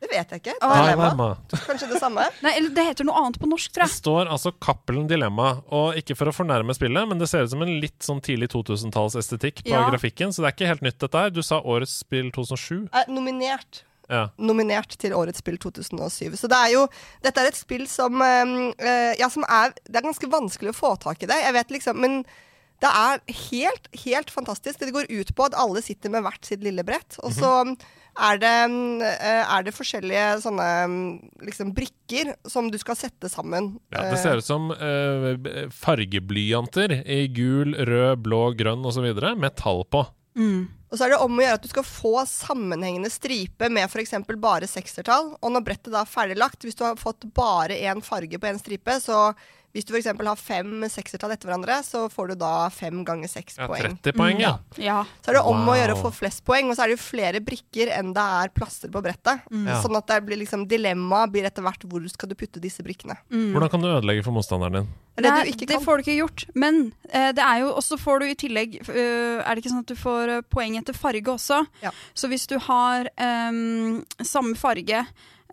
[0.00, 0.54] Det vet jeg ikke.
[0.56, 1.08] Det Dilemma.
[1.10, 1.26] Dilemma.
[1.66, 2.24] Kanskje det samme?
[2.44, 3.92] Nei, eller det heter noe annet på norsk, tror jeg.
[3.92, 7.52] Det står altså Cappelen Dilemma, og ikke for å fornærme spillet, men det ser ut
[7.52, 9.84] som en litt sånn tidlig 2000-tallsestetikk på Ja.
[9.90, 11.30] grafikken, så det er ikke helt nytt dette her.
[11.30, 12.88] Du sa årets spill 2007.
[12.92, 13.82] Eh, nominert.
[14.10, 14.24] Ja.
[14.42, 16.34] Nominert til årets spill 2007.
[16.40, 16.86] Så det er jo
[17.22, 20.78] Dette er et spill som eh, eh, Ja, som er Det er ganske vanskelig å
[20.80, 21.36] få tak i det.
[21.44, 22.24] Jeg vet liksom Men
[22.82, 23.20] det er
[23.52, 24.80] helt, helt fantastisk.
[24.80, 27.18] Det går ut på at alle sitter med hvert sitt lille brett.
[27.20, 27.50] Og så
[28.18, 28.54] er det,
[29.06, 31.04] eh, er det forskjellige sånne mm,
[31.46, 33.74] liksom brikker som du skal sette sammen.
[33.94, 35.30] Ja, det ser ut som uh,
[35.74, 39.06] fargeblyanter i gul, rød, blå, grønn osv.
[39.14, 40.04] med tall på.
[40.90, 44.16] Og så er det om å gjøre at du skal få sammenhengende stripe med f.eks.
[44.42, 45.34] bare seksertall.
[45.38, 48.58] Og når brettet da er ferdiglagt, hvis du har fått bare én farge på én
[48.58, 49.30] stripe, så
[49.74, 50.08] hvis du f.eks.
[50.10, 53.98] har fem seksertall etter hverandre, så får du da fem ganger seks Ja, poeng.
[54.02, 54.56] 30 poeng, ja.
[54.80, 55.02] Ja.
[55.22, 57.02] Så er det om å gjøre å få flest poeng, og så er det jo
[57.04, 59.46] flere brikker enn det er plasser på brettet.
[59.50, 59.78] Ja.
[59.84, 63.18] Sånn at det blir liksom dilemma blir etter hvert hvor skal du putte disse brikkene.
[63.30, 64.90] Hvordan kan du ødelegge for motstanderen din?
[65.20, 66.44] Det Nei, det får du ikke gjort.
[66.58, 69.84] Men eh, det er jo også får du i tillegg uh, Er det ikke sånn
[69.84, 71.60] at du får øh, poeng etter farge også?
[71.84, 71.92] Ja.
[72.16, 75.04] Så hvis du har um, samme farge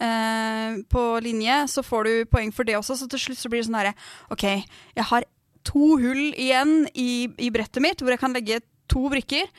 [0.02, 2.98] eh, på linje, så får du poeng for det også.
[3.00, 3.96] Så til slutt så blir det sånn herre
[4.34, 5.28] OK, jeg har
[5.68, 9.50] to hull igjen i, i brettet mitt hvor jeg kan legge to brikker.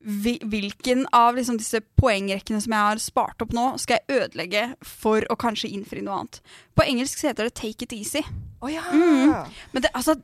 [0.00, 5.26] Hvilken av liksom disse poengrekkene som jeg har spart opp nå, skal jeg ødelegge for
[5.28, 6.40] å kanskje innfri noe annet?
[6.72, 8.24] På engelsk så heter det 'take it easy'.
[8.60, 8.84] Oh, ja.
[8.92, 9.50] Mm.
[9.72, 10.16] Men det, altså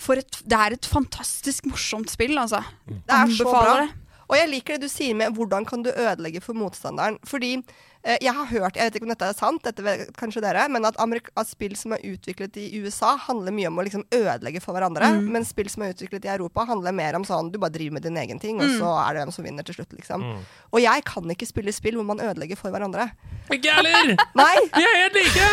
[0.00, 2.62] for et, det er et fantastisk morsomt spill, altså.
[2.88, 3.82] Det er så bra.
[3.82, 3.90] Det.
[4.30, 7.18] Og jeg liker det du sier med hvordan kan du ødelegge for motstanderen.
[7.26, 7.58] Fordi
[8.02, 10.86] jeg har hørt, jeg vet ikke om dette er sant, dette vet kanskje dere, men
[10.88, 14.72] at, at spill som er utviklet i USA, handler mye om å liksom ødelegge for
[14.72, 15.10] hverandre.
[15.18, 15.26] Mm.
[15.34, 18.02] Men spill som er utviklet i Europa, handler mer om sånn du bare driver med
[18.08, 18.78] din egen ting, og Mm.
[18.80, 20.24] så er det hvem som vinner til slutt, liksom.
[20.72, 23.10] Og jeg kan ikke spille spill hvor man ødelegger for hverandre.
[23.50, 24.16] Ikke jeg heller!
[24.40, 24.56] Nei!
[24.76, 25.50] Vi er helt like!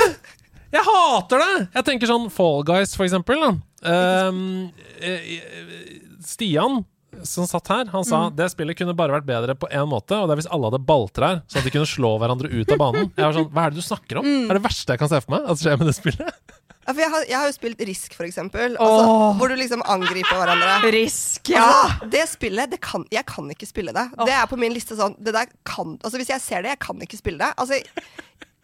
[0.72, 1.68] Jeg hater det!
[1.76, 3.40] Jeg tenker sånn Fall Guys, for eksempel.
[3.40, 3.52] Da.
[3.88, 5.76] Ehm, eh, eh,
[6.24, 6.82] Stian,
[7.30, 10.30] som satt her, han sa det spillet kunne bare vært bedre på én måte, og
[10.30, 13.12] det er hvis alle hadde balltrær, sånn at de kunne slå hverandre ut av banen.
[13.14, 14.30] Jeg var sånn, Hva er det du snakker om?
[14.30, 16.56] Det er det verste jeg kan se for meg at skjer med det spillet.
[16.88, 18.78] Ja, for jeg, har, jeg har jo spilt Risk, for eksempel.
[18.80, 19.34] Altså, oh.
[19.36, 20.78] Hvor du liksom angriper hverandre.
[20.96, 24.06] Risk, Altså, det spillet, det kan, jeg kan ikke spille det.
[24.24, 26.82] Det er på min liste sånn det der kan, altså Hvis jeg ser det, jeg
[26.86, 27.52] kan ikke spille det.
[27.60, 27.82] Altså,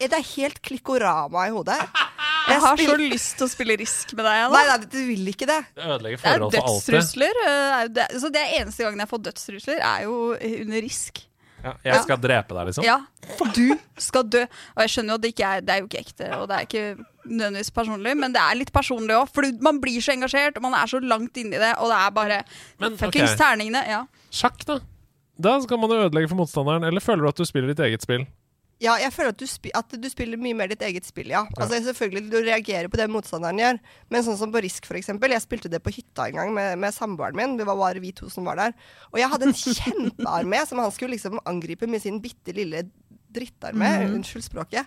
[0.00, 1.78] det er helt klikkorama i hodet.
[2.44, 4.50] Jeg har så lyst til å spille Risk med deg.
[4.52, 5.60] Nei, nei, du vil ikke det.
[5.78, 6.96] Det ødelegger er forhold for alltid.
[6.98, 7.38] dødstrusler.
[7.48, 11.22] eh, Det, så det er eneste gangen jeg får dødstrusler, er jo under Risk.
[11.64, 12.84] Ja, jeg skal drepe deg, liksom.
[12.84, 12.98] Ja,
[13.56, 14.42] du skal dø.
[14.74, 16.58] Og jeg skjønner jo at det ikke er, det er jo ikke ekte, og det
[16.58, 16.84] er ikke
[17.24, 19.30] nødvendigvis personlig, men det er litt personlig òg.
[19.32, 22.12] For man blir så engasjert, og man er så langt inni det, og det er
[22.20, 22.42] bare
[22.82, 23.40] Men, fuckings okay.
[23.40, 23.80] terningene.
[23.88, 24.02] Ja.
[24.28, 24.82] Sjakk, da.
[25.40, 26.84] Da skal man jo ødelegge for motstanderen.
[26.84, 28.28] Eller føler du at du spiller ditt eget spill?
[28.82, 31.44] Ja, jeg føler at du, spi at du spiller mye mer ditt eget spill, ja.
[31.56, 33.78] Altså Selvfølgelig du reagerer på det motstanderen gjør,
[34.10, 35.30] men sånn som på Risk, for eksempel.
[35.30, 37.56] Jeg spilte det på hytta en gang med, med samboeren min.
[37.60, 38.74] Det var bare vi to som var der.
[39.12, 42.84] Og jeg hadde en kjempearmé som han skulle liksom angripe med sin bitte lille
[43.34, 43.92] drittarmé.
[44.14, 44.86] Unnskyld språket.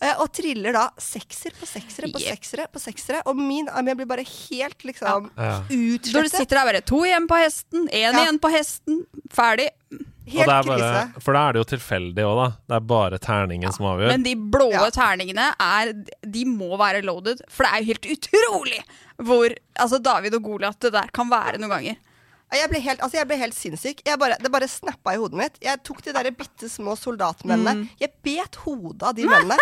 [0.00, 3.22] Eh, og triller da sekser på seksere på seksere på seksere.
[3.30, 5.62] Og min armé blir bare helt liksom Ja.
[5.70, 8.24] Når du sitter der bare to igjen på hesten, én Ja.
[8.24, 9.70] igjen på hesten, ferdig.
[10.26, 11.22] Og Helt det er krise.
[11.22, 12.46] for da er det jo tilfeldig òg, da.
[12.66, 14.08] Det er bare terningen som avgjør.
[14.10, 14.88] Men de blå Ja.
[14.90, 15.92] terningene er
[16.26, 18.80] De må være loaded, for det er jo helt utrolig
[19.22, 21.96] hvor Altså, David og Goliat, det der kan være noen ganger.
[22.54, 24.02] Jeg ble helt, altså jeg ble helt sinnssyk.
[24.06, 25.56] Jeg bare, det bare snappa i hodet mitt.
[25.64, 27.88] Jeg tok de der bitte små soldatmennene.
[28.00, 29.56] Jeg bet hodet av de mennene.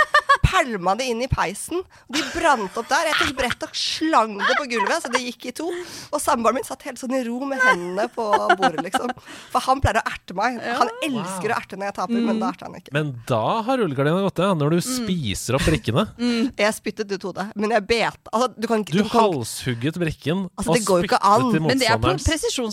[0.45, 1.81] Pælma det inn i peisen.
[2.13, 3.09] De brant opp der.
[3.09, 5.71] Jeg tok brett og slang det på gulvet, så det gikk i to.
[6.13, 8.27] Og samboeren min satt helt sånn i ro med hendene på
[8.61, 9.11] bordet, liksom.
[9.51, 10.61] For han pleier å erte meg.
[10.83, 12.95] Han elsker å erte når jeg taper, men da erter han ikke.
[12.95, 16.05] Men da har rullegardina gått ned, når du spiser opp brikkene.
[16.65, 18.29] Jeg spyttet ut hodet, men jeg bet.
[18.31, 21.27] Altså, du kan ikke Du du kan, halshugget brikken Altså, og det går ikke spyttet
[21.29, 21.43] an.
[21.43, 21.67] motstanderen.
[21.69, 22.13] Men det er på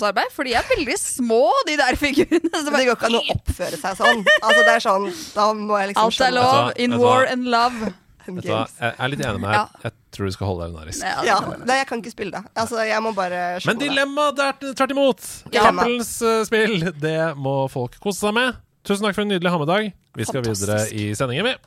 [0.01, 2.51] motstanderens for de er veldig små, de der figurene.
[2.51, 2.77] Bare...
[2.81, 4.23] Det går ikke an å oppføre seg sånn.
[4.41, 7.91] Altså, det er sånn Da må jeg liksom Alt er lov in war and love.
[8.21, 9.57] Vet du hva, jeg er litt enig med deg.
[9.57, 9.81] Ja.
[9.87, 11.05] Jeg tror du skal holde deg unna risk.
[11.05, 12.53] Ja, Ja, nei, jeg kan ikke spille det.
[12.53, 15.29] Altså, jeg må bare Men dilemma det er tvert imot.
[15.55, 18.61] Cappelens eh, spill, det må folk kose seg med.
[18.87, 19.91] Tusen takk for en nydelig hammedag.
[20.17, 21.57] Vi skal videre i sendingen, vi.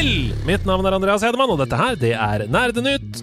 [0.00, 0.32] Til!
[0.48, 3.20] Mitt navn er Andreas Hedemann, og dette her, det er Nerdenytt.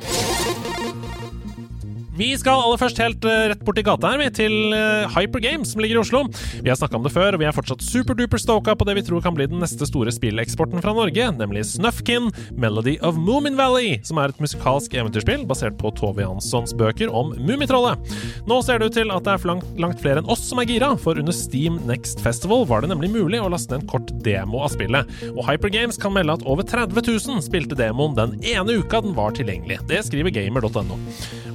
[2.18, 5.82] Vi skal aller først helt eh, rett borti gata her, vi, eh, Hyper Games, som
[5.84, 6.24] ligger i Oslo.
[6.64, 9.04] Vi har snakka om det før, og vi er fortsatt superduper stoka på det vi
[9.06, 14.00] tror kan bli den neste store spilleksporten fra Norge, nemlig Snufkin, Melody of Moomin Valley,
[14.08, 18.02] som er et musikalsk eventyrspill basert på Tove Janssons bøker om Mummitrollet.
[18.50, 20.70] Nå ser det ut til at det er langt, langt flere enn oss som er
[20.72, 24.16] gira, for under Steam Next Festival var det nemlig mulig å laste ned en kort
[24.26, 28.40] demo av spillet, og Hyper Games kan melde at over 30 000 spilte demoen den
[28.42, 29.84] ene uka den var tilgjengelig.
[29.86, 30.98] Det skriver gamer.no.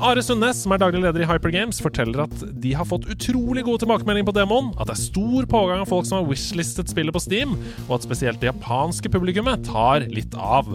[0.02, 0.22] Are
[0.53, 4.28] Sundnes, som er daglig leder i Hypergames, forteller at de har fått utrolig gode tilbakemeldinger
[4.28, 7.55] på demoen, at det er stor pågang av folk som har wishlistet spillet på Steam,
[7.88, 10.68] og at spesielt det japanske publikummet tar litt av.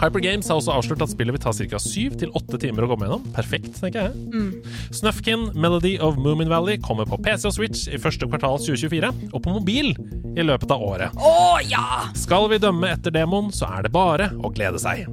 [0.00, 1.80] Hypergames har også avslørt at spillet vil ta ca.
[1.80, 3.24] 7-8 timer å komme gjennom.
[3.36, 4.60] Perfekt, tenker jeg.
[4.96, 9.40] Snufkin, Melody of Moomin Valley kommer på PC og Switch i første kvartal 2024, og
[9.44, 9.94] på mobil
[10.36, 11.16] i løpet av året.
[11.16, 12.04] Å ja!
[12.18, 15.08] Skal vi dømme etter demoen, så er det bare å glede seg.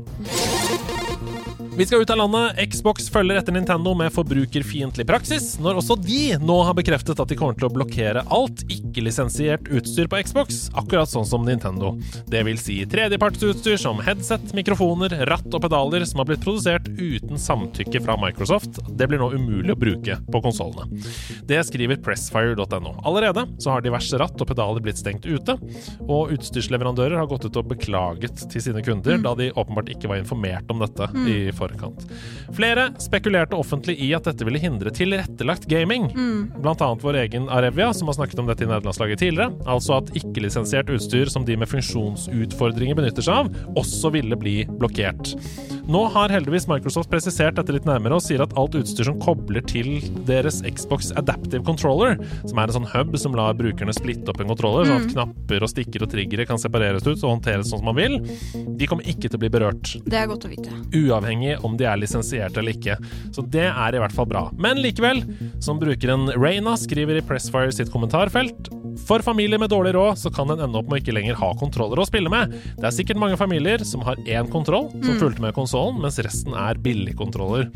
[1.78, 2.70] Vi skal ut av landet.
[2.72, 7.36] Xbox følger etter Nintendo med forbrukerfiendtlig praksis, når også de nå har bekreftet at de
[7.38, 11.92] kommer til å blokkere alt ikke-lisensiert utstyr på Xbox, akkurat sånn som Nintendo.
[12.34, 17.38] Det vil si tredjepartsutstyr som headset, mikrofoner, ratt og pedaler som har blitt produsert uten
[17.38, 18.82] samtykke fra Microsoft.
[18.98, 20.90] Det blir nå umulig å bruke på konsollene.
[21.46, 22.96] Det skriver pressfire.no.
[23.06, 25.60] Allerede så har diverse ratt og pedaler blitt stengt ute,
[26.10, 30.26] og utstyrsleverandører har gått ut og beklaget til sine kunder, da de åpenbart ikke var
[30.26, 31.67] informert om dette i forkant.
[32.56, 36.10] Flere spekulerte offentlig i at dette ville hindre tilrettelagt gaming.
[36.62, 39.52] Blant annet vår egen Arevia, som har snakket om dette i nederlandslaget tidligere.
[39.68, 45.36] Altså at ikke-lisensiert utstyr som de med funksjonsutfordringer benytter seg av, også ville bli blokkert.
[45.88, 49.64] Nå har heldigvis Microsoft presisert dette litt nærmere og sier at alt utstyr som kobler
[49.64, 54.42] til deres Xbox Adaptive Controller, som er en sånn hub som lar brukerne splitte opp
[54.44, 57.80] en controller, sånn at knapper og stikker og triggere kan separeres ut og håndteres sånn
[57.80, 58.18] som man vil,
[58.78, 59.94] de kommer ikke til å bli berørt.
[60.04, 60.76] Det er godt å vite.
[60.92, 62.98] Uavhengig om de er lisensierte eller ikke.
[63.32, 64.44] Så det er i hvert fall bra.
[64.60, 65.24] Men likevel,
[65.64, 68.74] som brukeren Reina skriver i Pressfire sitt kommentarfelt,
[69.06, 71.52] for familier med dårlig råd så kan en ende opp med å ikke lenger ha
[71.60, 72.56] kontroller å spille med.
[72.80, 76.56] Det er sikkert mange familier som har én kontroll som fulgte med konsollen, mens resten
[76.58, 77.68] er billigkontroller.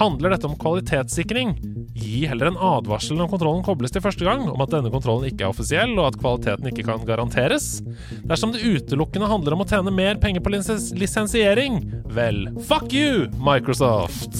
[0.00, 1.54] Handler dette om kvalitetssikring?
[2.00, 5.46] Gi heller en advarsel når kontrollen kobles til første gang, om at denne kontrollen ikke
[5.46, 7.80] er offisiell, og at kvaliteten ikke kan garanteres.
[8.28, 11.82] Dersom det utelukkende handler om å tjene mer penger på lisens lisensiering,
[12.14, 14.38] vel, fuck you, Microsoft!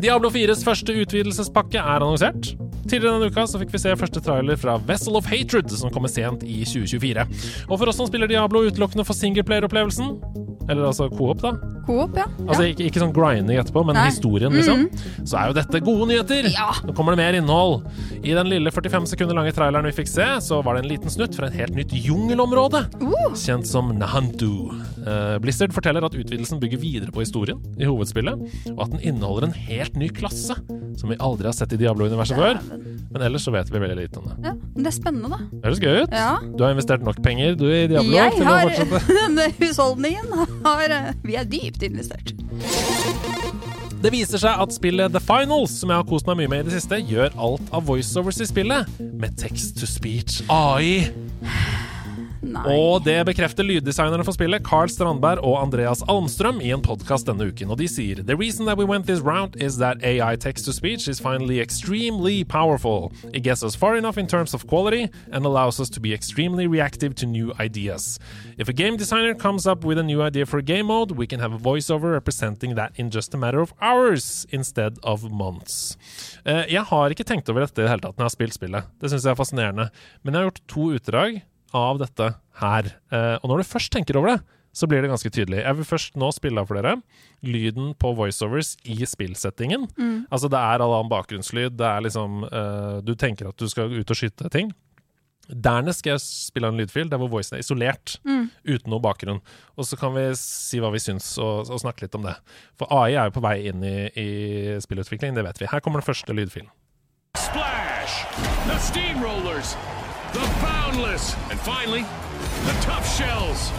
[0.00, 2.54] Diablo 4s første utvidelsespakke er annonsert.
[2.88, 6.10] Tidligere denne uka så fikk vi se første trailer fra Vessel of Hatred, som kommer
[6.10, 7.26] sent i 2024.
[7.68, 10.16] Og for oss som spiller Diablo utelukkende for singleplayer-opplevelsen,
[10.70, 11.54] eller altså Coop, da,
[11.86, 12.26] Coop, ja.
[12.46, 14.06] Altså ikke, ikke sånn grinding etterpå, men Nei.
[14.12, 14.86] historien, liksom.
[15.26, 16.48] Så er jo dette gode nyheter!
[16.54, 16.70] Ja.
[16.86, 17.86] Nå kommer det mer innhold.
[18.20, 21.12] I den lille 45 sekunder lange traileren vi fikk se, så var det en liten
[21.12, 22.84] snutt fra et helt nytt jungelområde.
[23.02, 23.32] Uh.
[23.38, 24.70] Kjent som Nahantu.
[25.02, 29.50] Uh, Blizzard forteller at utvidelsen bygger videre på historien i hovedspillet, og at den inneholder
[29.50, 30.58] en helt ny klasse
[31.00, 32.60] som vi aldri har sett i Diablo-universet før.
[33.10, 34.36] Men ellers så vet vi veldig lite om det.
[34.46, 34.52] ja.
[34.74, 35.38] Men det er spennende, da.
[35.50, 36.12] Det høres gøy ut.
[36.14, 36.32] Ja.
[36.54, 39.00] Du har investert nok penger du i Diablo Jeg til å har fortsette.
[39.20, 42.34] Denne husholdningen har eh, Vi er dypt investert.
[44.00, 46.70] Det viser seg at spillet The Finals, som jeg har kost meg mye med i
[46.70, 51.10] det siste, gjør alt av voiceovers i spillet med text to speech AI.
[52.40, 52.62] Nei.
[52.72, 57.50] Og det bekrefter lyddesignerne for spillet, Carl Strandberg og Andreas Almstrøm, i en podkast denne
[57.50, 57.68] uken.
[57.68, 60.72] Og de sier The reason that we went this route is that AI text to
[60.72, 63.12] speech is finally extremely powerful.
[63.34, 66.66] It gets us far enough in terms of quality and allows us to be extremely
[66.66, 68.18] reactive to new ideas.
[68.56, 71.26] If a game designer comes up with a new idea for a game mode, we
[71.26, 75.98] can have a voiceover representing that in just a matter of hours instead of months.
[76.46, 78.56] Uh, jeg har ikke tenkt over dette i det hele tatt når jeg har spilt
[78.56, 78.90] spillet.
[79.00, 79.90] Det syns jeg er fascinerende.
[80.24, 81.40] Men jeg har gjort to utdrag
[81.76, 82.90] av dette her.
[83.12, 84.40] Eh, og når du først tenker over det,
[84.72, 85.64] så blir det ganske tydelig.
[85.64, 87.00] Jeg vil først nå spille av for dere
[87.42, 89.88] lyden på voiceovers i spillsettingen.
[90.30, 93.90] Altså det er all annen bakgrunnslyd, det er liksom eh, Du tenker at du skal
[93.90, 94.70] ut og skyte ting.
[95.50, 99.40] Dernest skal jeg spille en lydfil der hvor voicen er isolert, uten noe bakgrunn.
[99.74, 102.36] Og så kan vi si hva vi syns, og, og snakke litt om det.
[102.78, 104.28] For AI er jo på vei inn i, i
[104.84, 105.66] spillutvikling, det vet vi.
[105.72, 106.70] Her kommer den første lydfilen.
[107.34, 108.22] Splash!
[108.68, 109.74] The steamrollers!
[110.32, 111.34] The boundless!
[111.50, 112.02] And finally,
[112.66, 113.72] the tough shells!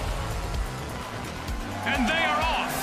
[1.86, 2.76] And they are off!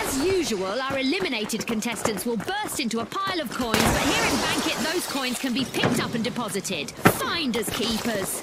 [0.00, 4.36] As usual, our eliminated contestants will burst into a pile of coins, but here in
[4.44, 6.90] Bankit, those coins can be picked up and deposited.
[6.90, 8.42] Finders keepers.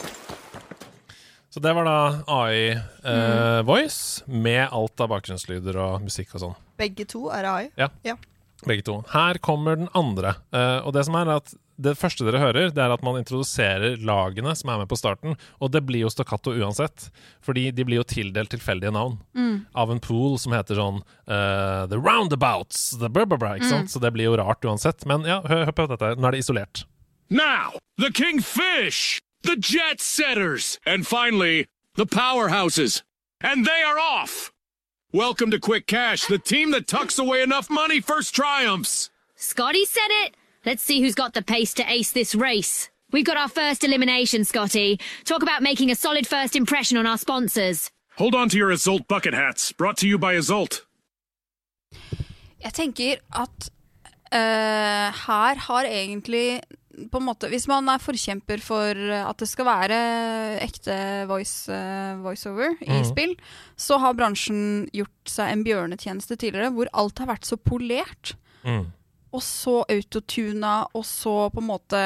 [1.49, 2.69] Så det var da AI
[3.03, 6.60] eh, voice, med alt av bakgrunnslyder og musikk og sånn.
[6.77, 7.69] Begge to er AI.
[7.77, 7.90] Ja.
[8.06, 8.18] Ja.
[8.65, 8.99] Begge to.
[9.14, 10.36] Her kommer den andre.
[10.53, 13.97] Eh, og det som er at det første dere hører, det er at man introduserer
[14.03, 15.38] lagene som er med på starten.
[15.64, 17.07] Og det blir jo stakkato uansett,
[17.45, 19.18] fordi de blir jo tildelt tilfeldige navn.
[19.73, 23.93] Av en pool som heter sånn uh, The Roundabouts, The Burbabra, ikke sant?
[23.93, 25.07] Så det blir jo rart uansett.
[25.10, 26.14] Men ja, hør, hør på dette.
[26.19, 26.84] Nå er det isolert.
[27.30, 29.22] Now, the Kingfish!
[29.43, 30.80] The Jet Setters!
[30.85, 33.03] And finally, the Powerhouses!
[33.39, 34.51] And they are off!
[35.14, 39.10] Welcome to Quick Cash, the team that tucks away enough money first triumphs!
[39.35, 40.35] Scotty said it.
[40.65, 42.90] Let's see who's got the pace to ace this race.
[43.11, 44.99] We've got our first elimination, Scotty.
[45.23, 47.90] Talk about making a solid first impression on our sponsors.
[48.18, 50.86] Hold on to your Azult bucket hats, brought to you by Azult.
[52.60, 53.69] Jeg tenker at
[54.36, 56.60] uh, her har egentlig
[57.11, 59.99] på en måte, Hvis man er forkjemper for at det skal være
[60.60, 63.38] ekte voice, uh, voiceover i spill,
[63.80, 68.36] så har bransjen gjort seg en bjørnetjeneste tidligere, hvor alt har vært så polert.
[68.68, 68.90] Mm.
[69.35, 72.03] Og så autotuna, og så på en måte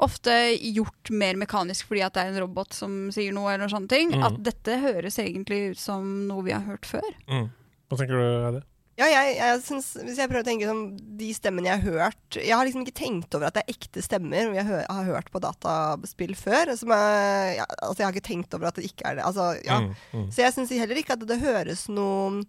[0.00, 3.90] ofte gjort mer mekanisk fordi at det er en robot som sier noe, eller sånne
[3.90, 4.14] ting.
[4.14, 4.26] Mm.
[4.30, 7.08] At dette høres egentlig ut som noe vi har hørt før.
[7.28, 7.50] Mm.
[7.90, 8.64] Hva tenker du, Heidi?
[9.00, 10.82] Ja, jeg, jeg synes, Hvis jeg prøver å tenke sånn
[11.16, 14.02] de stemmene jeg har hørt Jeg har liksom ikke tenkt over at det er ekte
[14.04, 16.74] stemmer jeg hø har hørt på dataspill før.
[16.76, 19.24] Som jeg, ja, altså jeg har ikke tenkt over at det ikke er det.
[19.24, 19.78] Altså, ja.
[19.86, 20.26] Mm, mm.
[20.34, 22.44] Så jeg syns heller ikke at det høres noe,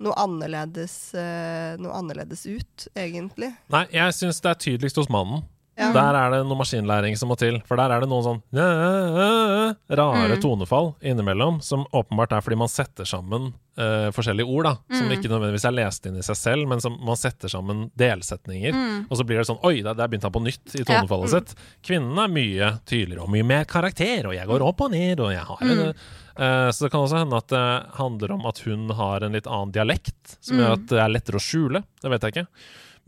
[0.00, 3.52] noe, annerledes, eh, noe annerledes ut, egentlig.
[3.70, 5.42] Nei, jeg syns det er tydeligst hos mannen.
[5.78, 5.92] Ja.
[5.94, 7.60] Der er det noe maskinlæring som må til.
[7.64, 10.40] For der er det noen sånn «Næ, æ, æ», rare Mm.
[10.42, 14.72] tonefall innimellom, som åpenbart er fordi man setter sammen eh, forskjellige ord, da.
[14.90, 15.12] Som Mm.
[15.14, 19.06] ikke nødvendigvis er lest inn i seg selv, men som man setter sammen delsetninger.
[19.08, 21.06] Og så blir det sånn Oi, der, der begynte han på nytt i tonefallet Ja.
[21.06, 21.54] tonefallet sitt.
[21.86, 25.30] Kvinnen er mye tydeligere og mye mer karakter, og jeg går opp og ned, og
[25.30, 25.70] jeg har Mm.
[25.70, 25.94] en
[26.38, 27.66] Eh, Så det kan også hende at det
[27.98, 31.40] handler om at hun har en litt annen dialekt, som gjør at det er lettere
[31.40, 31.82] å skjule.
[32.02, 32.46] Det vet jeg ikke.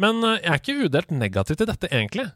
[0.02, 2.26] Men eh, jeg er ikke udelt negativ til dette, egentlig.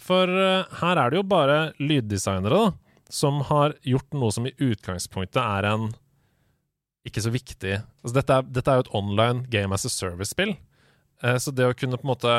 [0.00, 2.72] For eh, her er det jo bare lyddesignere da,
[3.10, 5.90] som har gjort noe som i utgangspunktet er en
[7.06, 10.52] ikke så viktig altså dette, er, dette er jo et online game as a service-spill.
[11.40, 12.34] Så det å kunne på en måte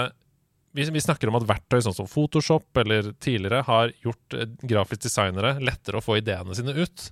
[0.78, 5.56] vi, vi snakker om at verktøy sånn som Photoshop eller tidligere har gjort grafisk designere
[5.62, 7.08] lettere å få ideene sine ut.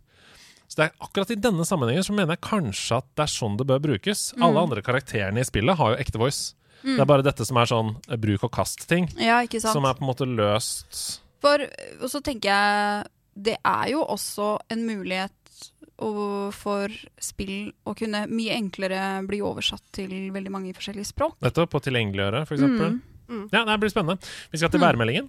[0.70, 3.56] Så det er akkurat i denne sammenhengen så mener jeg kanskje at det er sånn
[3.58, 4.28] det bør brukes.
[4.38, 6.54] Alle andre karakterene i spillet har jo ekte voice.
[6.86, 9.74] Det er bare dette som er sånn eh, bruk og kast-ting, Ja, ikke sant.
[9.76, 11.60] som er på en måte løst For,
[12.00, 15.34] og så tenker jeg Det er jo også en mulighet
[16.56, 16.88] for
[17.20, 21.36] spill å kunne mye enklere bli oversatt til veldig mange forskjellige språk.
[21.44, 21.76] Nettopp.
[21.76, 23.02] Og tilgjengeliggjøre, for eksempel.
[23.52, 24.32] Ja, det blir spennende.
[24.54, 25.28] Vi skal til værmeldingen.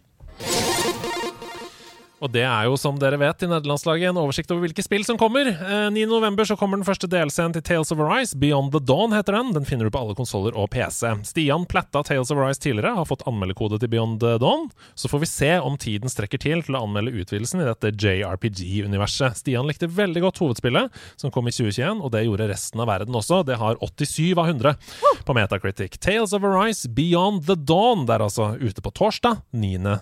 [2.21, 5.17] Og det er jo, som dere vet, i nederlandslaget en oversikt over hvilke spill som
[5.21, 5.49] kommer.
[5.49, 6.51] Eh, 9.11.
[6.51, 8.37] så kommer den første delscenen til Tales of Arise.
[8.37, 9.55] Beyond the Dawn heter den.
[9.57, 11.15] Den finner du på alle konsoller og PC.
[11.31, 14.69] Stian platta Tales of Arise tidligere, har fått anmeldekode til Beyond the Dawn.
[14.95, 19.41] Så får vi se om tiden strekker til til å anmelde utvidelsen i dette JRPG-universet.
[19.41, 23.17] Stian likte veldig godt hovedspillet, som kom i 2021, og det gjorde resten av verden
[23.17, 23.41] også.
[23.49, 24.77] Det har 87 av 100
[25.25, 25.97] på Metacritic.
[26.05, 29.97] Tales of Arise Beyond the Dawn, det er altså ute på torsdag 9.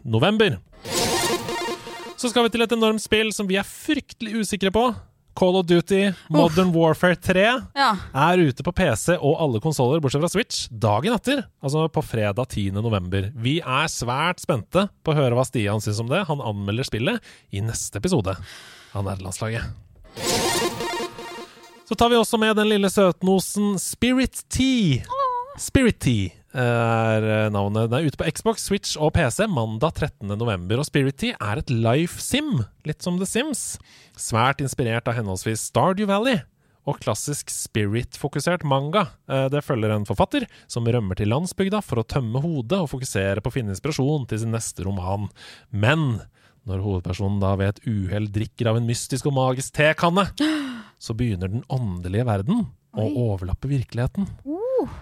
[2.18, 4.88] Så skal vi til et enormt spill som vi er fryktelig usikre på.
[5.38, 7.44] Call of Duty Modern Warfare 3
[7.76, 7.92] Ja.
[8.12, 11.44] er ute på PC og alle konsoller, bortsett fra Switch, dagen etter.
[11.62, 12.72] Altså på fredag 10.
[12.82, 13.30] november.
[13.36, 16.24] Vi er svært spente på å høre hva Stian syns om det.
[16.26, 17.22] Han anmelder spillet
[17.54, 19.62] i neste episode av Nederlandslaget.
[21.88, 25.04] Så tar vi også med den lille søtnosen Spirit Tea.
[25.58, 27.90] Spirit Tea er eh, navnet.
[27.90, 30.28] Den er ute på Xbox, Switch og PC mandag 13.
[30.38, 30.80] november.
[30.80, 33.78] Og Spirit Tea er et life sim, litt som The Sims.
[34.18, 36.40] Svært inspirert av henholdsvis Stardew Valley
[36.88, 39.08] og klassisk spirit-fokusert manga.
[39.28, 43.44] Eh, Det følger en forfatter som rømmer til landsbygda for å tømme hodet og fokusere
[43.44, 45.28] på å finne inspirasjon til sin neste roman.
[45.70, 46.22] Men
[46.68, 50.28] når hovedpersonen da ved et uhell drikker av en mystisk og magisk tekanne,
[51.04, 52.66] så begynner den åndelige verden
[52.98, 54.26] å overlappe virkeligheten.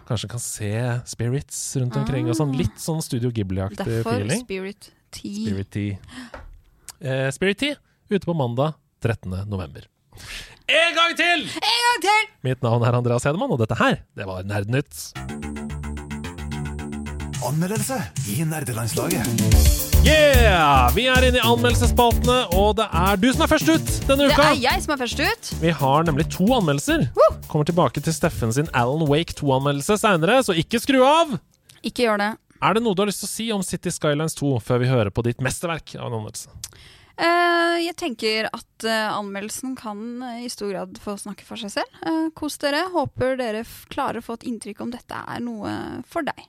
[0.09, 0.71] Kanskje kan se
[1.09, 2.29] spirits rundt omkring.
[2.31, 4.43] og sånn Litt sånn Studio Ghibli-aktig Derfor feeling.
[4.45, 5.47] Spirit Tea.
[5.47, 5.99] Spirit Tea.
[7.01, 7.77] Eh, Spirit Tea
[8.11, 8.75] ute på mandag
[9.05, 9.45] 13.
[9.51, 9.87] november.
[10.67, 11.45] En gang til!
[11.61, 12.31] En gang til!
[12.47, 15.13] Mitt navn er Andreas Hedemann, og dette her, det var Nerdnytt.
[17.47, 18.01] Anmeldelse
[18.33, 19.86] i nerdelandslaget.
[20.05, 20.91] Yeah!
[20.97, 24.37] Vi er inne i anmeldelsesspaltene, og det er du som er først ut denne uka.
[24.37, 25.51] Det er jeg som er først ut.
[25.63, 27.07] Vi har nemlig to anmeldelser.
[27.49, 31.37] Kommer tilbake til Steffen sin Alan Wake 2-anmeldelse seinere, så ikke skru av!
[31.87, 32.33] Ikke gjør det.
[32.65, 34.91] Er det noe du har lyst til å si om City Skylines 2 før vi
[34.91, 36.53] hører på ditt mesterverk av en anmeldelse?
[37.17, 41.73] Uh, jeg tenker at uh, anmeldelsen kan uh, i stor grad få snakke for seg
[41.79, 42.03] selv.
[42.37, 42.83] Kos dere.
[42.93, 45.73] Håper dere klarer å få et inntrykk om dette er noe
[46.09, 46.45] for deg.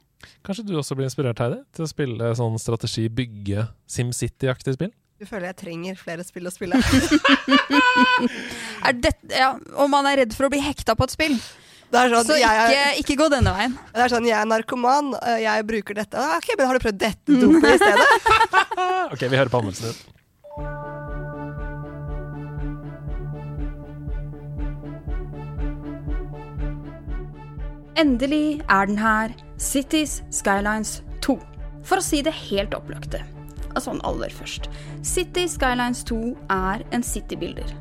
[0.46, 3.60] Kanskje du også blir inspirert, Heidi, til å spille sånn strategi, bygge
[3.92, 4.92] SimCity-aktig spill?
[5.18, 6.78] Du føler jeg trenger flere spill å spille.
[8.88, 9.50] Er dette, ja,
[9.82, 11.36] om man er redd for å bli hekta på et spill,
[11.90, 13.74] Det er sånn, så jeg ikke, er, ikke gå denne veien.
[13.96, 16.16] det er sånn, jeg er narkoman, øh, jeg bruker dette.
[16.20, 18.10] Ah, Ok, men har du prøvd dette dopet i stedet?
[19.16, 19.98] Ok, vi hører på anmeldelsen din.
[27.98, 29.30] Endelig er den her.
[29.58, 31.38] Cities Skylines 2.
[31.88, 33.24] For å si det helt oppløkte,
[33.78, 34.72] Altså aller først.
[35.06, 37.76] City Skylines 2 er en citybilder.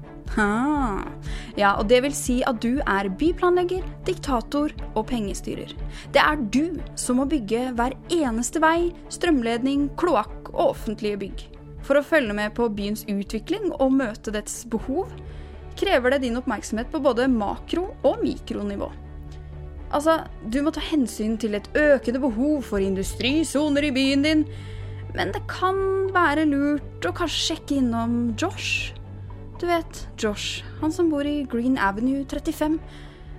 [1.57, 5.73] Ja, og det vil si at du er byplanlegger, diktator og pengestyrer.
[6.13, 11.47] Det er du som må bygge hver eneste vei, strømledning, kloakk og offentlige bygg.
[11.87, 15.09] For å følge med på byens utvikling og møte dets behov,
[15.81, 18.91] krever det din oppmerksomhet på både makro- og mikronivå.
[19.95, 24.45] Altså, du må ta hensyn til et økende behov for industrisoner i byen din,
[25.15, 25.79] men det kan
[26.15, 28.93] være lurt å kanskje sjekke innom Josh.
[29.61, 32.81] Du vet, Josh, han som bor i Green Avenue 35.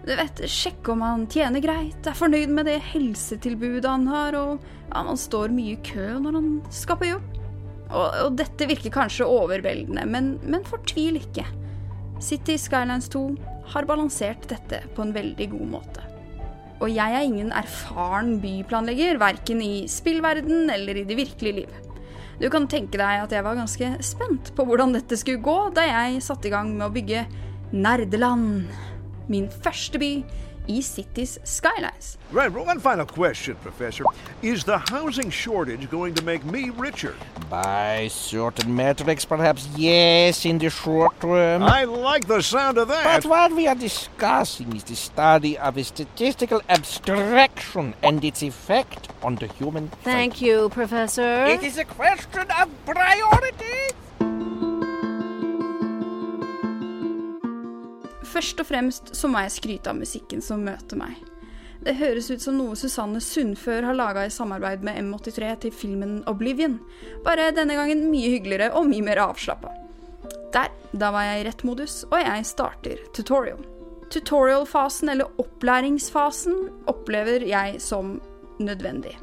[0.08, 4.64] Du vet, Sjekke om han tjener greit, er fornøyd med det helsetilbudet han har, og
[4.88, 7.28] ja, han står mye i kø når han skal på jobb.
[7.88, 11.46] Og, og dette virker kanskje overveldende, men, men fortvil ikke.
[12.24, 13.24] City Skylines 2
[13.76, 16.08] har balansert dette på en veldig god måte.
[16.78, 21.78] Og jeg er ingen erfaren byplanlegger, verken i spillverden eller i det virkelige liv.
[22.38, 25.88] Du kan tenke deg at jeg var ganske spent på hvordan dette skulle gå da
[25.88, 27.26] jeg satte i gang med å bygge
[27.74, 28.68] Nerdeland,
[29.28, 30.12] min første by
[30.70, 32.18] i Cities Skylines.
[32.32, 34.04] Right, one final question, Professor.
[34.42, 37.16] Is the housing shortage going to make me richer?
[37.50, 41.64] By certain metrics, perhaps yes, in the short term.
[41.64, 43.04] I like the sound of that.
[43.04, 49.10] But what we are discussing is the study of a statistical abstraction and its effect
[49.24, 49.90] on the human.
[50.04, 51.46] Thank you, Professor.
[51.46, 53.96] It is a question of priority.
[58.28, 61.16] Først og fremst så må jeg skryte av musikken som møter meg.
[61.86, 66.18] Det høres ut som noe Susanne Sundfør har laga i samarbeid med M83 til filmen
[66.28, 66.80] Oblivion,
[67.24, 69.72] bare denne gangen mye hyggeligere og mye mer avslappa.
[70.56, 73.62] Der, da var jeg i rett modus, og jeg starter tutorial.
[74.12, 76.58] Tutorial-fasen, eller opplæringsfasen,
[76.90, 78.18] opplever jeg som
[78.60, 79.14] nødvendig.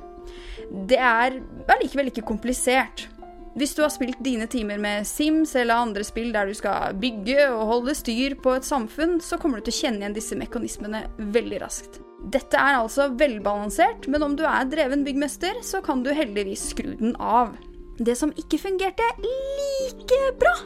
[0.88, 1.40] Det er
[1.72, 3.08] allikevel ikke komplisert.
[3.54, 7.44] Hvis du har spilt dine timer med Sims eller andre spill der du skal bygge
[7.52, 11.04] og holde styr på et samfunn, så kommer du til å kjenne igjen disse mekanismene
[11.36, 12.00] veldig raskt.
[12.34, 16.96] Dette er altså velbalansert, men om du er dreven byggmester, så kan du heldigvis skru
[16.98, 17.54] den av.
[18.02, 20.56] Det som ikke fungerte like bra,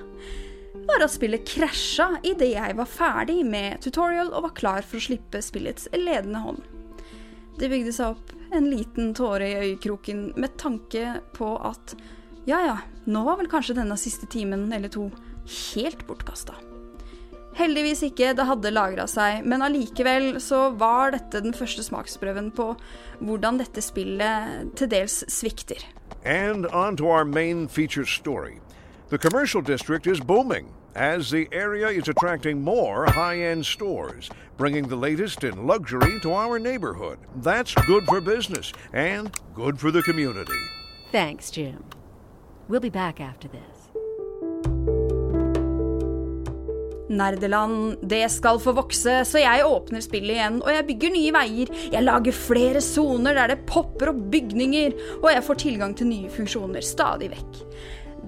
[0.89, 5.06] var at spillet krasja idet jeg var ferdig med tutorial og var klar for å
[5.10, 6.65] slippe spillets ledende hånd.
[7.59, 11.98] Det bygde seg opp en liten tåre i øyekroken med tanke på at
[12.49, 15.11] ja ja, nå var vel kanskje denne siste timen eller to
[15.75, 16.57] helt bortkasta.
[17.59, 22.70] Heldigvis ikke, det hadde lagra seg, men allikevel så var dette den første smaksprøven på
[23.19, 25.83] hvordan dette spillet til dels svikter.
[26.25, 28.61] And on to our main feature story.
[29.11, 34.87] The commercial district is booming as the area is attracting more high end stores, bringing
[34.89, 37.19] the latest in luxury to our neighborhood.
[37.43, 40.61] That's good for business and good for the community.
[41.11, 41.83] Thanks, Jim.
[42.69, 43.89] We'll be back after this.
[47.09, 51.73] Nerdeland, det skal få vokse, så jeg åpner spillet igjen, og jeg bygger nye veier.
[51.95, 56.28] Jeg lager flere soner der det popper opp bygninger, og jeg får tilgang til nye
[56.35, 57.62] funksjoner stadig vekk.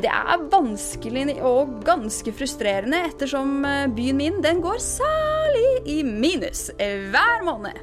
[0.01, 6.71] Det er vanskelig og ganske frustrerende, ettersom eh, byen min den går særlig i minus
[6.81, 7.77] hver måned.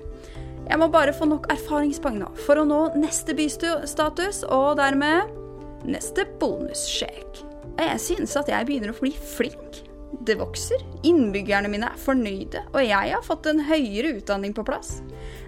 [0.67, 5.37] Jeg må bare få nok erfaringspoeng nå for å nå neste bystatus, og dermed
[5.85, 7.43] neste bonussjekk.
[7.77, 9.83] Jeg synes at jeg begynner å bli flink.
[10.23, 15.01] Det vokser, innbyggerne mine er fornøyde, og jeg har fått en høyere utdanning på plass.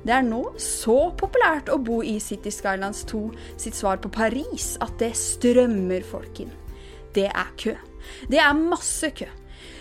[0.03, 3.21] Det er nå så populært å bo i City Skylands 2
[3.59, 6.51] sitt svar på Paris at det strømmer folk inn.
[7.15, 7.75] Det er kø.
[8.29, 9.27] Det er masse kø.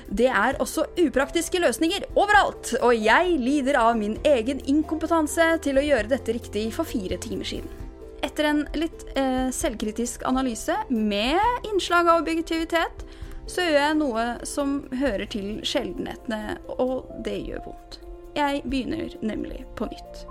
[0.09, 5.85] Det er også upraktiske løsninger overalt, og jeg lider av min egen inkompetanse til å
[5.85, 7.88] gjøre dette riktig for fire timer siden.
[8.23, 11.39] Etter en litt eh, selvkritisk analyse med
[11.69, 13.05] innslag av objektivitet,
[13.49, 18.01] så gjør jeg noe som hører til sjeldenhetene, og det gjør vondt.
[18.37, 20.25] Jeg begynner nemlig på nytt.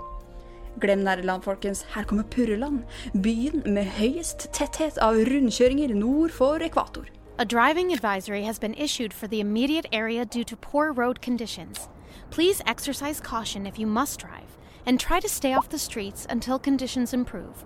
[0.80, 1.82] Glem Nerdeland, folkens.
[1.94, 2.84] Her kommer Purreland.
[3.22, 7.08] Byen med høyest tetthet av rundkjøringer nord for ekvator.
[7.38, 11.88] A driving advisory has been issued for the immediate area due to poor road conditions.
[12.30, 14.56] Please exercise caution if you must drive,
[14.86, 17.64] and try to stay off the streets until conditions improve.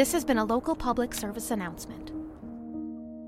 [0.00, 2.10] This has been a local public service announcement.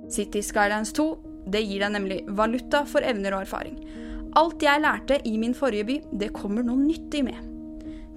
[0.09, 1.05] City Skylines 2
[1.53, 3.75] det gir deg nemlig valuta for evner og erfaring.
[4.41, 7.43] Alt jeg lærte i min forrige by, det kommer noe nyttig med.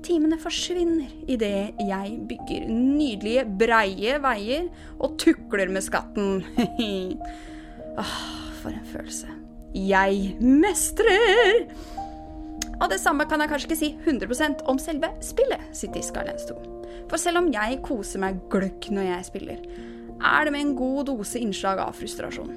[0.07, 4.69] Timene forsvinner idet jeg bygger nydelige, breie veier
[5.03, 6.39] og tukler med skatten.
[7.99, 8.15] Åh,
[8.61, 9.35] for en følelse.
[9.75, 11.65] Jeg mestrer!
[12.79, 16.74] Og det samme kan jeg kanskje ikke si 100% om selve spillet City Skylines 2.
[17.09, 19.63] For selv om jeg koser meg gløgg når jeg spiller,
[20.15, 22.53] er det med en god dose innslag av frustrasjon.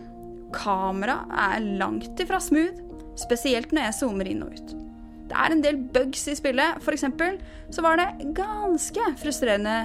[0.54, 2.84] Kamera er langt ifra smooth,
[3.18, 4.76] spesielt når jeg zoomer inn og ut.
[5.28, 6.78] Det er en del bugs i spillet.
[6.84, 7.36] For eksempel
[7.74, 9.80] så var det ganske frustrerende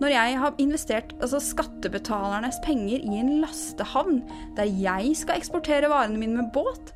[0.00, 4.20] når jeg har investert altså skattebetalernes penger i en lastehavn
[4.56, 6.92] der jeg skal eksportere varene mine med båt,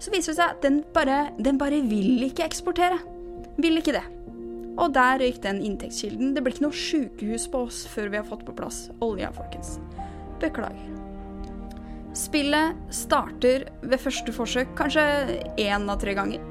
[0.00, 2.98] så viser det seg at den bare, den bare vil ikke eksportere.
[3.56, 4.04] Vil ikke det.
[4.74, 6.32] Og der røyk den inntektskilden.
[6.34, 9.76] Det blir ikke noe sjukehus på oss før vi har fått på plass olja, folkens.
[10.42, 10.90] Beklager.
[12.14, 15.04] Spillet starter ved første forsøk kanskje
[15.58, 16.42] én av tre ganger.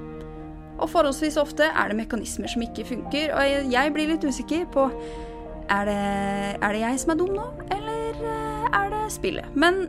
[0.81, 4.87] Og forholdsvis ofte er det mekanismer som ikke funker, og jeg blir litt usikker på
[5.71, 5.99] er det,
[6.59, 9.55] er det jeg som er dum nå, eller eh, er det spillet?
[9.55, 9.85] Men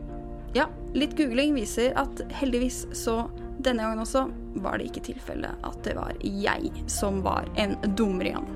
[0.54, 3.24] ja, litt googling viser at heldigvis så
[3.64, 4.26] denne gangen også
[4.64, 8.46] var det ikke tilfelle at det var jeg som var en dumrian.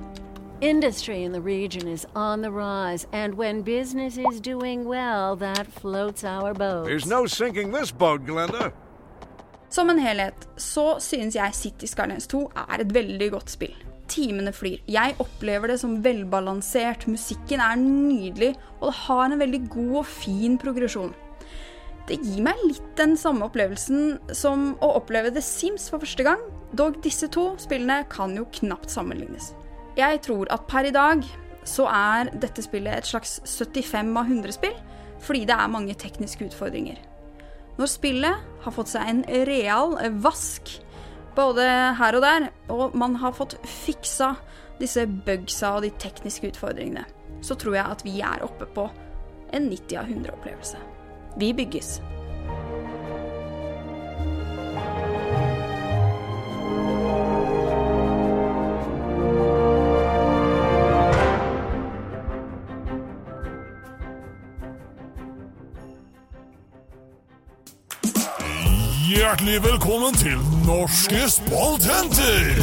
[0.61, 5.67] Industry in the region is on the rise, and when business is doing well, that
[5.81, 6.89] floats our boat.
[6.89, 8.73] There's no sinking this boat, Glenda.
[9.71, 13.77] Som en helhet så synes jeg City Skylines 2 er et veldig godt spill.
[14.09, 14.81] Timene flyr.
[14.89, 20.07] Jeg opplever det som velbalansert, musikken er nydelig, og det har en veldig god og
[20.07, 21.15] fin progresjon.
[22.09, 26.41] Det gir meg litt den samme opplevelsen som å oppleve The Sims for første gang,
[26.73, 29.53] dog disse to spillene kan jo knapt sammenlignes.
[29.99, 31.27] Jeg tror at per i dag
[31.69, 34.77] så er dette spillet et slags 75 av 100 spill,
[35.21, 36.97] fordi det er mange tekniske utfordringer.
[37.79, 40.79] Når spillet har fått seg en real vask,
[41.37, 41.67] både
[42.01, 44.33] her og der, og man har fått fiksa
[44.81, 47.05] disse bugsa og de tekniske utfordringene,
[47.45, 48.89] så tror jeg at vi er oppe på
[49.53, 50.88] en 90 av 100-opplevelse.
[51.39, 52.01] Vi bygges.
[69.09, 70.37] Hjertelig velkommen til
[70.67, 72.59] Norske spaltenter!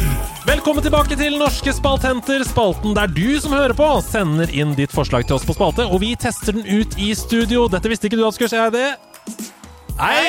[0.46, 5.26] Velkommen tilbake til Norske spaltenter, spalten der du som hører på, sender inn ditt forslag
[5.26, 7.66] til oss på spalte, og vi tester den ut i studio.
[7.72, 9.50] Dette visste ikke du at skulle skje, Heidi.
[9.98, 10.22] Hei,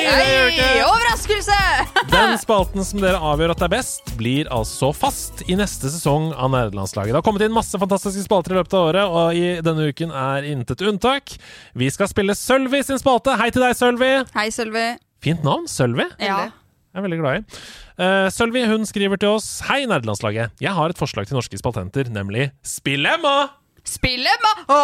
[0.56, 1.62] gjør Overraskelse!
[2.16, 6.32] Den spalten som dere avgjør at det er best, blir altså fast i neste sesong
[6.34, 7.14] av Nerdelandslaget.
[7.14, 10.10] Det har kommet inn masse fantastiske spalter i løpet av året, og i denne uken
[10.10, 11.38] er intet unntak.
[11.78, 13.38] Vi skal spille Sølvi sin spalte.
[13.38, 14.16] Hei til deg, Sølvi.
[14.34, 14.96] Hei, Sølvi.
[15.24, 16.06] Fint navn, Sølvi.
[16.22, 16.48] Ja.
[16.94, 17.60] Jeg er veldig glad i.
[17.98, 20.54] Uh, Sølvi hun skriver til oss Hei, nerdelandslaget.
[20.62, 23.50] Jeg har et forslag til norske spaltenter, nemlig Spillemma!
[23.88, 24.50] Spillemma!
[24.68, 24.78] Å,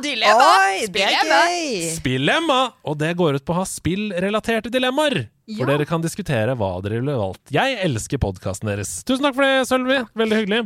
[0.00, 0.44] dilemma!
[0.64, 1.40] Oi, det er Spillemma!
[1.52, 1.88] gøy!
[1.98, 2.58] Spillemma!
[2.88, 5.26] Og det går ut på å ha spillrelaterte dilemmaer.
[5.48, 5.68] For Ja.
[5.72, 7.52] dere kan diskutere hva dere ville valgt.
[7.54, 8.98] Jeg elsker podkasten deres.
[9.08, 9.98] Tusen takk for det, Sølvi.
[10.16, 10.62] Veldig hyggelig.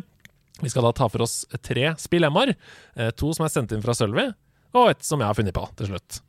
[0.62, 2.54] Vi skal da ta for oss tre spillemmaer.
[2.96, 4.28] Eh, To som er sendt inn fra Sølvi,
[4.74, 6.20] og et som jeg har funnet på til slutt.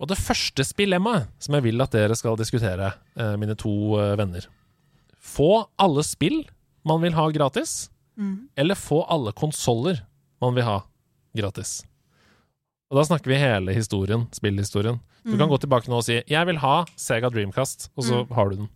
[0.00, 4.16] Og det første spillemmaet som jeg vil at dere skal diskutere, eh, mine to eh,
[4.18, 4.46] venner
[5.24, 6.42] Få alle spill
[6.84, 7.88] man vil ha gratis,
[8.60, 10.02] eller få alle konsoller
[10.42, 10.82] man vil ha
[11.34, 11.86] gratis.
[12.92, 15.00] Og da snakker vi hele historien, spillhistorien.
[15.24, 18.50] Du kan gå tilbake nå og si 'jeg vil ha Sega Dreamcast', og så har
[18.50, 18.68] du den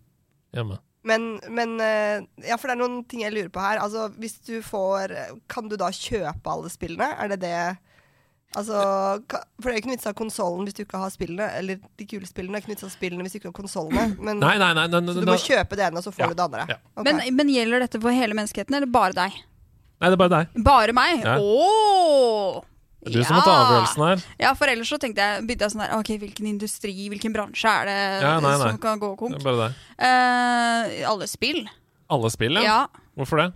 [0.51, 0.79] hjemme.
[1.03, 3.79] Men, men eh, Ja, for det er noen ting jeg lurer på her.
[3.79, 5.13] Altså, hvis du får
[5.47, 7.13] Kan du da kjøpe alle spillene?
[7.15, 7.77] Er det det
[8.57, 8.73] Altså,
[9.61, 11.49] For det er jo ikke noe vits å ha konsollen hvis du ikke har spillene.
[11.59, 12.55] Eller de kule spillene.
[12.57, 14.05] Det er ikke noe vits å ha spillene hvis du ikke har konsollene.
[14.25, 14.87] Men Nei, nei, nei.
[14.89, 16.65] så du må kjøpe det ene, og så får Ja, du det andre.
[16.73, 16.79] ja.
[16.97, 17.05] Okay.
[17.13, 19.37] Men, men gjelder dette for hele menneskeheten, eller bare deg?
[19.99, 20.57] Nei, det er bare deg.
[20.65, 21.21] Bare meg?
[21.27, 21.37] Ja.
[21.43, 22.59] Åh!
[22.99, 24.23] Det er du som må ta avgjørelsen her.
[24.41, 27.71] Ja, for ellers så tenkte jeg, begynte jeg sånn der Ok, hvilken industri, hvilken bransje
[27.71, 27.95] er det
[28.25, 28.71] Ja, nei, nei.
[28.73, 29.77] som kan gå Det er bare deg.
[30.09, 31.61] Eh, alle spill.
[32.11, 32.65] Alle spill, ja.
[32.65, 33.05] Ja.
[33.15, 33.47] Hvorfor det?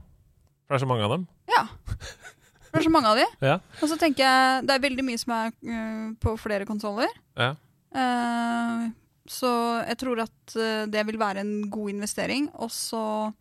[0.63, 1.25] For det er så mange av dem.
[1.51, 1.65] ja.
[2.73, 3.27] Det er så mange av de.
[3.45, 3.59] Ja.
[3.79, 7.13] Og så tenker jeg det er veldig mye som er uh, på flere konsoller.
[7.37, 7.53] ja.
[7.93, 8.89] Uh,
[9.29, 9.49] så
[9.87, 12.49] jeg tror at eh, det vil være en god investering.
[12.59, 13.31] Og så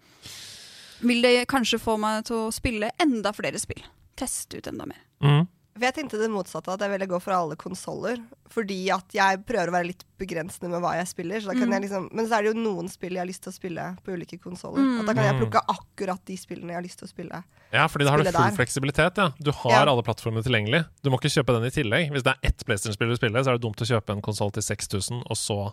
[1.02, 3.82] vil det kanskje få meg til å spille enda flere spill.
[4.18, 5.02] Teste ut enda mer.
[5.24, 5.48] Mhm.
[5.72, 8.18] For jeg tenkte det motsatte, at jeg ville gå for alle konsoller.
[8.52, 11.40] Fordi at jeg prøver å være litt begrensende med hva jeg spiller.
[11.40, 11.72] Så da kan Mm.
[11.72, 13.86] jeg liksom, men så er det jo noen spill jeg har lyst til å spille
[14.04, 14.84] på ulike konsoller.
[14.84, 15.06] Mm.
[15.06, 15.40] Da kan jeg Mm.
[15.40, 17.44] plukke akkurat de spillene jeg har lyst til å spille.
[17.72, 18.56] Ja, fordi da har du full der.
[18.56, 19.16] fleksibilitet.
[19.16, 19.30] Ja.
[19.40, 19.90] Du har Ja.
[19.90, 20.84] alle plattformene tilgjengelig.
[21.02, 22.10] Du må ikke kjøpe den i tillegg.
[22.12, 24.52] Hvis det er ett PlayStation-spill du spiller, så er det dumt å kjøpe en konsoll
[24.52, 25.72] til 6000, og så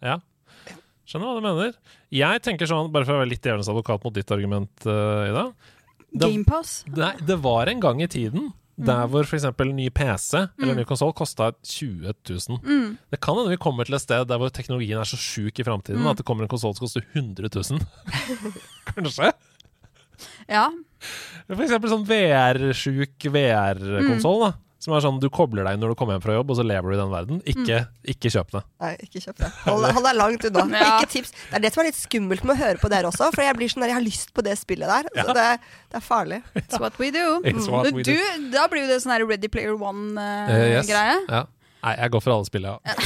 [0.00, 0.18] Ja.
[1.04, 1.74] Skjønner hva du mener.
[2.12, 5.52] Jeg tenker sånn, bare for å være litt djevelens advokat mot ditt argument, uh, Ida
[6.16, 6.84] Gamepass.
[6.86, 8.52] Nei, det var en gang i tiden
[8.86, 9.44] der hvor f.eks.
[9.72, 10.80] ny PC eller Mm.
[10.80, 12.58] ny konsoll kosta 20 000.
[12.62, 12.98] Mm.
[13.10, 15.64] Det kan hende vi kommer til et sted der hvor teknologien er så sjuk i
[15.66, 16.10] framtiden Mm.
[16.10, 17.80] at det kommer en konsoll som koster 100 000.
[18.92, 19.32] Kanskje?
[20.48, 20.68] Ja.
[21.48, 24.52] For eksempel sånn VR-sjuk VR-konsoll, da.
[24.82, 26.64] Som er sånn du kobler deg inn når du kommer hjem fra jobb, og så
[26.66, 27.36] lever du i den verden.
[27.46, 27.76] Ikke,
[28.14, 28.62] ikke kjøp det.
[28.82, 29.50] Nei, ikke kjøp det.
[29.68, 30.64] Hold, hold deg langt unna.
[30.80, 30.88] Ja.
[30.98, 31.30] Ikke tips.
[31.38, 33.54] Det er det som er litt skummelt med å høre på dere også, for jeg
[33.60, 35.06] blir sånn der, jeg har lyst på det spillet der.
[35.14, 35.28] Ja.
[35.28, 35.44] Så det,
[35.92, 36.40] det er farlig.
[36.58, 37.26] It's what we do.
[37.52, 38.16] It's what we du,
[38.50, 40.80] da blir jo det sånn Ready Player One-greie.
[40.82, 41.20] One-greie.
[41.30, 41.44] Ja.
[41.86, 42.78] Nei, jeg går for alle spillene.
[42.82, 42.98] Ja.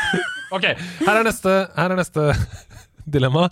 [0.56, 0.68] ok,
[1.08, 2.28] her er neste, her er neste
[3.18, 3.48] dilemma.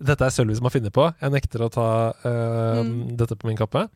[0.00, 1.04] Dette er Sølvi som har funnet på.
[1.20, 1.86] Jeg nekter å ta
[2.24, 2.96] uh, Mm.
[3.16, 3.86] dette på min kappe.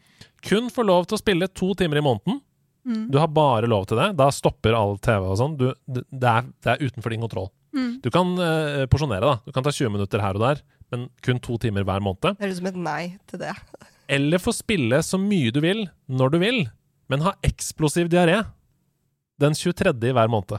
[0.44, 2.38] Kun få lov til å spille to timer i måneden.
[2.86, 3.06] Mm.
[3.12, 4.10] Du har bare lov til det.
[4.18, 5.56] Da stopper all TV og sånn.
[5.60, 7.50] Det, det, er, er utenfor din kontroll.
[7.76, 7.92] Mm.
[8.02, 9.36] Du kan uh, porsjonere, da.
[9.46, 12.32] Du kan ta 20 minutter her og der, men kun to timer hver måned.
[12.34, 13.54] Det høres ut som et nei til det.
[14.16, 16.64] Eller få spille så mye du vil, når du vil,
[17.10, 18.40] men ha eksplosiv diaré
[19.40, 19.94] den 23.
[20.10, 20.58] i hver måned.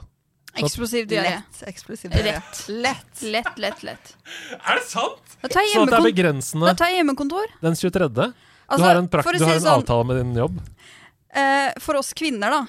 [0.59, 1.37] Eksplosiv diaré.
[1.37, 1.59] Lett.
[1.69, 2.33] Eksplosiv diaré.
[2.35, 2.61] Rett.
[2.67, 3.21] Lett.
[3.23, 4.15] Lett, lett, lett.
[4.67, 5.35] Er det sant?
[5.41, 7.53] Da tar jeg Sånn at det er begrensende Da tar jeg hjemmekontor.
[7.63, 8.09] den 23.
[8.71, 10.59] Altså, du har en, prakt, si du har en sånn, avtale med din jobb.
[11.33, 12.61] Eh, For oss kvinner, da.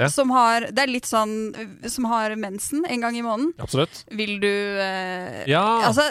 [0.00, 0.08] Ja.
[0.08, 1.52] Som har Det er litt sånn
[1.84, 3.52] Som har mensen en gang i måneden.
[3.60, 4.04] Absolutt.
[4.10, 4.48] Vil du
[4.80, 5.64] eh, Ja.
[5.90, 6.06] Altså,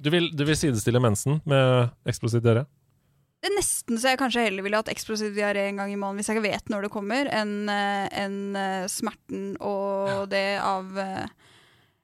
[0.00, 2.64] Du vil, du vil sidestille mensen med eksplosiv diaré?
[3.38, 6.18] det er nesten så jeg kanskje heller ville hatt eksplosiv diaré en gang i måneden
[6.18, 11.28] hvis jeg ikke vet når det kommer, enn en, eh, smerten og det av eh,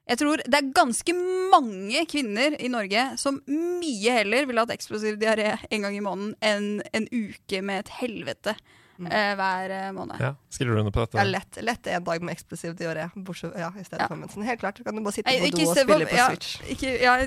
[0.07, 1.15] Jeg tror det er ganske
[1.51, 6.35] mange kvinner i Norge som mye heller ville hatt eksplosiv diaré en gang i måneden
[6.39, 8.55] enn en uke med et helvete
[8.99, 10.21] eh, hver eh, måned.
[10.21, 10.33] Ja.
[10.49, 11.19] Skriver du under på dette?
[11.19, 14.07] Ja, lett, lett en dag med eksplosivt diaré bortsett, ja, i stedet Ja.
[14.07, 14.45] for mensen.
[14.47, 14.83] Helt klart.
[14.83, 16.55] Kan du bare sitte Nei, på do og spille på ja, Switch.
[16.71, 17.17] Ikke, ja,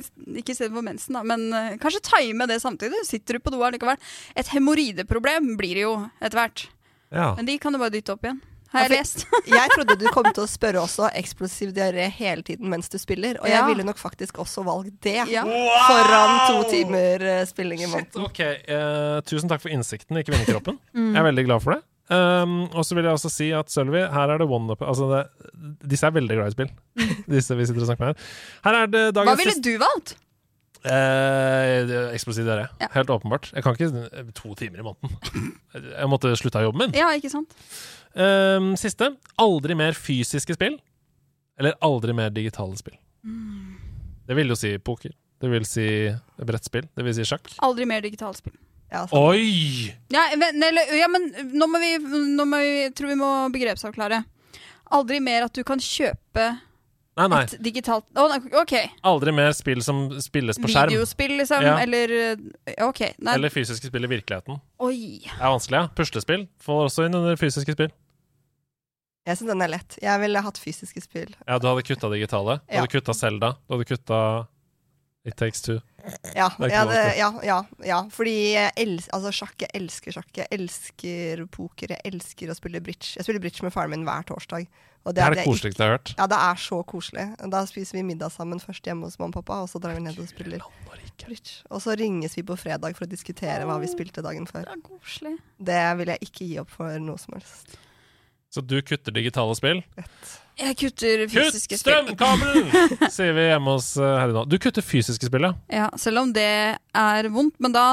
[0.42, 3.04] ikke i stedet for mensen, da, men uh, kanskje time det samtidig.
[3.06, 4.00] Sitter du på do allikevel.
[4.34, 6.68] Et hemoroideproblem blir det jo etter hvert.
[7.10, 7.34] Ja.
[7.36, 8.40] Men de kan du bare dytte opp igjen.
[8.72, 9.22] Har jeg lest.
[9.48, 13.38] Jeg trodde du kom til å spørre også eksplosiv diaré hele tiden mens du spiller,
[13.40, 13.66] og jeg Ja.
[13.66, 15.44] ville nok faktisk også valgt det Ja.
[15.88, 18.26] foran to timer uh, spilling i måneden.
[18.28, 18.58] Okay.
[18.68, 20.78] Uh, Tusen takk for innsikten i kvinnekroppen.
[20.98, 21.12] Mm.
[21.14, 21.82] Jeg er veldig glad for det.
[22.10, 25.04] Um, og så vil jeg også si at Sølvi, her er det one up altså
[25.12, 25.18] det,
[25.92, 26.70] Disse er veldig glad i spill.
[27.28, 28.30] Disse vi sitter og snakker med her.
[28.64, 30.14] Her er det Hva ville du valgt?
[30.86, 32.66] Eh, Eksplosiv diaré.
[32.82, 32.90] Ja.
[32.94, 33.50] Helt åpenbart.
[33.54, 35.50] Jeg kan ikke to timer i måneden.
[35.98, 36.98] Jeg måtte slutte av jobben min.
[36.98, 37.54] Ja, ikke sant?
[38.14, 39.12] Eh, siste.
[39.40, 40.78] Aldri mer fysiske spill.
[41.58, 42.98] Eller aldri mer digitale spill.
[44.28, 45.10] Det vil jo si poker.
[45.40, 45.86] Det vil si
[46.38, 46.86] brettspill.
[46.94, 47.50] Det vil si sjakk.
[47.64, 48.54] Aldri mer digitalspill.
[48.88, 49.20] Ja, sånn.
[49.20, 49.90] Oi!
[50.12, 51.90] Ja, men, eller, ja, men nå må vi,
[52.38, 54.22] nå må vi tror vi må begrepsavklare.
[54.96, 56.46] Aldri mer at du kan kjøpe
[57.18, 57.40] Nei, nei.
[57.48, 58.74] et digitalt oh, OK.
[59.10, 60.92] Aldri mer spill som spilles på skjerm.
[60.94, 61.64] Videospill, liksom.
[61.66, 61.76] Ja.
[61.82, 63.00] Eller eh, OK.
[63.18, 63.34] Nei.
[63.34, 64.60] Eller fysiske spill i virkeligheten.
[64.86, 64.98] Oi.
[65.26, 65.88] Det er vanskelig, ja.
[65.98, 67.90] Puslespill får også inn under fysiske spill.
[69.28, 69.98] Jeg syns den er lett.
[70.00, 71.34] Jeg ville hatt fysiske spill.
[71.44, 72.60] Ja, du hadde kutta digitale.
[72.62, 72.80] Du Ja.
[72.80, 73.50] hadde kutta Selda.
[73.66, 74.20] Du hadde kutta
[75.28, 75.80] It Takes Two.
[76.34, 77.98] Ja, Det ja, det, ja, ja, ja.
[78.08, 80.30] fordi jeg elsker, altså, sjakk, jeg elsker sjakk.
[80.38, 81.92] Jeg elsker poker.
[81.92, 83.16] Jeg elsker å spille bridge.
[83.18, 84.68] Jeg spiller bridge med faren min hver torsdag.
[85.08, 86.12] Og Det er det koseligste jeg har hørt.
[86.18, 87.24] Ja, det er så koselig.
[87.54, 90.04] Da spiser vi middag sammen først hjemme hos mamma og pappa, og så drar vi
[90.04, 90.64] ned og spiller
[91.24, 91.62] bridge.
[91.72, 94.68] Og så ringes vi på fredag for å diskutere hva vi spilte dagen før.
[94.68, 95.36] Det er koselig.
[95.70, 97.78] Det vil jeg ikke gi opp for noe som helst.
[98.48, 99.82] Så du kutter digitale spill.
[100.58, 101.98] Jeg kutter Kutt fysiske spill.
[102.08, 103.10] strømkabelen!
[103.14, 104.46] sier vi hjemme hos uh, Herre nå.
[104.48, 105.52] Du kutter fysiske spill, ja.
[105.70, 106.48] Ja, selv om det
[106.96, 107.58] er vondt.
[107.62, 107.84] Men da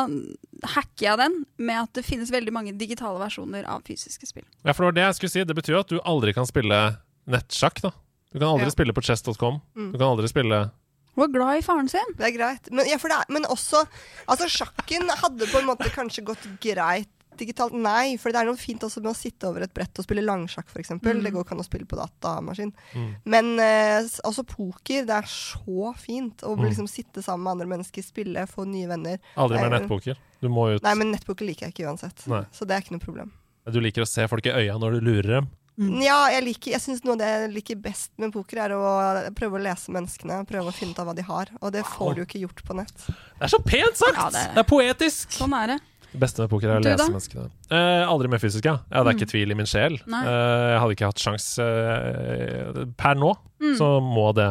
[0.72, 4.46] hacker jeg den med at det finnes veldig mange digitale versjoner av fysiske spill.
[4.64, 5.44] Ja, for det var det jeg skulle si.
[5.46, 6.80] Det betyr jo at du aldri kan spille
[7.28, 7.92] nettsjakk, da.
[8.32, 8.76] Du kan aldri Ja.
[8.76, 9.62] spille på chess.com.
[9.76, 9.92] Mm.
[9.94, 10.72] Du kan aldri spille
[11.16, 12.02] Hun var glad i faren sin.
[12.18, 12.72] Det er greit.
[12.72, 13.86] Men, ja, for det er, men også
[14.28, 17.08] Altså, sjakken hadde på en måte kanskje gått greit
[17.38, 17.74] digitalt.
[17.74, 20.22] Nei, for det er noe fint også med å sitte over et brett og spille
[20.24, 20.90] langsjakk, f.eks.
[21.02, 21.22] Mm.
[21.24, 22.72] Det går ikke an å spille på datamaskin.
[22.94, 23.16] Mm.
[23.26, 25.06] Men eh, også poker.
[25.06, 26.64] Det er så fint å Mm.
[26.70, 29.20] liksom sitte sammen med andre mennesker, spille, få nye venner.
[29.38, 30.16] Aldri mer Eh, nettpoker.
[30.42, 30.82] Du må ut.
[30.84, 32.28] Nei, men nettpoker liker jeg ikke uansett.
[32.28, 32.44] Nei.
[32.52, 33.32] Så det er ikke noe problem.
[33.72, 35.48] Du liker å se folk i øya når du lurer dem.
[35.78, 39.34] Ja, jeg, liker, jeg syns noe av det jeg liker best med poker, er å
[39.36, 40.38] prøve å lese menneskene.
[40.48, 41.52] Prøve å finne ut av hva de har.
[41.62, 42.94] Og det får du ikke gjort på nett.
[43.10, 44.16] Det er så pent sagt!
[44.16, 45.36] Ja, det, det- er poetisk!
[45.36, 45.80] Sånn er det.
[46.16, 47.10] Det beste med poker er å Du lese da?
[47.12, 47.50] menneskene.
[47.76, 48.78] Eh, aldri mer fysisk, ja.
[48.88, 49.02] ja.
[49.04, 49.98] Det er ikke tvil i min sjel.
[50.00, 53.76] Eh, jeg hadde ikke hatt sjans eh, Per nå, Mm.
[53.80, 54.48] så må det.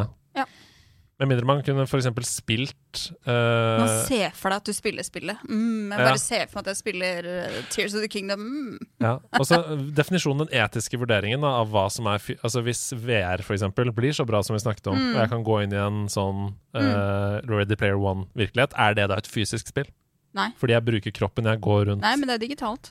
[1.15, 1.23] Ja.
[1.27, 2.09] Med mindre man kunne f.eks.
[2.27, 5.39] spilt uh, Man ser for deg at du spiller spillet.
[5.47, 6.09] Mm, jeg Ja.
[6.09, 8.41] bare ser for meg at jeg spiller eh, Tears of the Kingdom.
[8.43, 8.79] Mm.
[9.01, 9.61] Ja, Også
[9.95, 14.11] Definisjonen, den etiske vurderingen da, av hva som er Altså Hvis VR for eksempel blir
[14.17, 15.15] så bra som vi snakket om, Mm.
[15.15, 16.43] og jeg kan gå inn i en sånn
[16.75, 19.87] uh, Ready Player One-virkelighet, er det da et fysisk spill?
[20.35, 20.49] Nei.
[20.59, 22.91] Fordi jeg bruker kroppen, jeg går rundt Nei, men det er digitalt.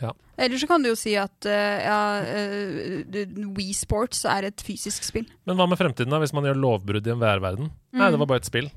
[0.00, 0.12] Ja.
[0.38, 5.02] Eller så kan du jo si at uh, ja, uh, Wii Sports er et fysisk
[5.06, 5.26] spill.
[5.48, 7.70] Men hva med fremtiden, da, hvis man gjør lovbrudd i en VR-verden?
[7.92, 8.12] Nei, Mm.
[8.14, 8.68] det var bare et spill.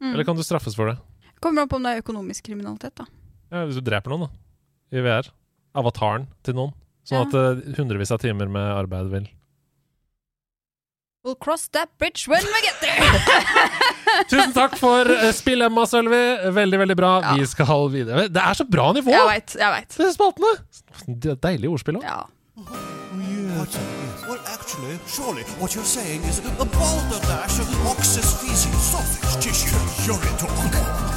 [0.00, 0.12] Mm.
[0.12, 0.98] Eller kan du straffes for det?
[1.40, 3.06] Kommer an på om det er økonomisk kriminalitet, da.
[3.50, 4.30] Ja, Hvis du dreper noen, da.
[4.98, 5.30] I VR.
[5.74, 6.72] Avataren til noen.
[7.08, 7.26] Sånn Ja.
[7.26, 9.28] at uh, hundrevis av timer med arbeid vil
[11.24, 12.94] We'll cross that bridge when we get there!
[14.30, 16.20] Tusen takk for uh, spill, Emma Sølvi.
[16.54, 17.10] Veldig, veldig bra.
[17.34, 18.28] Vi skal videre.
[18.30, 19.10] Det er så bra nivå!
[19.10, 19.96] Jeg vet, jeg vet.
[19.98, 20.52] Disse spaltene!
[21.08, 22.06] Det er Deilig ordspill òg.
[22.06, 22.22] Ja.
[24.28, 29.74] Well, actually, surely what you're saying is a balderdash of ox's feces, sausage tissue,
[30.06, 30.54] urine talk.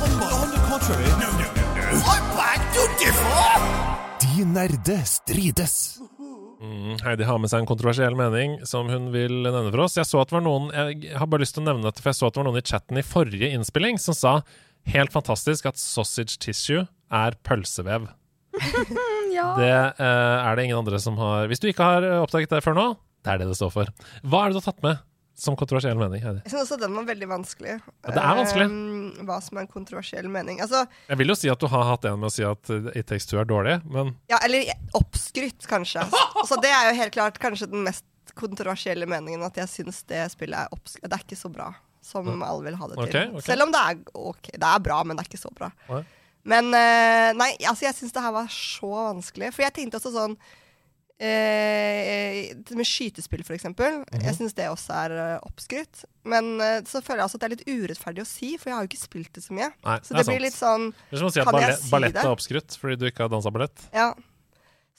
[0.01, 0.11] On,
[0.41, 2.01] on the contrary, no, no, no, no.
[2.09, 4.01] I beg to differ!
[4.25, 6.01] De nerde strides.
[6.61, 9.97] Mm, Heidi har med seg en kontroversiell mening som hun vil nevne for oss.
[9.97, 12.11] Jeg så at det var noen Jeg har bare lyst til å nevne dette, for
[12.11, 14.33] jeg så at det var noen i chatten i forrige innspilling som sa
[14.91, 18.09] helt fantastisk at sausage tissue er pølsevev.
[19.37, 19.47] ja.
[19.57, 22.63] Det eh, er det ingen andre som har Hvis du ikke har eh, oppdaget det
[22.65, 22.87] før nå,
[23.23, 23.91] det er det det står for.
[24.21, 25.01] Hva er det du har tatt med
[25.41, 26.43] som kontroversiell mening, Heidi?
[26.45, 27.79] Jeg syns også den var veldig vanskelig.
[27.81, 28.67] Ja, det er vanskelig.
[28.69, 30.61] Um, hva som er en kontroversiell mening.
[30.61, 32.91] Altså, Jeg vil jo si at du har hatt en med å si at eh,
[32.99, 36.05] It Takes Two er dårlig, men ja, eller oppskrytt, kanskje.
[36.49, 38.05] Så det er jo helt klart kanskje den mest
[38.37, 41.09] kontroversielle meningen, at jeg syns det spillet er oppskrytt.
[41.09, 41.71] Det er ikke så bra
[42.05, 43.09] som alle vil ha det til.
[43.09, 43.45] Okay, okay.
[43.49, 44.49] Selv om det er ok.
[44.53, 45.69] Det er bra, men det er ikke så bra.
[45.89, 46.03] Nei.
[46.53, 49.51] Men uh, nei, altså jeg syns det her var så vanskelig.
[49.53, 50.37] For jeg tenkte også sånn
[51.21, 54.01] eh, det Med skytespill, for eksempel.
[54.01, 54.23] -hmm.
[54.25, 56.05] Jeg syns det også er uh, oppskrytt.
[56.23, 58.75] Men uh, så føler jeg også at det er litt urettferdig å si, for jeg
[58.75, 59.69] har jo ikke spilt det så mye.
[59.85, 60.45] Nei, så det det, blir sant.
[60.47, 63.05] litt sånn Det er som å si at ballet, si ballett er oppskrytt fordi du
[63.05, 63.89] ikke har dansa ballett.
[63.93, 64.13] Ja.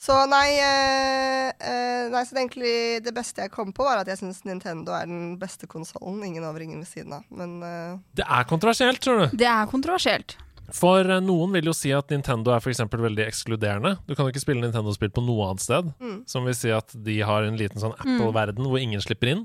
[0.03, 2.75] Så nei, uh, eh, nei Så det, egentlig,
[3.05, 6.19] det beste jeg kom på, var at jeg syns Nintendo er den beste konsollen.
[6.27, 7.27] Ingen over, ingen ved siden av.
[7.31, 9.37] Men eh, Det er kontroversielt, tror du.
[9.39, 10.35] Det er kontroversielt.
[10.71, 13.97] For eh, noen vil jo si at Nintendo er for veldig ekskluderende.
[14.07, 15.89] Du kan jo ikke spille Nintendo-spill på noe annet sted.
[15.99, 16.21] Mm.
[16.29, 19.43] Som vil si at de har en liten sånn Apple-verden hvor ingen slipper inn.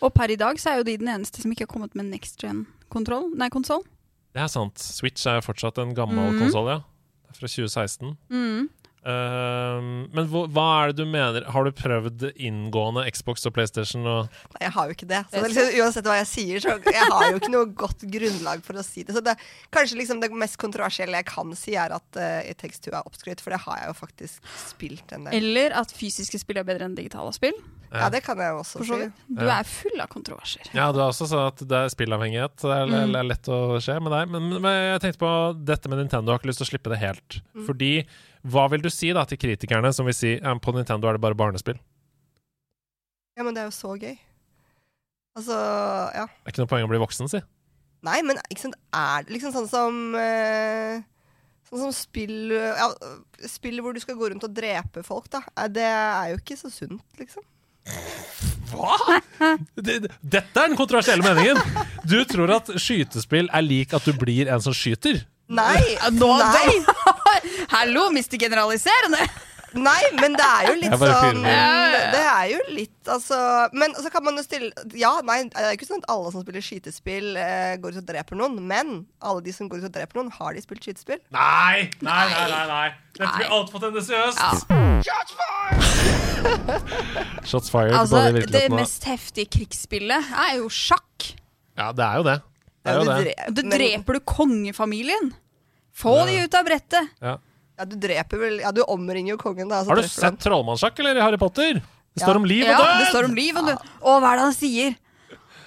[0.00, 2.12] Og per i dag så er jo de den eneste som ikke har kommet med
[2.12, 3.32] next gen-kontroll.
[3.38, 3.84] Nei, konsoll.
[4.32, 4.80] Det er sant.
[4.80, 6.40] Switch er jo fortsatt en gammel mm.
[6.46, 6.78] konsoll, ja.
[7.26, 8.14] Det er fra 2016.
[8.32, 8.70] Mm.
[9.02, 11.46] Ehm, men hva, hva er det du mener?
[11.50, 14.06] Har du prøvd inngående Xbox og PlayStation?
[14.06, 15.22] Og nei, jeg har jo ikke det.
[15.32, 18.62] Så det liksom, uansett hva jeg sier, så jeg har jo ikke noe godt grunnlag
[18.66, 19.16] for å si det.
[19.16, 19.34] Så det,
[19.74, 23.02] kanskje liksom det mest kontroversielle jeg kan si, er at uh, It Takes Two er
[23.02, 25.38] oppskrytt, for det har jeg jo faktisk spilt en del.
[25.40, 27.58] Eller at fysiske spill er bedre enn digitale spill.
[27.92, 29.06] Ja, det kan jeg jo også si.
[29.36, 30.70] Du er full av kontroverser.
[30.72, 32.54] Ja, du har også sagt at det er spillavhengighet.
[32.62, 33.16] Det er, Mm.
[33.20, 34.30] er lett å skje med deg.
[34.32, 36.30] Men, men jeg tenkte på dette med Nintendo.
[36.32, 37.36] Jeg har ikke lyst til å slippe det helt.
[37.52, 37.66] Mm.
[37.68, 37.90] Fordi
[38.44, 41.22] hva vil du si da til kritikerne som vil si at på Nintendo er det
[41.22, 41.78] bare barnespill?
[43.38, 44.16] Ja, men det er jo så gøy.
[45.38, 45.56] Altså,
[46.12, 46.26] ja.
[46.28, 47.40] Det er ikke noe poeng å bli voksen, si.
[48.04, 50.98] Nei, men ikke sant, er det liksom sånn som eh,
[51.70, 52.88] Sånn som spill ja,
[53.48, 55.40] Spill hvor du skal gå rundt og drepe folk, da.
[55.54, 57.46] Eh, Det er jo ikke så sunt, liksom.
[58.72, 59.20] Hva?!
[59.78, 61.58] Det, det- dette er den kontroversielle meningen!
[62.08, 65.22] Du tror at skytespill er lik at du blir en som skyter?
[65.52, 65.78] Nei!
[66.18, 66.76] Nå, nei.
[67.72, 68.38] Hallo, Mr.
[68.40, 69.26] Generaliserende!
[69.72, 73.38] Nei, men det er jo litt sånn Det er jo litt, altså
[73.72, 76.44] Men så kan man jo stille Ja, nei, det er ikke sånn at alle som
[76.44, 78.58] spiller skytespill, eh, går ut og dreper noen.
[78.68, 78.92] Men
[79.24, 81.20] alle de som går ut og dreper noen, har de spilt skytespill?
[81.34, 81.88] Nei!
[82.04, 82.62] Nei, nei, nei.
[82.68, 82.86] nei.
[83.16, 84.40] Dette blir altfor tendensiøst!
[85.08, 85.82] Shots fired,
[87.50, 91.32] Shots fired altså, det og mest heftige krigsspillet er jo sjakk.
[91.78, 92.38] Ja, det er jo det.
[92.82, 93.64] Det er jo det.
[93.72, 95.32] dreper du kongefamilien.
[95.94, 96.26] Få Ja.
[96.26, 97.08] de ut av brettet.
[97.20, 97.38] Ja.
[97.78, 99.82] Ja, du dreper vel Ja, du omringer jo kongen, da.
[99.84, 101.74] så Har du sett trollmannssjakk eller i Harry Potter?
[101.74, 102.26] Det Ja.
[102.26, 102.98] står om liv og Ja, død!
[103.00, 103.78] det står om liv og død.
[104.02, 104.96] Og hva er det han sier?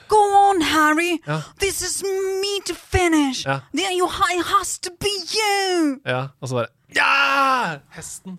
[0.07, 0.17] Go
[0.49, 1.19] on, Harry.
[1.27, 1.41] Ja.
[1.59, 3.43] This is me to finish.
[3.45, 3.61] Ja.
[3.73, 5.99] There you, it has to be you.
[6.05, 7.79] Ja, og så bare Ja!
[7.95, 8.37] Hesten.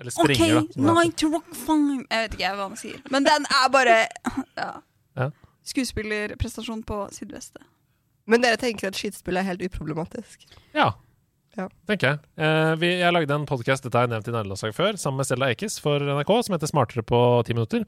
[0.00, 0.92] Eller springer, OK, da.
[0.94, 2.04] night to rock fine.
[2.10, 3.00] Jeg vet ikke hva han sier.
[3.10, 4.06] Men den er bare
[4.56, 4.70] ja.
[5.16, 5.30] Ja.
[5.64, 7.60] Skuespillerprestasjon på sitt beste.
[8.30, 10.46] Men dere tenker at skytespill er helt uproblematisk?
[10.76, 10.92] Ja.
[11.54, 11.68] Ja.
[11.86, 12.18] Tenker jeg.
[12.42, 15.28] Eh, vi, jeg lagde en podkast dette har jeg nevnt i nederlandslag før, sammen med
[15.28, 17.84] Stella Ekiz for NRK, som heter Smartere på ti minutter.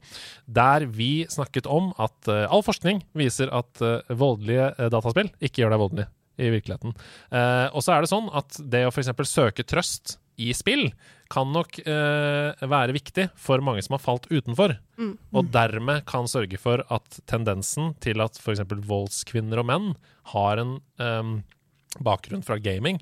[0.47, 5.65] Der vi snakket om at eh, all forskning viser at eh, voldelige eh, dataspill ikke
[5.65, 6.07] gjør deg voldelig
[6.37, 6.95] i virkeligheten.
[7.33, 9.11] Eh, og så er det sånn at det å f.eks.
[9.27, 10.87] søke trøst i spill
[11.31, 14.75] kan nok eh, være viktig for mange som har falt utenfor.
[14.99, 15.13] Mm.
[15.35, 18.63] Og dermed kan sørge for at tendensen til at f.eks.
[18.87, 19.89] voldskvinner og menn
[20.33, 21.33] har en eh,
[22.03, 23.01] bakgrunn fra gaming,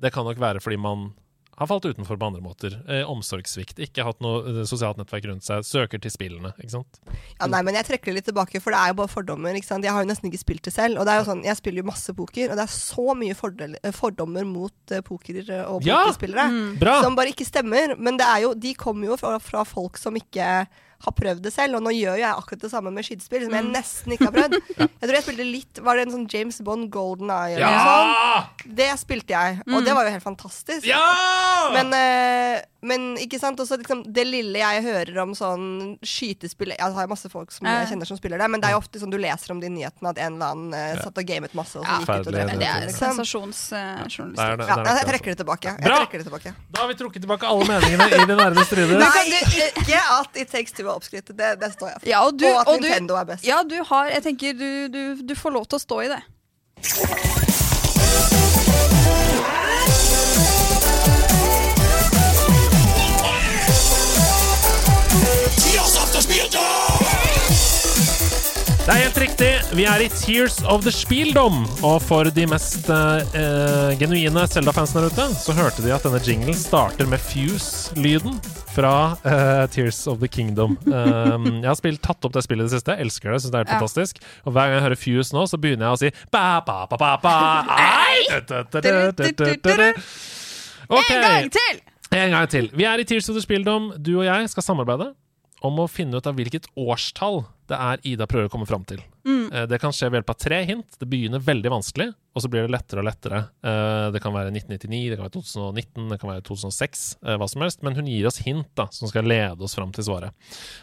[0.00, 1.12] det kan nok være fordi man
[1.56, 2.76] har falt utenfor på andre måter.
[2.90, 7.00] Eh, omsorgssvikt, ikke hatt noe eh, sosialt nettverk rundt seg, søker til spillene, ikke sant.
[7.38, 9.54] Ja, nei, men jeg trekker det litt tilbake, for det er jo bare fordommer.
[9.58, 9.86] ikke sant?
[9.86, 10.98] Jeg har jo nesten ikke spilt det selv.
[10.98, 13.38] Og det er jo sånn, jeg spiller jo masse poker, og det er så mye
[13.38, 16.04] fordel, eh, fordommer mot uh, poker og Ja!
[16.04, 16.78] pokerspillere Mm.
[17.02, 17.94] Som bare ikke stemmer.
[17.98, 20.66] Men det er jo, de kommer jo fra, fra folk som ikke
[21.04, 23.54] har prøvd det selv, og nå gjør jo jeg akkurat det samme med skytespill, som
[23.58, 24.58] jeg nesten ikke har prøvd.
[25.04, 27.72] Jeg tror jeg spilte litt Var det en sånn James Bond Golden Eye eller Ja!
[27.74, 28.64] noe sånt?
[28.78, 29.84] Det spilte jeg, og Mm.
[29.84, 30.86] det var jo helt fantastisk.
[30.88, 31.00] Ja!
[31.74, 36.80] Men, eh, men ikke sant, også liksom det lille jeg hører om sånn skytespill Jeg
[36.96, 39.12] har masse folk som jeg kjenner som spiller det, men det er jo ofte sånn
[39.12, 41.76] du leser om det i nyhetene at en eller annen eh, satt og gamet masse,
[41.80, 43.20] og så gikk ut og drev Det er liksom.
[43.24, 44.36] sensasjonsjournalistikk.
[44.36, 45.68] Det er Ja, jeg trekker det tilbake.
[45.74, 45.98] Jeg Bra!
[46.04, 46.54] trekker det tilbake.
[46.74, 48.98] Da har vi trukket tilbake alle meningene i det nærmeste strider.
[49.00, 49.24] Nei,
[49.84, 51.32] ikke at It Takes Two er oppskrytt.
[51.34, 52.10] Det, det står jeg for.
[52.10, 53.46] Ja, og, du, og at og du, Nintendo er best.
[53.48, 57.42] Ja, du har Jeg tenker du, du, du får lov til å stå i det.
[68.84, 69.46] Det er helt riktig.
[69.78, 71.62] Vi er i Tears of the Spieldom.
[71.88, 76.56] Og for de mest eh, genuine Zelda-fansen der ute, så hørte de at denne jinglen
[76.58, 78.36] starter med Fuse-lyden
[78.74, 78.92] fra
[79.24, 80.76] eh, Tears of the Kingdom.
[80.84, 82.92] Um, jeg har spilt, tatt opp det spillet i det siste.
[82.98, 83.40] Jeg elsker det.
[83.46, 83.78] Synes det er helt Ja.
[83.80, 84.20] fantastisk.
[84.44, 87.00] Og hver gang jeg hører Fuse nå, så begynner jeg å si ba, ba, ba,
[87.00, 87.34] ba, ba.
[87.80, 88.20] Ai!
[88.28, 89.90] Da, da, da, da, da, da, da.
[90.92, 91.08] Ok.
[91.16, 91.80] En gang til!
[92.20, 92.68] En gang til.
[92.76, 93.94] Vi er i Tears of the Spieldom.
[93.96, 95.14] Du og jeg skal samarbeide
[95.64, 99.00] om å finne ut av hvilket årstall det er Ida prøver å komme fram til.
[99.24, 99.52] Mm.
[99.52, 100.98] Eh, Det kan skje ved hjelp av tre hint.
[101.00, 103.44] Det begynner veldig vanskelig, og så blir det lettere og lettere.
[103.64, 107.48] Eh, Det kan være 1999, det kan være 2019, det kan være 2006, eh, hva
[107.48, 107.82] som helst.
[107.82, 110.32] Men hun gir oss hint da, som skal lede oss fram til svaret.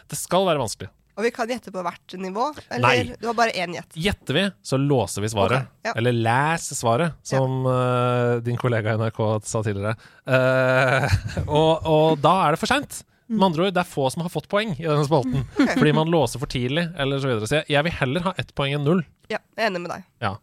[0.08, 0.90] Det skal være vanskelig.
[1.12, 2.46] Og vi kan gjette på hvert nivå?
[2.72, 3.16] Eller Nei.
[3.20, 3.96] du har bare én gjett?
[4.00, 5.66] Gjetter vi, så låser vi svaret.
[5.68, 5.92] Okay, ja.
[6.00, 9.92] Eller les svaret, som eh, din kollega i NRK sa tidligere.
[10.24, 11.04] Uh,
[11.58, 13.02] og, og da er det for seint.
[13.32, 13.38] Mm.
[13.40, 15.46] Med andre ord, det er få som har fått poeng i denne spalten.
[15.80, 17.48] Fordi man låser for tidlig, eller så videre.
[17.48, 19.04] Så jeg, jeg vil heller ha ett poeng enn null.
[19.32, 20.04] Ja, jeg er enig med deg.
[20.20, 20.34] Ja,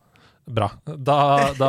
[0.50, 0.72] bra.
[0.90, 1.16] Da,
[1.60, 1.68] da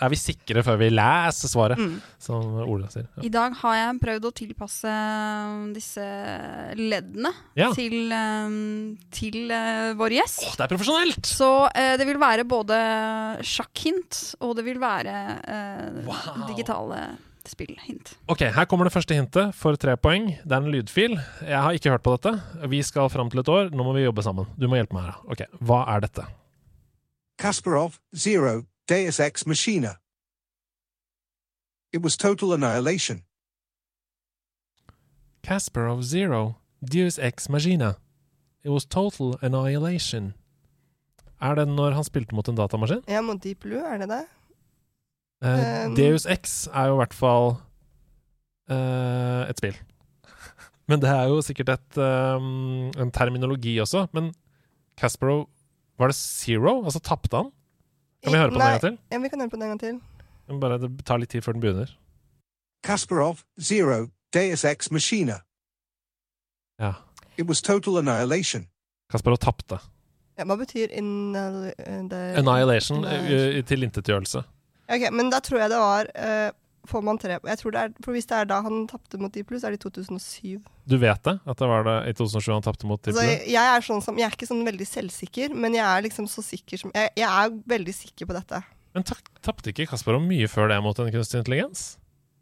[0.00, 1.98] er vi sikre før vi leser svaret, Mm.
[2.22, 3.04] som Ola sier.
[3.18, 3.26] Ja.
[3.28, 4.92] I dag har jeg prøvd å tilpasse
[5.76, 6.06] disse
[6.80, 7.68] leddene Ja.
[7.76, 8.54] til, eh,
[9.12, 10.46] til eh, vår gjest.
[10.56, 11.28] Det er profesjonelt!
[11.28, 12.78] Så eh, det vil være både
[13.44, 16.16] sjakkhint, og det vil være eh,
[16.48, 17.02] digitale
[17.48, 18.12] spillhint.
[18.28, 20.28] Ok, her kommer det første hintet for tre poeng.
[20.44, 21.16] Det er en lydfil.
[21.42, 22.32] Jeg har ikke hørt på dette.
[22.70, 23.70] Vi skal fram til et år.
[23.74, 24.46] Nå må vi jobbe sammen.
[24.60, 25.18] Du må hjelpe meg her.
[25.26, 26.26] Ok, Hva er dette?
[27.38, 29.96] Kasparov, Zero, Deus Ex Machina.
[31.92, 33.22] It was total annihilation.
[35.42, 37.94] Kasparov Zero, Deus Ex Machina.
[38.64, 40.34] It was total annihilation.
[41.42, 43.02] Er det når han spilte mot en datamaskin?
[43.08, 44.20] Ja, mot Deep Blue, er det det?
[45.42, 45.96] Um.
[45.98, 47.48] Deus Ex er jo i hvert fall
[48.70, 49.74] uh, et spill.
[50.88, 54.06] Men det er jo sikkert et, um, en terminologi også.
[54.12, 54.30] Men
[54.96, 55.48] Kasparov
[55.98, 56.84] Var det zero?
[56.84, 57.50] Altså tapte han?
[58.22, 58.98] Kan vi høre på den en gang til?
[59.12, 60.00] Ja, vi kan høre på den en gang til.
[60.60, 61.90] Bare Det tar litt tid før den begynner.
[62.84, 65.40] Kasparov, Zero, Deus Ex Machina.
[66.80, 66.92] Ja.
[67.38, 68.66] It was total annihilation.
[69.10, 69.78] Kasparov tapte.
[70.38, 73.04] Ja, hva betyr Annihilation, Annihilation.
[73.04, 74.42] uh, tilintetgjørelse.
[74.92, 76.50] Ok, men da tror jeg det var uh,
[76.90, 79.32] Får man tre Jeg tror det er For hvis det er da han tapte mot
[79.32, 80.56] Deep Blue, så er det i 2007.
[80.90, 81.36] Du vet det?
[81.46, 84.18] At det var det i 2007 han tapte mot Altså, jeg, jeg er sånn som
[84.18, 87.28] Jeg er ikke sånn veldig selvsikker, men jeg er liksom så sikker som Jeg, jeg
[87.30, 88.62] er veldig sikker på dette.
[88.92, 91.84] Men ta- tapte ikke Kasparov mye før det mot en kunstig intelligens?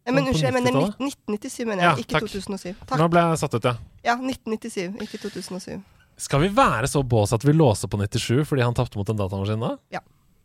[0.08, 2.06] Ja, men På unnskyld, jeg mener 1997, mener Ja, jeg.
[2.08, 2.30] ikke takk.
[2.32, 2.96] 2007.
[2.98, 3.74] Nå ble jeg satt ut, ja.
[4.08, 5.76] Ja, 1997, ikke 2007.
[6.20, 9.20] Skal vi være så bås at vi låser på 97 fordi han tapte mot en
[9.20, 9.74] datamaskin da?
[9.92, 10.00] Ja.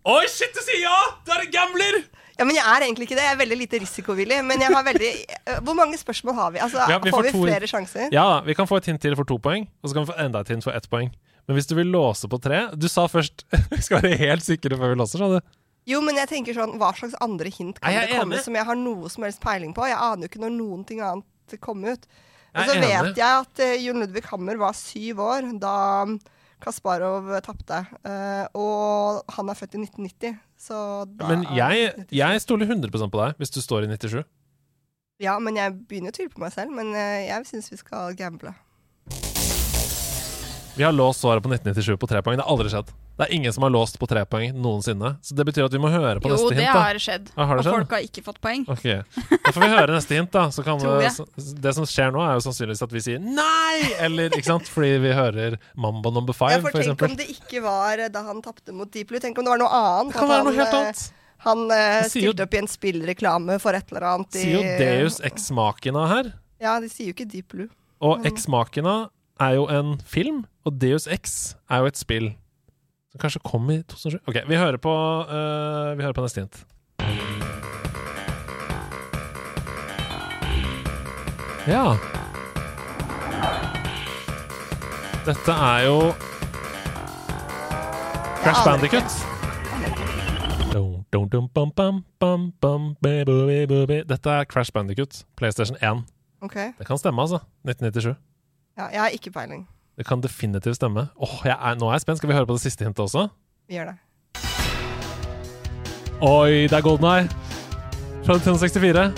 [0.05, 0.97] Oi, shit, du sier ja!
[1.25, 1.95] Du er en gambler!
[2.35, 3.23] Ja, men jeg er egentlig ikke det.
[3.23, 4.37] Jeg er veldig lite risikovillig.
[4.45, 6.59] Men jeg har veldig øh, Hvor mange spørsmål har vi?
[6.61, 8.09] Altså, Ja, vi får, får vi to- flere sjanser?
[8.13, 10.17] Ja vi kan få et hint til for to poeng, og så kan vi få
[10.25, 11.09] enda et hint for ett poeng.
[11.47, 14.77] Men hvis du vil låse på tre Du sa først vi skal være helt sikre
[14.77, 15.55] før vi låser, sa du?
[15.89, 18.43] Jo, men jeg tenker sånn Hva slags andre hint kan det komme enig?
[18.45, 19.85] som jeg har noe som helst peiling på?
[19.89, 22.05] Jeg aner jo ikke når noen ting annet kom ut.
[22.55, 25.75] Og så vet jeg at uh, Jon Ludvig Hammer var syv år da
[26.65, 27.83] Kasparov tapte.
[28.07, 33.21] Eh, og han er født i 1990, så da Men jeg, jeg stoler 100% på
[33.21, 34.23] deg hvis du står i 97.
[35.23, 36.73] Ja, men jeg begynner å tvile på meg selv.
[36.75, 38.55] Men eh, jeg syns vi skal gamble.
[40.75, 42.35] Vi har låst svaret på 1997 på tre poeng.
[42.39, 42.89] Det har aldri skjedd.
[43.15, 45.13] Det er ingen som har låst på tre poeng noensinne.
[45.23, 46.61] Så det betyr at vi må høre på Jo, neste hint.
[46.65, 46.73] hint.
[46.73, 46.81] da.
[46.83, 47.29] har skjedd.
[47.37, 47.75] Ja, har det og skjedd?
[47.79, 48.65] folk har ikke fått poeng.
[48.67, 48.83] Ok,
[49.45, 50.43] Da får vi høre neste hint, da.
[50.51, 53.93] Så det, så- det som skjer nå, er jo sannsynligvis at vi sier nei!
[54.03, 54.67] Eller, ikke sant?
[54.67, 58.23] Fordi vi hører Mambo number five, for for tenk om det ikke var eh, da
[58.27, 59.19] han tapte mot Deep Blue.
[59.23, 60.11] Tenk om det var noe annet.
[60.13, 61.05] Det kan være noe han, helt annet.
[61.45, 64.35] Han eh, Det sier jo- stilte opp i en spillreklame for et eller annet.
[64.35, 66.33] i- Sier jo Deus ex machina her.
[66.59, 67.69] Ja, de sier jo ikke Deep Blue.
[68.01, 69.09] Og ex machina
[69.39, 72.33] er jo en film, og Deus ex er jo et spill.
[73.15, 74.19] Som kanskje kom i 2007.
[74.27, 76.65] Ok, vi hører på, uh, vi hører på neste hint.
[81.67, 81.95] Ja.
[85.25, 86.11] Dette er jo
[88.43, 88.65] Crash.
[88.67, 89.15] Bandicut.
[94.09, 96.03] Dette er Crash Bandicut, PlayStation 1.
[96.41, 96.55] Ok.
[96.77, 97.39] Det kan stemme, altså.
[97.63, 98.15] 1997.
[98.77, 99.67] Ja, jeg har ikke peiling.
[99.97, 101.07] Det kan definitivt stemme.
[101.15, 102.17] Åh, jeg er, Nå er jeg spent.
[102.17, 103.27] Skal vi høre på det siste hintet også?
[103.67, 103.97] Vi gjør det.
[106.21, 107.29] Oi, det er Golden Eye
[108.25, 109.11] fra Nintendo 64.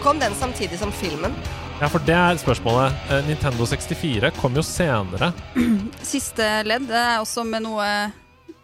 [0.00, 1.34] Kom den samtidig som filmen?
[1.80, 2.96] Ja, for det er spørsmålet.
[3.10, 5.32] Eh, Nintendo 64 kom jo senere.
[6.12, 7.90] Siste ledd er også med noe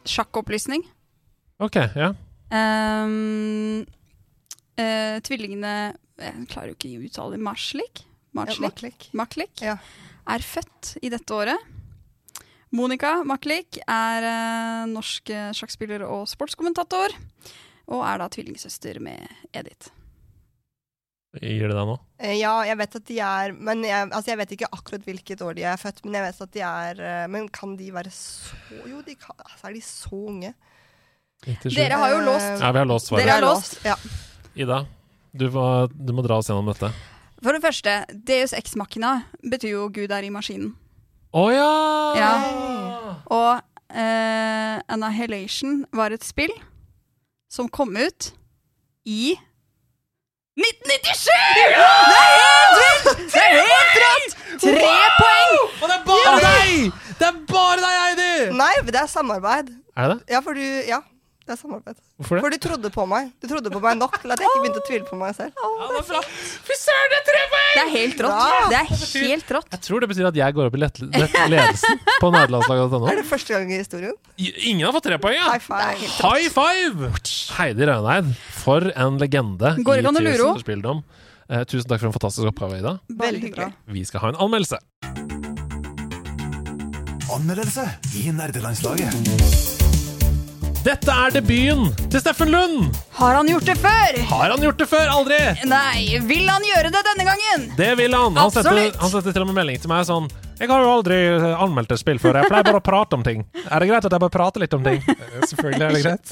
[0.08, 0.84] sjakkopplysning.
[1.60, 2.12] Ok, ja.
[2.52, 3.84] Um,
[4.80, 5.76] uh, tvillingene
[6.16, 8.04] Jeg klarer jo ikke å uttale Marslik.
[8.36, 11.56] Maklik, Maklik er født i dette året.
[12.76, 17.14] Monica Maklik er eh, norsk eh, sjakkspiller og sportskommentator.
[17.94, 19.22] Og er da tvillingsøster med
[19.56, 19.92] Edith.
[21.36, 22.00] Gir det deg noe?
[22.18, 25.42] Eh, Ja, jeg vet at de er Men jeg, altså jeg vet ikke akkurat hvilket
[25.44, 28.56] år de er født, men jeg vet at de er Men kan de være så
[28.88, 30.54] Jo, de kan, altså er de så unge?
[31.68, 32.52] Dere har jo låst.
[32.62, 33.24] Ja, vi har låst svaret.
[33.26, 33.76] Dere har låst.
[33.84, 33.94] Ja.
[34.56, 34.78] Ida,
[35.38, 36.90] du må, du må dra oss gjennom dette.
[37.44, 40.72] For det første, Deus ex machina betyr jo Gud er i maskinen.
[41.36, 41.72] Å ja!
[42.16, 42.30] Ja.
[43.28, 46.54] Og uh, Annihilation var et spill
[47.52, 48.30] som kom ut
[49.06, 49.36] i
[50.56, 51.28] 1997!
[51.56, 51.64] Det
[52.16, 53.26] er helt vilt!
[53.34, 54.38] Det er helt rått!
[54.62, 55.58] Tre poeng!
[55.82, 57.02] Og det er bare deg!
[57.16, 58.30] Det er bare deg, Heidi!
[58.56, 59.74] Nei, det er samarbeid.
[59.96, 60.32] Er det det?
[60.32, 61.02] Ja, for du Ja,
[61.46, 61.98] det er samarbeid.
[62.18, 62.42] Hvorfor det?
[62.42, 63.28] For du trodde på meg.
[63.38, 65.60] Du trodde på meg nok til at jeg ikke begynte å tvile på meg selv.
[66.66, 67.68] Fy søren, det er tre poeng!
[67.76, 68.56] Det er helt rått.
[68.72, 68.88] Det er
[69.28, 69.68] helt rått.
[69.76, 73.02] Jeg tror det betyr at jeg går opp i lett, lett ledelsen på nederlandslaget.no.
[73.12, 74.16] Er det første gang i historien?
[74.42, 75.52] Ingen har fått tre poeng, ja!
[75.54, 76.10] High five.
[76.18, 77.12] High five!
[77.60, 81.06] Heidi Røneid, for en legende Går i Tusen spilldom.
[81.46, 82.96] Eh, tusen takk for en fantastisk oppgave, Ida.
[83.22, 83.70] Veldig bra.
[83.94, 84.82] Vi skal ha en anmeldelse.
[87.36, 87.86] Anmeldelse
[88.18, 89.75] i nerdelandslaget.
[90.86, 92.94] Dette er debuten til Steffen Lund!
[93.16, 94.18] Har han gjort det før?
[94.30, 95.08] Har han gjort det før?
[95.10, 95.38] Aldri!
[95.66, 97.64] Nei, vil han gjøre det denne gangen?
[97.78, 98.36] Det vil han.
[98.38, 99.00] Han setter, Absolutt.
[99.02, 100.28] han setter til og med melding til meg sånn
[100.60, 102.38] Jeg har jo aldri eh, anmeldt et spill før.
[102.38, 103.42] Jeg pleier bare å prate om ting.
[103.66, 105.02] Er det greit at jeg bare prater litt om ting?
[105.16, 106.30] Eh, Selvfølgelig er det greit.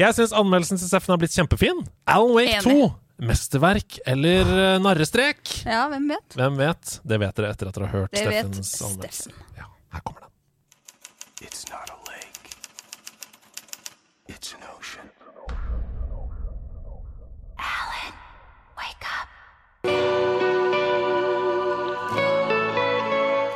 [0.00, 1.84] Jeg syns anmeldelsen til Steffen har blitt kjempefin.
[2.10, 2.80] Alan Wake Enig.
[2.88, 2.90] 2.
[3.28, 5.42] Mesterverk eller eh, narrestrek?
[5.68, 6.38] Ja, hvem vet?
[6.40, 6.96] Hvem vet?
[7.04, 9.36] Det vet dere etter at dere har hørt Det Steffens anmeldelse.
[9.60, 10.32] Ja, her kommer den.
[11.44, 12.26] It's not a lake.
[14.30, 15.08] It's an ocean.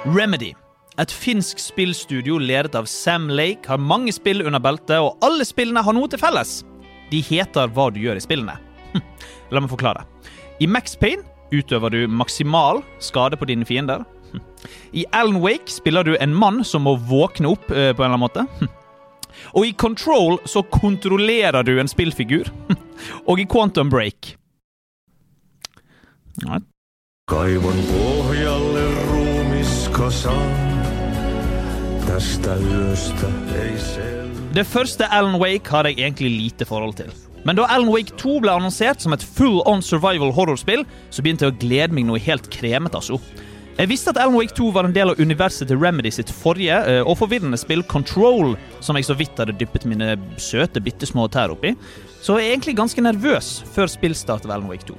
[0.05, 0.53] Remedy.
[0.99, 5.83] Et finsk spillstudio ledet av Sam Lake har mange spill under beltet, og alle spillene
[5.83, 6.61] har noe til felles.
[7.11, 8.55] De heter hva du gjør i spillene.
[8.93, 9.03] Hm,
[9.51, 10.05] La meg forklare.
[10.63, 11.25] I Max Payne
[11.55, 14.05] utøver du maksimal skade på dine fiender.
[14.31, 14.45] Hm.
[14.95, 18.15] I Alan Wake spiller du en mann som må våkne opp eh, på en eller
[18.15, 18.47] annen måte.
[18.61, 18.71] Hm.
[19.59, 22.53] Og i Control så kontrollerer du en spillfigur.
[23.27, 24.37] Og i Quantum Break
[26.45, 26.61] Nei.
[27.31, 30.51] Kaivon pohjalle ruumiskasan.
[32.07, 33.27] Tästä yöstä
[33.63, 34.29] ei sel...
[34.55, 37.13] Det første Alan Wake har jeg egentlig lite forhold til.
[37.45, 41.45] Men da Alan Wake 2 ble annonsert som et full on survival horrorspill, så begynte
[41.45, 43.19] jeg å glede meg noe helt kremet, altså.
[43.75, 46.77] Jeg visste at Alan Wake 2 var en del av universet til Remedy sitt forrige
[46.87, 48.55] eh, og forvirrende spill Control,
[48.85, 51.75] som jeg så vidt hadde dyppet mine søte, bitte små tær oppi.
[52.23, 54.95] Så jeg er egentlig ganske nervøs før spillstart av Alan Wake 2.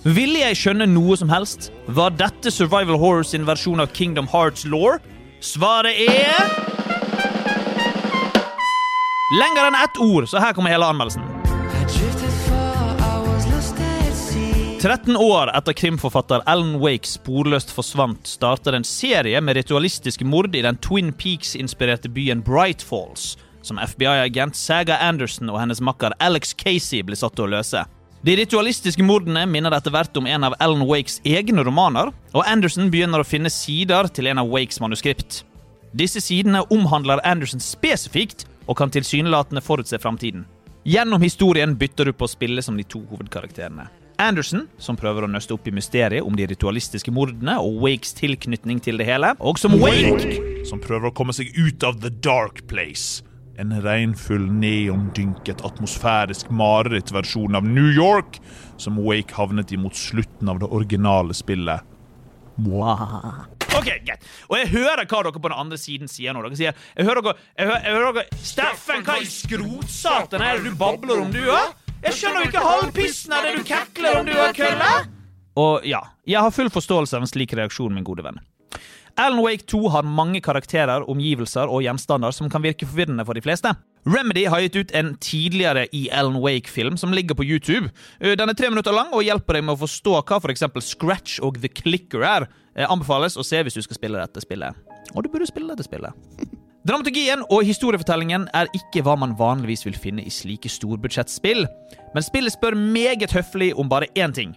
[0.00, 1.68] Ville jeg skjønne noe som helst?
[1.92, 4.96] Var dette Survival Horror sin versjon av Kingdom Hearts law?
[5.44, 6.54] Svaret er
[9.36, 11.22] Lenger enn ett ord, så her kommer hele anmeldelsen.
[14.80, 20.64] 13 år etter krimforfatter Alan Wake sporløst forsvant, starter en serie med ritualistiske mord i
[20.64, 27.04] den Twin Peaks-inspirerte byen Bright Falls, som FBI-agent Saga Anderson og hennes makker Alex Casey
[27.04, 27.84] blir satt til å løse.
[28.20, 32.90] De ritualistiske mordene minner etter hvert om en av Alan Wakes egne romaner, og Anderson
[32.92, 35.38] begynner å finne sider til en av Wakes manuskript.
[35.96, 40.44] Disse sidene omhandler Anderson spesifikt og kan tilsynelatende forutse framtiden.
[40.84, 43.88] Gjennom historien bytter du på å spille som de to hovedkarakterene.
[44.20, 48.84] Anderson, som prøver å nøste opp i mysteriet om de ritualistiske mordene og Wakes tilknytning
[48.84, 50.36] til det hele, og som Wake,
[50.68, 53.24] som prøver å komme seg ut av The Dark Place.
[53.58, 58.38] En regnfull, neondynket, atmosfærisk marerittversjon av New York
[58.80, 61.82] som Wake havnet i mot slutten av det originale spillet.
[62.60, 63.44] Wow.
[63.76, 64.24] Ok, greit.
[64.48, 66.42] Og jeg hører hva dere på den andre siden sier nå.
[66.44, 70.58] Dere sier Jeg hører dere, jeg hører, jeg hører dere Steffen, hva i skrotsatan er
[70.58, 71.62] det du babler om, du, da?
[72.00, 74.92] Jeg skjønner jo ikke halvpissen av det du kekler om du kølle!
[75.60, 78.40] Og ja, jeg har full forståelse av en slik reaksjon, min gode venn.
[79.20, 83.42] Alan Wake 2 har mange karakterer, omgivelser og gjenstander som kan virke forvirrende for de
[83.44, 83.72] fleste.
[84.08, 87.90] Remedy har gitt ut en tidligere i Alan Wake-film som ligger på YouTube.
[88.20, 90.64] Eh, Den er tre minutter lang og hjelper deg med å forstå hva f.eks.
[90.86, 92.48] Scratch og The Clicker er.
[92.74, 94.72] Eh, Anbefales å se hvis du skal spille dette spillet.
[95.12, 96.16] Og du burde spille dette spillet.
[96.88, 101.66] Dramaturgien og historiefortellingen er ikke hva man vanligvis vil finne i slike storbudsjettspill,
[102.16, 104.56] men spillet spør meget høflig om bare én ting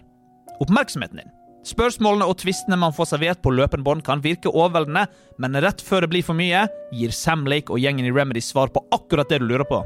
[0.62, 1.32] oppmerksomheten din.
[1.64, 5.06] Spørsmålene og tvistene man får servert på løpende bånd, kan virke overveldende,
[5.40, 8.68] men rett før det blir for mye, gir Sam Lake og gjengen i Remedy svar
[8.72, 9.80] på akkurat det du lurer på.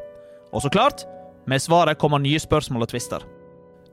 [0.50, 1.06] Og så klart,
[1.46, 3.22] med svaret kommer nye spørsmål og tvister.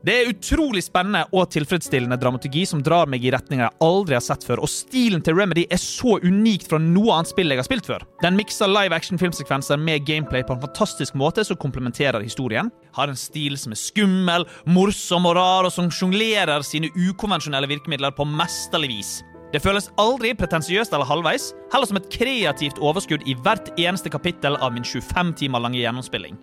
[0.06, 4.22] Det er utrolig spennende og tilfredsstillende dramaturgi som drar meg i retninger jeg aldri har
[4.22, 7.66] sett før, og stilen til Remedy er så unikt fra noe annet spill jeg har
[7.66, 8.06] spilt før.
[8.22, 12.70] Den mikser live action-filmsekvenser med gameplay på en fantastisk måte som komplementerer historien.
[12.94, 18.14] Har en stil som er skummel, morsom og rar, og som sjonglerer sine ukonvensjonelle virkemidler
[18.14, 19.16] på mesterlig vis.
[19.56, 24.60] Det føles aldri pretensiøst eller halvveis, heller som et kreativt overskudd i hvert eneste kapittel
[24.62, 26.38] av min 25 timer lange gjennomspilling.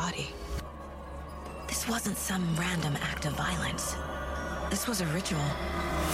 [0.00, 0.26] Body.
[1.68, 3.96] This wasn't some random act of violence.
[4.70, 5.50] This was a ritual.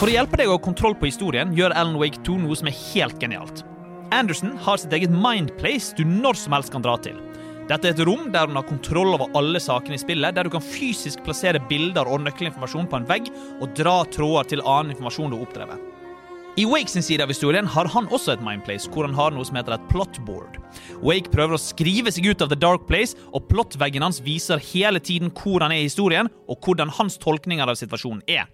[0.00, 2.70] For å hjelpe deg å ha kontroll på historien gjør Alan Wake 2 noe som
[2.70, 3.62] er helt genialt.
[4.14, 7.18] Anderson har sitt eget mindplace du når som helst kan dra til.
[7.66, 10.52] Dette er et rom der hun har kontroll over alle sakene i spillet, der du
[10.54, 15.32] kan fysisk plassere bilder og nøkkelinformasjon på en vegg og dra tråder til annen informasjon
[15.32, 15.95] du har oppdrevet.
[16.56, 19.44] I Wake sin side av historien har han også et mindplace, hvor han har noe
[19.44, 20.54] som heter et plotboard.
[21.04, 25.02] Wake prøver å skrive seg ut av The Dark Place, og plottveggen hans viser hele
[25.04, 28.48] tiden hvor han er i historien, og hvordan hans tolkninger av situasjonen er.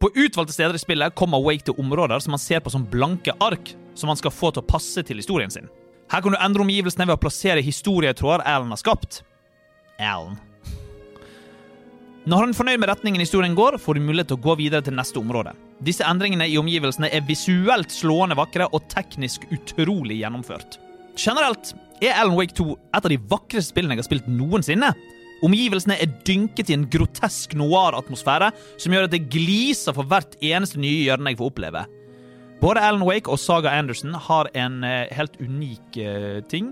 [0.00, 3.36] På utvalgte steder i spillet kommer Wake til områder som han ser på som blanke
[3.44, 5.68] ark, som han skal få til å passe til historien sin.
[6.08, 9.20] Her kan du endre omgivelsene ved å plassere historietråder Alan har skapt.
[10.00, 10.40] Alan.
[12.22, 14.84] Når han er fornøyd med retningen historien går, får du mulighet til å gå videre
[14.86, 15.56] til neste område.
[15.82, 20.76] Disse endringene i omgivelsene er visuelt slående vakre og teknisk utrolig gjennomført.
[21.18, 24.92] Generelt er Alan Wake 2 et av de vakreste spillene jeg har spilt noensinne.
[25.42, 30.78] Omgivelsene er dynket i en grotesk noir-atmosfære som gjør at det gliser for hvert eneste
[30.78, 31.82] nye hjørne jeg får oppleve.
[32.62, 36.70] Både Alan Wake og Saga Anderson har en eh, helt unik uh, ting.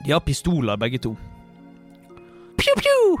[0.00, 1.12] De har pistoler, begge to.
[2.56, 3.20] Pew, pew!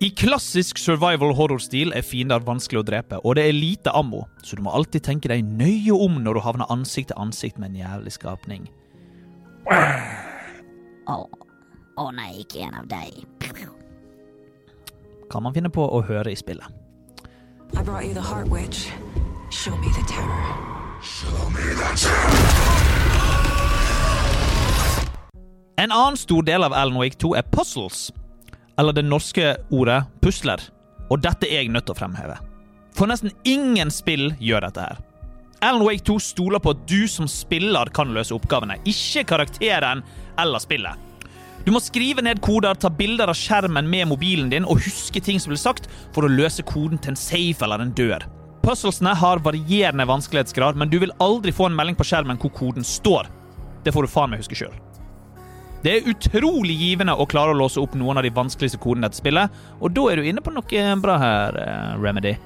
[0.00, 4.56] I klassisk survival horror-stil er fiender vanskelig å drepe, og det er lite ammo, så
[4.56, 7.82] du må alltid tenke deg nøye om når du havner ansikt til ansikt med en
[7.82, 8.64] jævlig skapning.
[11.10, 11.18] Å
[12.00, 13.12] å nei, ikke en av deg.
[15.30, 16.64] Kan man finne på å høre i spillet.
[17.76, 18.88] I brought you the heart witch.
[19.50, 20.56] Show me the terror.
[21.02, 21.90] Show me the
[25.76, 28.10] En annen stor del av Alan Wake 2 er puzzles,
[28.78, 30.62] eller det norske ordet pusler,
[31.10, 32.38] og dette er jeg nødt til å fremheve.
[32.96, 34.98] For nesten ingen spill gjør dette her.
[35.60, 40.02] Alan Wake 2 stoler på at du som spiller kan løse oppgavene, ikke karakteren
[40.40, 41.06] eller spillet.
[41.66, 45.40] Du må skrive ned koder, ta bilder av skjermen med mobilen din og huske ting
[45.40, 48.24] som blir sagt for å løse koden til en safe eller en dør.
[48.64, 52.84] Puzzlesene har varierende vanskelighetsgrad, men du vil aldri få en melding på skjermen hvor koden
[52.84, 53.28] står.
[53.84, 54.72] Det får du faen meg huske sjøl.
[55.80, 59.08] Det er utrolig givende å klare å låse opp noen av de vanskeligste kodene i
[59.08, 62.36] dette spillet, og da er du inne på noe bra her, eh, Remedy.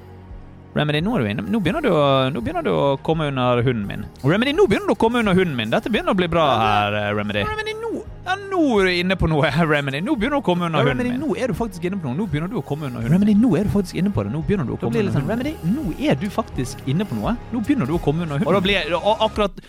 [0.75, 1.43] Remedy, nå, du inne.
[1.47, 4.01] Nå, begynner du å, nå begynner du å komme under hunden min.
[4.27, 5.69] Remedy, nå begynner du å komme under hunden min.
[5.71, 7.45] Dette begynner å bli bra her, eh, Remedy.
[7.47, 7.91] Remedy, nå,
[8.25, 10.01] ja, nå er du inne på noe, Remedy.
[10.03, 11.23] Nå begynner du å komme under Ja, hunden Remedy, min.
[11.29, 12.17] nå er du faktisk inne på noe.
[12.19, 14.33] Nå begynner du å komme under hunden Remedy, nå er du faktisk inne på det.
[14.35, 17.19] Nå begynner du å komme under sånn, hunden Remedy, nå er du faktisk inne på
[17.21, 17.35] noe.
[17.53, 19.63] Nå begynner du å komme under hunden Og da blir og akkurat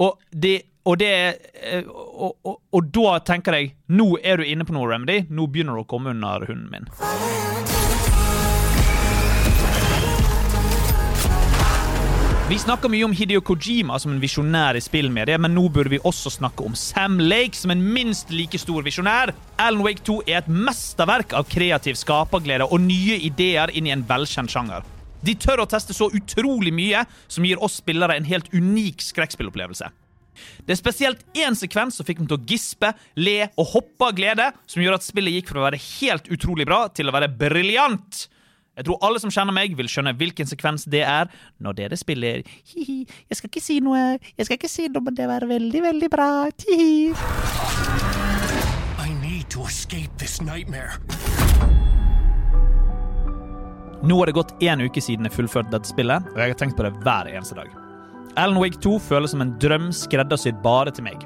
[0.00, 0.56] Og det
[0.86, 1.12] og det
[1.66, 5.24] eh, og, og, og da tenker jeg Nå er du inne på noe, Remedy.
[5.30, 6.86] Nå begynner du å komme under hunden min.
[12.46, 15.98] Vi snakker mye om Hideo Kojima som en visjonær i spillmediet, men nå burde vi
[16.06, 19.32] også snakke om Sam Lake som en minst like stor visjonær.
[19.58, 24.06] Alan Wake 2 er et mesterverk av kreativ skaperglede og nye ideer inn i en
[24.06, 24.86] velkjent sjanger.
[25.26, 29.90] De tør å teste så utrolig mye som gir oss spillere en helt unik skrekkspillopplevelse.
[30.66, 34.16] Det er spesielt én sekvens som fikk meg til å gispe, le og hoppe av
[34.18, 37.30] glede, som gjør at spillet gikk fra å være helt utrolig bra til å være
[37.40, 38.26] briljant.
[38.76, 41.30] Jeg tror alle som kjenner meg, vil skjønne hvilken sekvens det er
[41.64, 44.02] når dere spiller Hihi, jeg skal ikke si noe,
[44.36, 46.28] jeg skal ikke si noe, men det var veldig, veldig bra.
[46.60, 47.14] Tihi.
[49.00, 51.00] I need to escape this nightmare.
[54.04, 56.76] Nå har det gått én uke siden jeg fullførte dette spillet, og jeg har tenkt
[56.76, 57.85] på det hver eneste dag.
[58.36, 61.22] Alan Wake 2 føles som en drøm skreddersydd bare til meg.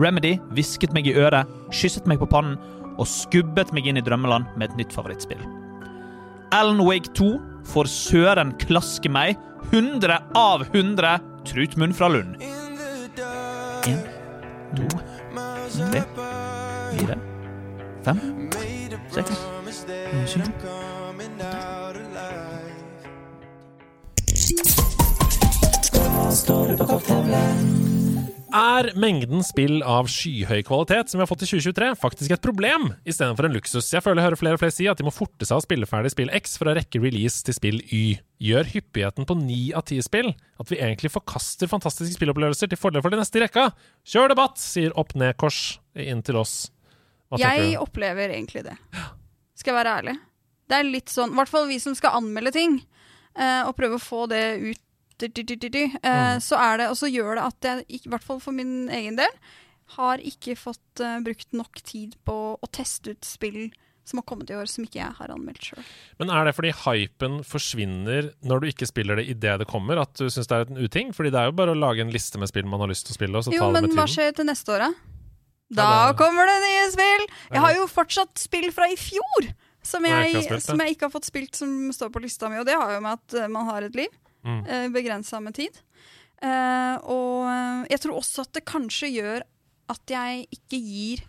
[0.00, 2.58] Remedy hvisket meg i øret, kysset meg på pannen
[3.00, 5.40] og skubbet meg inn i drømmeland med et nytt favorittspill.
[6.52, 7.30] Alan Wake 2
[7.70, 11.16] får søren klaske meg 100 av 100
[11.48, 12.36] Trutmunn fra Lund.
[13.88, 14.02] En,
[14.76, 14.84] to,
[15.72, 16.04] tre,
[16.92, 17.16] fire,
[18.04, 18.20] fem,
[19.16, 19.44] seks,
[20.28, 20.89] syv
[26.30, 27.66] Står det på kokktavlen?
[28.50, 32.88] Er mengden spill av skyhøy kvalitet som vi har fått i 2023, faktisk et problem
[33.08, 33.86] istedenfor en luksus?
[33.94, 35.86] Jeg føler jeg hører flere og flere si at de må forte seg å spille
[35.90, 38.16] ferdig spill X for å rekke release til spill Y.
[38.42, 43.04] Gjør hyppigheten på ni av ti spill at vi egentlig forkaster fantastiske spillopplevelser til fordel
[43.06, 43.68] for de neste i rekka?
[44.10, 45.62] Kjør debatt, sier opp-ned-kors
[46.02, 46.56] inn til oss.
[47.30, 47.80] Hva tenker Jeg du?
[47.86, 48.76] opplever egentlig det.
[49.58, 50.16] Skal jeg være ærlig.
[50.70, 52.80] Det er litt sånn, i hvert fall vi som skal anmelde ting,
[53.38, 54.82] eh, og prøve å få det ut,
[55.26, 58.88] eh, så er det, og så gjør det at jeg, i hvert fall for min
[58.88, 59.34] egen del,
[59.96, 63.70] har ikke fått uh, brukt nok tid på å teste ut spill
[64.06, 65.84] som har kommet i år, som ikke jeg har anmeldt sjøl.
[66.22, 70.14] Men er det fordi hypen forsvinner når du ikke spiller det idet det kommer, at
[70.18, 71.12] du syns det er en uting?
[71.14, 73.14] Fordi det er jo bare å lage en liste med spill man har lyst til
[73.14, 75.18] å spille, og så Jo, ta det men hva skjer til neste år, da?
[75.70, 77.26] Da Ja, det- kommer det nye spill!
[77.52, 79.52] Jeg har jo fortsatt spill fra i fjor!
[79.82, 82.58] Som jeg, jeg, spilt som jeg ikke har fått spilt, som står på lista mi.
[82.60, 84.12] Og det har jo med at eh, man har et liv.
[84.46, 84.60] Mm.
[84.66, 85.82] Uh, Begrensa med tid.
[86.40, 89.44] Eh, og eh, jeg tror også at det kanskje gjør
[89.92, 91.24] at jeg ikke gir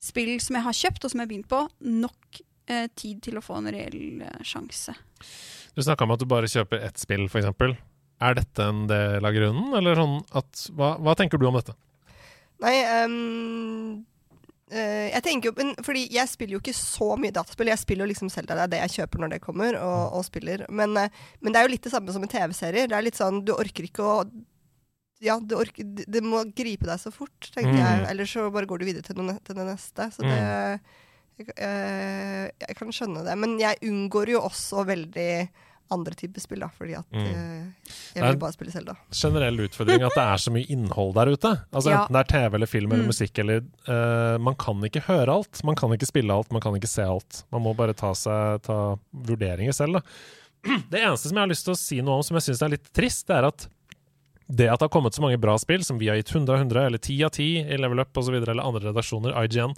[0.00, 3.40] spill som jeg har kjøpt, og som jeg har begynt på, nok eh, tid til
[3.40, 4.96] å få en reell eh, sjanse.
[5.76, 7.48] Du snakka om at du bare kjøper ett spill, f.eks.
[8.20, 11.72] Er dette en del av grunnen, eller sånn at Hva, hva tenker du om dette?
[12.60, 13.14] Nei, ehm,
[14.04, 14.09] eh,
[14.70, 17.66] jeg tenker jo men, Fordi jeg spiller jo ikke så mye dataspill.
[17.72, 20.24] Jeg spiller jo liksom Zelda, det er det jeg kjøper når det kommer, og, og
[20.24, 20.64] spiller.
[20.70, 21.08] Men, eh,
[21.40, 22.86] men det er jo litt det samme som med TV-serier.
[22.88, 24.14] Det er litt sånn, Du orker ikke å
[25.20, 27.80] ja, det, orker, det- det må gripe deg så fort, tenkte Mm.
[27.82, 28.06] jeg.
[28.08, 30.06] Ellers så bare går du videre til, noe, til det neste.
[30.14, 30.80] Så det jeg,
[31.58, 33.36] eh, jeg kan skjønne det.
[33.36, 35.48] Men jeg unngår jo også veldig
[35.90, 36.68] andre typer spill, da.
[36.78, 37.26] Fordi at Mm.
[37.26, 38.94] eh, jeg vil bare spille Zelda.
[39.12, 41.52] Generell utfordring at det er så mye innhold der ute.
[41.72, 42.04] Altså Ja.
[42.06, 43.10] Enten det er TV eller film eller Mm.
[43.12, 45.64] musikk eller uh, Man kan ikke høre alt.
[45.64, 47.44] Man kan ikke spille alt, man kan ikke se alt.
[47.52, 49.94] Man må bare ta, seg, ta vurderinger selv.
[50.00, 50.02] Da.
[50.90, 52.68] Det eneste som jeg har lyst til å si noe om som jeg syns er
[52.76, 53.68] litt trist, det er at
[54.52, 56.58] det at det har kommet så mange bra spill, som vi har gitt 100 av
[56.58, 59.76] 100, eller 10 av 10 i Level Up osv., eller andre redaksjoner, IGN,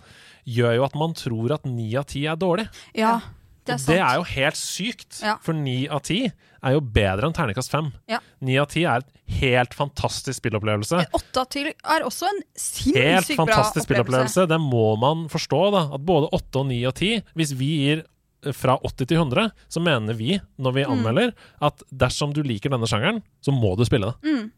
[0.48, 2.64] gjør jo at man tror at 9 av 10 er dårlig.
[2.96, 3.20] Ja,
[3.64, 5.36] det er det er jo helt sykt, Ja.
[5.42, 6.32] for 9 av 10
[6.62, 7.92] er jo bedre enn terningkast 5.
[8.08, 8.18] Ja.
[8.40, 11.06] 9 av 10 er et helt fantastisk spillopplevelse.
[11.14, 13.28] Åtte av ti er også en sinnssykt bra opplevelse.
[13.28, 14.46] Helt fantastisk spillopplevelse.
[14.48, 15.82] Det må man forstå, da.
[15.94, 18.04] At både 8 og 9 og 10 Hvis vi gir
[18.44, 20.92] eh, fra 80 til 100, så mener vi, når vi Mm.
[20.98, 24.22] anmelder, at dersom du liker denne sjangeren, så må du spille det.
[24.22, 24.50] Mm.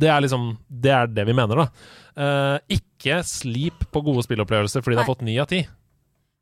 [0.00, 1.68] Det er liksom Det er det vi mener, da.
[2.16, 5.66] Uh, ikke slip på gode spillopplevelser fordi det har fått 9 av 10.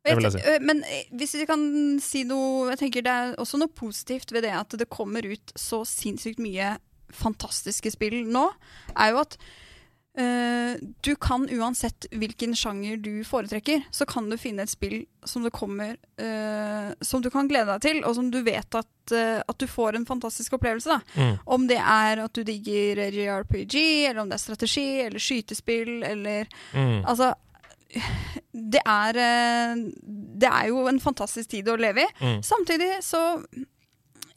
[0.06, 0.58] Det vil jeg si.
[0.64, 1.62] Men eh, hvis vi kan
[2.00, 5.52] si noe Jeg tenker Det er også noe positivt ved det at det kommer ut
[5.58, 6.76] så sinnssykt mye
[7.14, 8.42] fantastiske spill nå,
[8.92, 9.36] er jo at
[10.20, 15.44] eh, du kan uansett hvilken sjanger du foretrekker, så kan du finne et spill som
[15.44, 19.40] du kommer eh, Som du kan glede deg til, og som du vet at, eh,
[19.40, 20.98] at du får en fantastisk opplevelse.
[20.98, 21.00] Da.
[21.16, 21.34] Mm.
[21.56, 23.74] Om det er at du digger JRPG,
[24.10, 27.04] eller om det er strategi, eller skytespill, eller Mm.
[27.08, 27.32] Altså
[28.52, 29.80] det er, eh,
[30.42, 32.08] det er jo en fantastisk tid å leve i.
[32.20, 32.40] Mm.
[32.44, 33.22] Samtidig så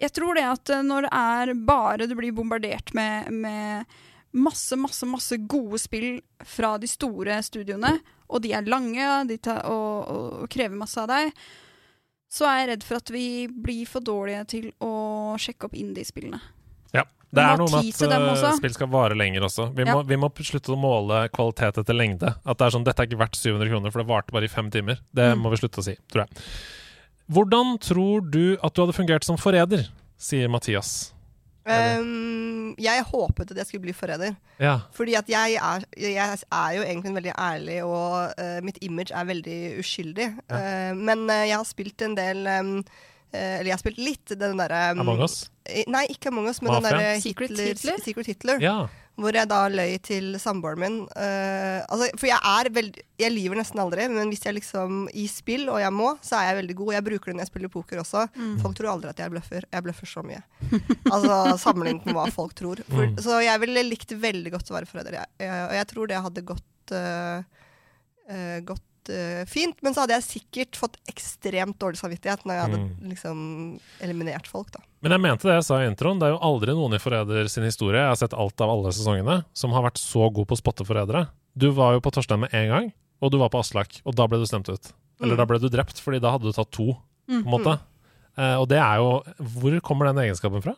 [0.01, 3.85] Jeg tror det at eh, når det er bare du blir bombardert med, med
[4.31, 7.99] masse, masse, masse gode spill fra de store studioene,
[8.31, 11.35] og de er lange de tar, og, og, og krever masse av deg,
[12.31, 16.39] så er jeg redd for at vi blir for dårlige til å sjekke opp indie-spillene.
[17.31, 17.35] Ja.
[17.39, 17.91] Det er noe med
[18.41, 19.69] at eh, spill skal vare lenger også.
[19.75, 19.95] Vi, Ja.
[19.95, 22.35] må, vi må slutte å måle kvalitet etter lengde.
[22.45, 24.51] At det er sånn, Dette er ikke verdt 700 kroner, for det varte bare i
[24.51, 24.99] fem timer.
[25.15, 25.41] Det Mm.
[25.41, 26.43] må vi slutte å si, tror jeg.
[27.31, 29.87] Hvordan tror du at du hadde fungert som forræder,
[30.19, 31.13] sier Mathias.
[31.63, 34.35] Um, jeg håpet at jeg skulle bli forræder.
[34.59, 34.79] Ja.
[34.91, 36.17] Fordi at jeg er, jeg
[36.51, 40.27] er jo egentlig veldig ærlig, og uh, mitt image er veldig uskyldig.
[40.49, 42.73] Eh, men uh, jeg har spilt en del um,
[43.33, 45.49] Eller jeg har spilt litt den derre um, Among Us?
[45.65, 46.81] eh, Nei, ikke Among Us, men Mafia?
[46.89, 48.01] den derre Secret Hitler, Hitler?
[48.03, 48.59] Secret Hitler.
[48.63, 48.75] Ja.
[49.21, 50.93] Hvor jeg da løy til samboeren min.
[51.13, 55.25] Uh, altså, for jeg er veldig Jeg lyver nesten aldri, men hvis jeg liksom i
[55.29, 56.93] spill, og jeg må, så er jeg veldig god.
[56.95, 58.23] Jeg bruker det når jeg spiller poker også.
[58.39, 58.55] Mm.
[58.63, 59.67] Folk tror aldri at jeg bløffer.
[59.67, 60.39] Jeg bløffer så mye.
[61.11, 62.81] altså sammenlignet med hva folk tror.
[62.87, 63.17] For, Mm.
[63.21, 65.19] Så jeg ville likt veldig godt å være forræder.
[65.19, 67.43] Jeg, jeg, og jeg tror det hadde gått uh,
[68.31, 69.75] uh, gått eh, fint.
[69.81, 73.09] Men så hadde jeg sikkert fått ekstremt dårlig samvittighet når jeg hadde Mm.
[73.09, 74.79] liksom eliminert folk, da.
[75.01, 76.19] Men jeg mente det jeg sa i introen.
[76.19, 78.91] Det er jo aldri noen i Forræder sin historie, jeg har sett alt av alle
[78.91, 81.29] sesongene, som har vært så god på å spotte forrædere.
[81.57, 84.27] Du var jo på Torstein med en gang, og du var på Aslak, og da
[84.27, 84.93] ble du stemt ut.
[85.21, 85.37] Eller Mm.
[85.37, 86.93] da ble du drept, fordi da hadde du tatt to,
[87.27, 87.49] på en Mm.
[87.51, 87.79] måte.
[88.37, 90.75] Eh, og det er jo Hvor kommer den egenskapen fra?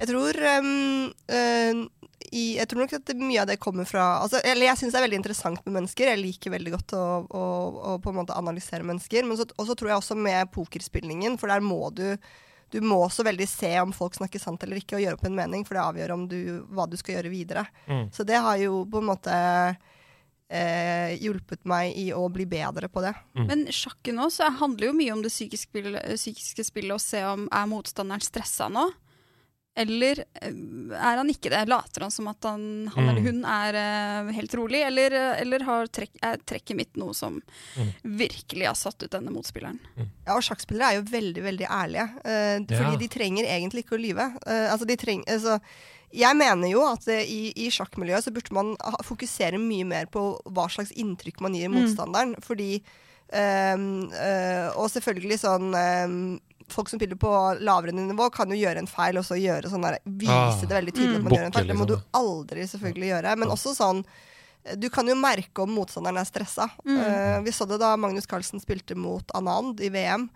[0.00, 1.88] Jeg tror um,
[2.32, 5.00] i, Jeg tror nok at mye av det kommer fra altså, Eller jeg syns det
[5.00, 6.10] er veldig interessant med mennesker.
[6.12, 7.44] Jeg liker veldig godt å, å,
[7.92, 9.28] å på en måte analysere mennesker.
[9.28, 12.08] Men så, og så tror jeg også med pokerspillingen, for der må du
[12.74, 15.36] du må også veldig se om folk snakker sant eller ikke, og gjøre opp en
[15.36, 16.38] mening, for det avgjør om du,
[16.74, 17.62] hva du skal gjøre videre.
[17.86, 18.08] Mm.
[18.10, 19.36] Så det har jo på en måte
[20.48, 23.12] eh, hjulpet meg i å bli bedre på det.
[23.46, 27.46] Men sjakken også handler jo mye om det psykiske spillet, psykiske spillet, å se om
[27.46, 28.88] er motstanderen stressa nå.
[29.76, 30.52] Eller eh,
[30.94, 31.64] er han ikke det?
[31.66, 33.26] Later han som at han, han eller Mm.
[33.26, 34.84] hun er uh, helt rolig?
[34.86, 37.40] Eller, eh, eller har trekk, er trekket mitt noe som
[37.76, 37.90] Mm.
[38.04, 39.80] virkelig har satt ut denne motspilleren?
[39.98, 42.06] Ja, og sjakkspillere er jo veldig, veldig ærlige.
[42.24, 42.96] eh, fordi Ja.
[43.02, 44.28] de trenger egentlig ikke å lyve.
[44.46, 45.60] Uh, altså, de treng, altså,
[46.12, 50.40] jeg mener jo at i, i sjakkmiljøet så burde man ha, fokusere mye mer på
[50.46, 51.82] hva slags inntrykk man gir Mm.
[51.82, 52.36] motstanderen.
[52.40, 52.80] Fordi
[53.32, 56.38] Um, uh, Og selvfølgelig sånn ehm,
[56.72, 57.30] Folk som spiller på
[57.60, 60.78] lavere nivå, kan jo gjøre en feil og så gjøre sånn der, vise Ah, det
[60.78, 61.36] veldig tydelig at man mm.
[61.38, 61.68] gjør en feil.
[61.68, 62.14] Det må du liksom.
[62.20, 63.34] aldri selvfølgelig gjøre.
[63.42, 64.04] Men også sånn
[64.80, 66.70] du kan jo merke om motstanderen er stressa.
[66.88, 66.96] Mm.
[66.96, 70.30] Uh, vi så det da Magnus Carlsen spilte mot Anand i VM.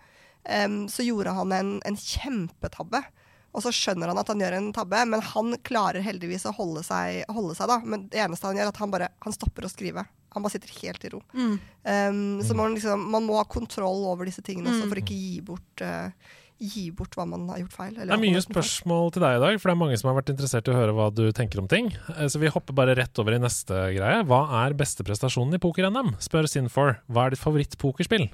[0.45, 3.01] Um, så gjorde han en, en kjempetabbe.
[3.49, 6.83] Og så skjønner han at han gjør en tabbe, men han klarer heldigvis å holde
[6.85, 7.79] seg, holde seg da.
[7.81, 10.05] Men det eneste han gjør, er at han bare han stopper å skrive.
[10.35, 11.21] Han bare sitter helt i ro.
[11.33, 11.55] Mm.
[11.85, 14.89] Um, så man, liksom, man må ha kontroll over disse tingene også, Mm.
[14.91, 16.11] for ikke gi bort, eh,
[16.59, 17.93] gi bort hva man har gjort feil.
[17.95, 20.33] Det er mye spørsmål til deg i dag, for det er mange som har vært
[20.35, 21.89] interessert i å høre hva du tenker om ting.
[22.17, 24.21] Eh, Så vi hopper bare rett over i neste greie.
[24.27, 26.13] Hva er beste prestasjonen i poker-NM?
[26.19, 26.99] Spør Sinfor.
[27.09, 28.29] Hva er ditt favoritt-pokerspill?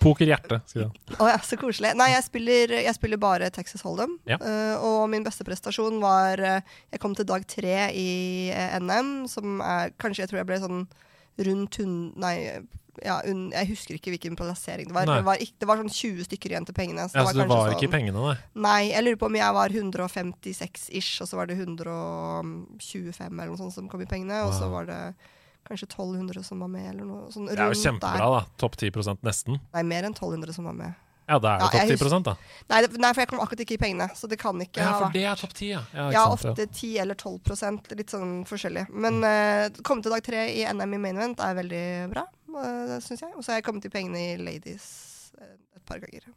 [0.00, 1.16] Pokerhjerte, skriver han.
[1.24, 1.94] Å ja, så koselig.
[1.96, 4.18] Nei, jeg spiller, jeg spiller bare Texas Hold'em.
[4.28, 4.36] Ja.
[4.36, 6.60] Uh, og min beste prestasjon var uh,
[6.92, 10.58] Jeg kom til dag tre i uh, NM, som er Kanskje jeg tror jeg ble
[10.60, 10.82] sånn
[11.38, 12.12] rundt hun...
[12.16, 12.36] Nei,
[13.04, 15.04] ja, un, jeg husker ikke hvilken plassering det var.
[15.04, 17.04] Det var, ikke, det var sånn 20 stykker igjen til pengene.
[17.12, 18.36] Ja, så du kanskje var ikke i sånn- pengene, nei?
[18.66, 23.50] Nei, jeg lurer på om jeg var 156 ish, og så var det 125 eller
[23.52, 24.42] noe sånt som kom i pengene.
[24.46, 25.00] Og så var det
[25.66, 28.38] kanskje 1200 som var med, eller noe sånn Det er jo kjempebra, der.
[28.38, 28.56] da.
[28.62, 29.60] Topp 10% nesten.
[29.74, 30.94] Nei, mer enn 1200 som var med.
[31.26, 32.34] Ja, det er jo Ja, topp 10 da.
[32.70, 34.92] Nei, det, nei, for jeg kom akkurat ikke i pengene, så det kan ikke Ja,
[35.00, 35.82] for det er topp 10, ja.
[35.90, 38.86] Ja, Ja, sant, ofte 10 eller 12% litt sånn forskjellig.
[38.94, 41.84] Men eh, komme til dag tre i NM i main event er veldig
[42.14, 43.32] bra, uh, syns jeg.
[43.34, 44.86] Og så har jeg kommet i pengene i ladies
[45.40, 46.30] eh, et par ganger.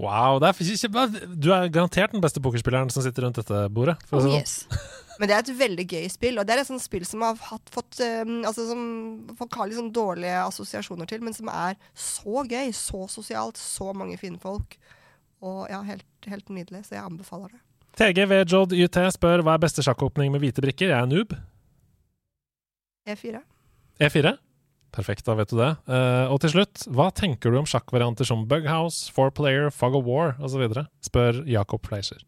[0.00, 3.98] Wow, det er Du er garantert den beste pokerspilleren som sitter rundt dette bordet.
[4.08, 4.80] for å si det sånn.
[5.22, 7.36] Men det er et veldig gøy spill, og det er et sånt spill som har
[7.46, 8.80] hatt, fått um, altså som
[9.38, 14.16] Folk har sånn dårlige assosiasjoner til, men som er så gøy, så sosialt, så mange
[14.18, 14.74] fine folk.
[15.46, 17.62] Og ja, helt, helt nydelig, så jeg anbefaler det.
[18.00, 20.90] TG Vjod YT spør hva er beste sjakkåpning med hvite brikker.
[20.90, 21.36] Jeg er noob.
[23.06, 23.44] E4.
[24.02, 24.34] E4?
[24.92, 25.70] Perfekt, da vet du det.
[25.86, 30.10] Uh, og til slutt, hva tenker du om sjakkvarianter som Bughouse, Four Player, Fog of
[30.10, 30.66] War osv.?
[31.06, 32.26] Spør Jakob Fleischer.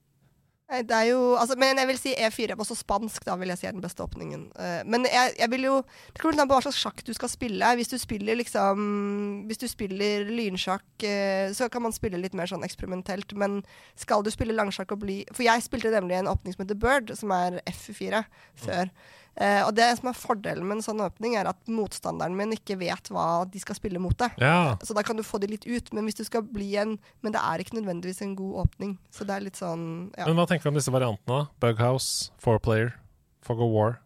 [0.64, 3.60] Det er jo, altså, men jeg vil si E4 var også spansk, da vil jeg
[3.60, 4.46] si er den beste åpningen.
[4.56, 7.28] Eh, men jeg, jeg vil jo Det kommer an på hva slags sjakk du skal
[7.28, 7.72] spille.
[7.76, 12.48] Hvis du spiller liksom Hvis du spiller lynsjakk, eh, så kan man spille litt mer
[12.48, 13.36] sånn eksperimentelt.
[13.36, 13.60] Men
[13.94, 17.12] skal du spille langsjakk og bli For jeg spilte nemlig en åpning som heter Bird,
[17.18, 18.24] som er F4
[18.64, 18.88] før.
[19.36, 22.76] Eh, og det som er fordelen med en sånn åpning, er at motstanderen min ikke
[22.80, 24.36] vet hva de skal spille mot deg.
[24.42, 24.76] Ja.
[24.86, 25.90] Så da kan du få de litt ut.
[25.94, 28.96] Men hvis du skal bli en Men det er ikke nødvendigvis en god åpning.
[29.10, 30.28] Så det er litt sånn ja.
[30.28, 31.48] Men hva tenker du om disse variantene?
[31.62, 32.94] Bughouse, Four Player,
[33.42, 33.98] Fog of War.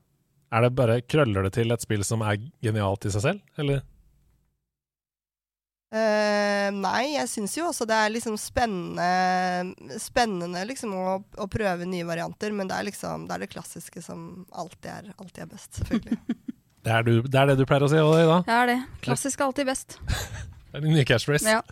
[0.55, 3.83] Er det bare Krøller det til et spill som er genialt i seg selv, eller?
[5.89, 11.87] Eh, nei, jeg syns jo også det er liksom spennende, spennende liksom å, å, prøve
[11.89, 15.49] nye varianter, men det er liksom det, er det klassiske som alltid er, alltid er
[15.55, 16.19] best, selvfølgelig.
[16.85, 18.39] det, er du, det, er det du pleier å si òg, da?
[18.45, 18.79] Det er det.
[19.07, 19.97] Klassisk er alltid best.
[20.69, 21.57] det er din nye catchphrase.
[21.57, 21.65] Ja.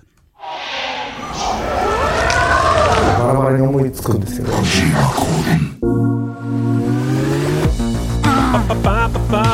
[8.24, 8.96] Ba, ba,
[9.28, 9.44] ba,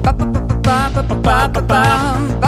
[0.00, 1.84] ba, ba, ba, ba, ba, ba, ba,
[2.40, 2.45] ba.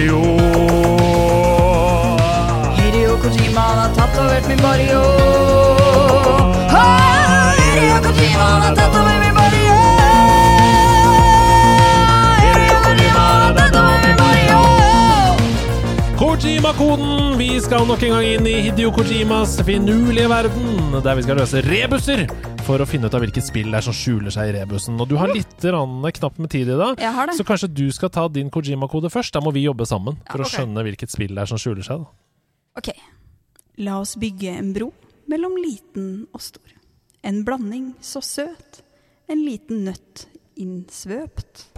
[0.00, 0.16] すよ。
[2.76, 5.02] Hideo Kojima han har tatovert min body, yo.
[6.70, 9.29] Ah, Hideo
[16.50, 17.38] Kojima-koden!
[17.38, 21.60] Vi skal nok en gang inn i Hidio Kojimas finurlige verden, der vi skal løse
[21.62, 22.24] rebuser
[22.66, 24.98] for å finne ut av hvilket spill det er som skjuler seg i rebusen.
[24.98, 26.98] Og du har litt knapt med tid i dag,
[27.38, 29.30] så kanskje du skal ta din Kojima-kode først.
[29.38, 30.48] Da må vi jobbe sammen for Ja, okay.
[30.48, 32.02] å skjønne hvilket spill det er som skjuler seg.
[32.02, 32.82] Da.
[32.82, 32.90] Ok,
[33.86, 34.90] la oss bygge en bro
[35.30, 36.74] mellom liten og stor.
[37.22, 38.82] En blanding så søt,
[39.30, 40.26] en liten nøtt
[40.58, 41.69] innsvøpt.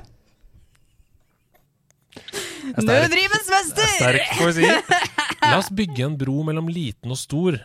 [2.16, 2.84] Sterk.
[2.86, 3.88] Nødrivens mester!
[3.96, 4.68] Sterk poesi.
[5.42, 7.58] La oss bygge en bro mellom liten og stor.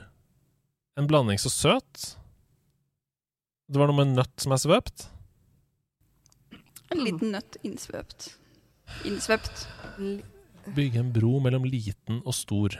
[0.97, 2.13] En blanding så søt.
[3.67, 5.07] Det var noe med nøtt som er svøpt.
[6.95, 8.29] En liten nøtt innsvøpt.
[9.05, 9.65] Innsvøpt.
[10.75, 12.77] Bygge en bro mellom liten og stor.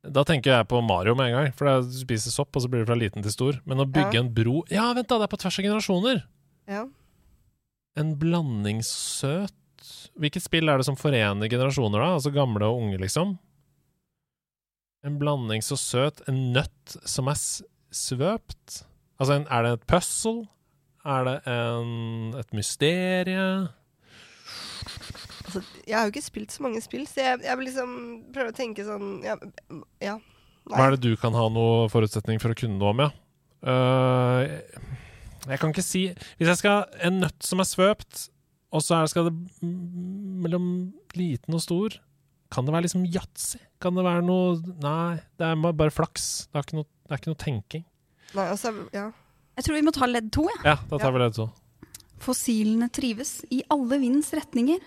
[0.00, 2.84] Da tenker jeg på Mario med en gang, for du spiser sopp, og så blir
[2.84, 3.58] det fra liten til stor.
[3.68, 4.20] Men å bygge Ja.
[4.22, 6.22] en bro Ja, vent da, det er på tvers av generasjoner!
[6.70, 6.86] Ja.
[8.00, 9.52] En blandingssøt
[10.20, 12.14] Hvilket spill er det som forener generasjoner, da?
[12.18, 13.38] Altså gamle og unge, liksom?
[15.06, 16.20] En blanding så søt.
[16.28, 18.82] En nøtt som er svøpt?
[19.20, 20.44] Altså, en, er det et puzzle?
[21.08, 23.46] Er det en, et mysterie?
[25.46, 27.94] Altså, jeg har jo ikke spilt så mange spill, så jeg, jeg vil liksom
[28.34, 29.34] prøve å tenke sånn Ja.
[30.04, 30.18] ja.
[30.70, 33.10] Hva er det du kan ha noe forutsetning for å kunne noe om, ja?
[33.60, 34.44] Uh,
[35.50, 36.06] jeg kan ikke si
[36.38, 38.29] Hvis jeg skal En nøtt som er svøpt,
[38.70, 40.66] og så skal det mellom
[41.18, 41.96] liten og stor
[42.54, 43.58] Kan det være liksom yatzy?
[43.82, 46.46] Kan det være noe Nei, det er bare flaks.
[46.50, 47.84] Det er ikke noe, det er ikke noe tenking.
[48.34, 49.08] Nei, altså, ja.
[49.58, 50.62] Jeg tror vi må ta ledd to, jeg.
[50.66, 51.48] Ja, da tar vi ledd to.
[52.20, 54.82] Fossilene trives i alle vindens retninger.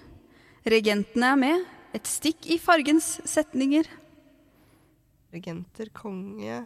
[0.69, 1.65] Regentene er med.
[1.93, 3.87] Et stikk i fargens setninger.
[5.33, 6.63] Regenter, konge Ja.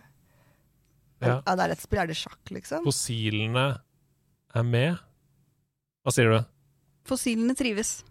[1.21, 2.01] Ja, det er et spill.
[2.03, 2.83] Er det sjakk, liksom?
[2.85, 3.67] Fossilene
[4.53, 4.99] er med.
[6.05, 6.37] Hva sier du?
[7.07, 8.01] Fossilene trives.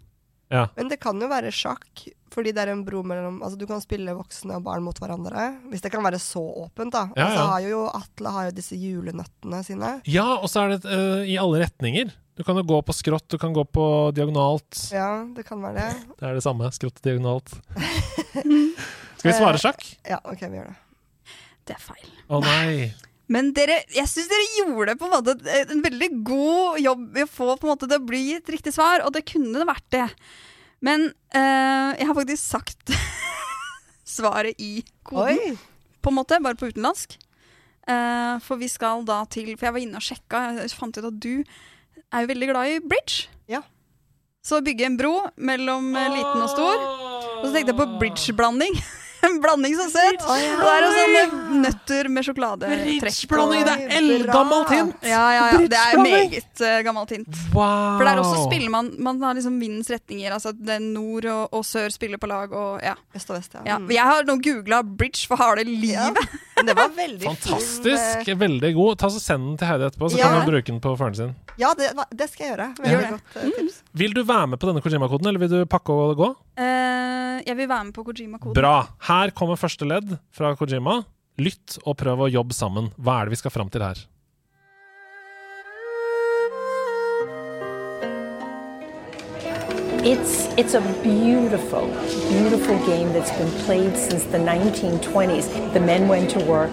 [0.49, 0.67] Ja.
[0.77, 3.81] Men det kan jo være sjakk, fordi det er en bro mellom Altså, du kan
[3.83, 5.49] spille voksne og barn mot hverandre.
[5.71, 7.07] Hvis det kan være så åpent, da.
[7.17, 7.33] Ja, ja.
[7.35, 9.97] så har jo Atle har jo disse julenøttene sine.
[10.07, 12.15] Ja, og så er det uh, i alle retninger.
[12.37, 14.77] Du kan jo gå på skrått, du kan gå på diagonalt.
[14.93, 16.17] Ja, det kan være det.
[16.19, 16.69] Det er det samme.
[16.75, 17.55] Skrått og diagonalt.
[19.17, 19.81] Skal vi svare sjakk?
[20.05, 20.77] Ja, OK, vi gjør det.
[21.67, 22.11] Det er feil.
[22.29, 23.06] Å nei.
[23.31, 25.35] Men dere, jeg syns dere gjorde på en måte
[25.67, 29.11] en veldig god jobb i å få måte, det å bli et riktig svar, og
[29.15, 30.07] det kunne det vært det.
[30.85, 32.93] Men eh, jeg har faktisk sagt
[34.17, 35.57] svaret i koden,
[35.99, 37.17] på en måte, bare på utenlandsk.
[37.87, 41.05] Uh, for vi skal da til For jeg var inne og sjekka, jeg fant ut
[41.07, 43.29] at du er jo veldig glad i bridge.
[43.47, 43.61] Ja.
[44.43, 46.83] Så bygge en bro mellom eh, liten og stor.
[47.37, 48.79] Og så tenkte jeg på bridgeblanding.
[49.27, 50.23] En blanding så søt!
[50.23, 53.19] Og det er jo sånne nøtter med sjokoladetrekk.
[53.31, 53.47] på.
[53.53, 54.95] det er eldgammelt hint!
[55.03, 55.61] Ja, ja, ja.
[55.67, 57.41] Det er meget uh, gammelt hint.
[57.53, 57.97] Wow.
[57.99, 60.31] For der også spiller man Man har liksom vindens retninger.
[60.37, 62.51] Altså det er nord og, og sør spiller på lag.
[62.53, 62.95] Og, ja.
[63.15, 63.65] Øst og vest, ja.
[63.65, 63.91] Ja, Mm.
[63.93, 65.93] Jeg har nå googla bridge for harde livet.
[66.57, 66.63] Ja.
[66.65, 68.23] det var veldig Fantastisk.
[68.25, 68.33] fin.
[68.33, 68.97] eh, Veldig god.
[68.97, 70.23] Ta så Send den til Heidi etterpå, så Ja.
[70.31, 71.35] kan hun bruke den på faren sin.
[71.57, 72.67] Ja, det, det skal jeg gjøre.
[72.81, 72.97] Ja.
[72.97, 73.77] Veldig godt uh, tips.
[73.93, 76.29] Vil du være med på denne Kojima-koden, eller vil du pakke og gå?
[76.57, 78.53] Uh, jeg vil være med på Kojima-koden.
[78.57, 78.75] Bra.
[79.09, 81.01] Her kommer første ledd fra Kojima.
[81.41, 82.91] Lytt og prøv å jobbe sammen.
[82.97, 83.99] Hva er det vi skal fram til her?
[90.07, 91.87] It's it's a beautiful,
[92.29, 95.49] beautiful game that's been played since the 1920s.
[95.73, 96.71] The men went to work,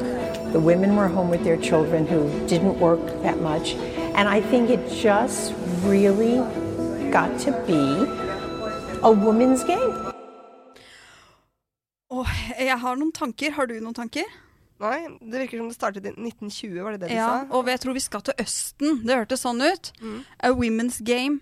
[0.53, 3.75] the women were home with their children who didn't work that much,
[4.15, 5.53] and I think it just
[5.83, 6.37] really
[7.11, 7.83] got to be
[9.03, 10.04] a woman's game.
[12.75, 13.55] Jeg har noen tanker.
[13.55, 14.27] Har du noen tanker?
[14.83, 17.55] Nei, det virker som det startet i 1920, var det det du Ja, sa?
[17.55, 18.97] og jeg tror vi skal til Østen.
[19.07, 19.93] Det hørtes sånn ut.
[20.43, 21.39] A women's game.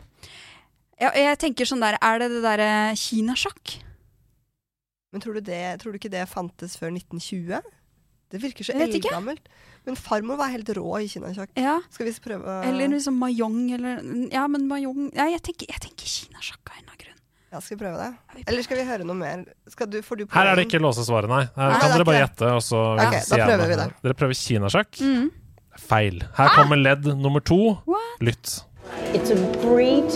[1.01, 3.79] Ja, jeg tenker sånn der, Er det det derre kinasjakk?
[5.13, 7.63] Men tror du, det, tror du ikke det fantes før 1920?
[8.33, 9.49] Det virker så Jeg eldgammelt.
[9.85, 11.51] Men farmor var helt rå i kinasjakk.
[11.59, 11.81] Ja.
[11.93, 14.01] Skal vi prøve Eller liksom mayong eller
[14.33, 17.12] Ja, men mayong Ja, jeg tenker, jeg tenker kinasjakk av en eller annen grunn.
[17.53, 18.45] Ja, skal vi prøve det?
[18.49, 19.43] Eller skal vi høre noe mer?
[19.69, 21.43] Skal du, får du Her er det ikke låse svaret, nei.
[21.53, 23.77] Her Nei, kan er dere bare gjette, og så Ok, da sier jeg prøver vi
[23.83, 23.89] det.
[24.07, 25.01] Dere prøver kinasjakk?
[25.05, 25.27] Mm.
[25.83, 26.23] Feil.
[26.39, 27.59] Her kommer ledd nummer to.
[28.25, 28.63] Lytt.
[29.13, 30.09] It's a great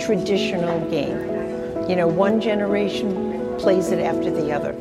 [0.00, 1.20] traditional game.
[1.88, 3.12] You know, one generation
[3.58, 4.72] plays it after the other.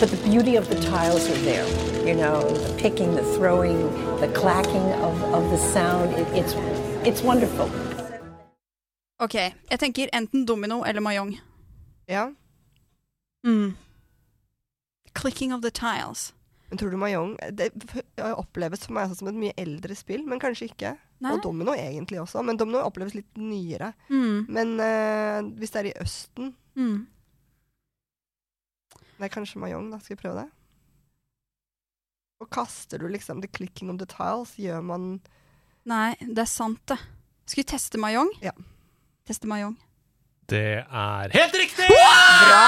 [0.00, 1.66] But the beauty of the tiles are there.
[2.06, 3.78] You know, the picking, the throwing,
[4.20, 6.12] the clacking of, of the sound.
[6.14, 6.54] It, it's,
[7.06, 7.68] it's wonderful.
[9.24, 9.34] OK,
[9.70, 11.34] jeg tenker enten domino eller mayong.
[12.10, 12.28] Ja.
[13.46, 13.74] Mm.
[15.14, 16.32] Clicking of the tiles.
[16.70, 17.68] Men tror du Mayong Det
[18.34, 20.94] oppleves for meg som et mye eldre spill, men kanskje ikke.
[21.22, 21.36] Nei.
[21.36, 23.92] Og Domino egentlig også, men Domino oppleves litt nyere.
[24.10, 24.46] Mm.
[24.50, 27.04] Men uh, hvis det er i Østen Mm.
[29.22, 30.00] er kanskje Mayong, da.
[30.02, 30.48] Skal vi prøve det?
[32.42, 35.20] Og kaster du liksom the clicking of the tiles, gjør man
[35.86, 36.98] Nei, det er sant, det.
[37.46, 38.32] Skal vi teste Mayong?
[38.42, 38.50] Ja.
[39.24, 39.72] Teste Mayong
[40.52, 41.86] Det er helt riktig!
[41.88, 42.64] Bra!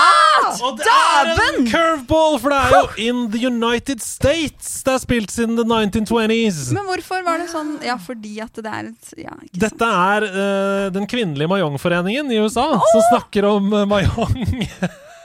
[0.64, 5.02] Og det er en curveball, for det er jo in the United States det er
[5.02, 6.70] spilt siden the 1920s.
[6.72, 7.74] Men hvorfor var det sånn?
[7.84, 12.70] Ja, fordi at det er et ja, Dette er uh, den kvinnelige mahjongforeningen i USA
[12.80, 14.64] som snakker om uh, mayong.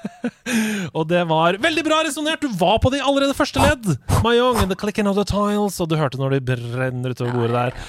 [0.97, 2.43] og det var veldig bra resonnert!
[2.43, 3.93] Du var på de allerede første ledd.
[4.25, 7.55] Mayong and the clicking of the tiles, og du hørte når de brenner utover bordet
[7.55, 7.85] der.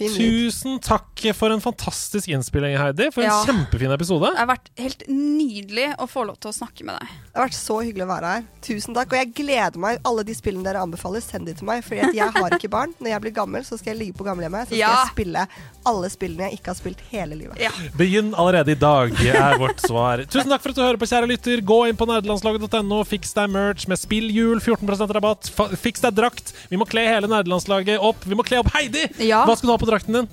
[0.00, 0.50] Fin lyd.
[0.50, 3.10] Tusen takk for en fantastisk innspilling, Heidi.
[3.12, 3.44] For en Ja.
[3.44, 4.30] kjempefin episode.
[4.32, 7.08] Det har vært helt nydelig å få lov til å snakke med deg.
[7.30, 8.44] Det har vært så hyggelig å være her.
[8.64, 9.12] Tusen takk.
[9.12, 10.00] Og jeg gleder meg.
[10.08, 11.84] Alle de spillene dere anbefaler, send de til meg.
[11.84, 12.94] For jeg har ikke barn.
[13.00, 14.66] Når jeg blir gammel, så skal jeg ligge på gamlehjemmet.
[14.68, 15.04] Så skal Ja.
[15.04, 15.46] jeg spille
[15.86, 17.58] alle spillene jeg ikke har spilt hele livet.
[17.96, 20.24] Begynn allerede i dag, er vårt svar.
[20.26, 21.60] Tusen takk for at du hører på, kjære lytter.
[21.60, 25.50] Gå inn på nerdelandslaget.no, fiks deg merch med spillhjul, 14 rabatt.
[25.76, 26.52] Fiks deg drakt.
[26.70, 28.24] Vi må kle hele nerdelandslaget opp.
[28.24, 29.06] Vi må kle opp Heidi!
[29.18, 30.30] Hva skal du ha på drakten din?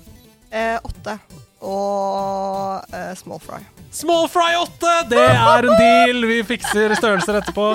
[0.50, 1.18] Eh, åtte.
[1.58, 3.60] Og eh, small fry.
[3.90, 4.90] Small fry 8!
[5.08, 6.26] Det er en deal!
[6.28, 7.70] Vi fikser størrelser etterpå.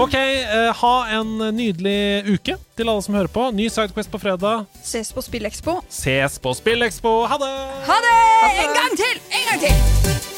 [0.00, 3.50] OK, eh, ha en nydelig uke til alle som hører på.
[3.52, 4.64] Ny Sidequest på fredag.
[4.82, 5.78] Ses på Spillekspo.
[5.92, 7.14] Ses på Spillekspo.
[7.28, 7.54] Ha det!
[7.90, 8.18] Ha det!
[8.64, 9.22] En gang til!
[9.28, 10.37] En gang til!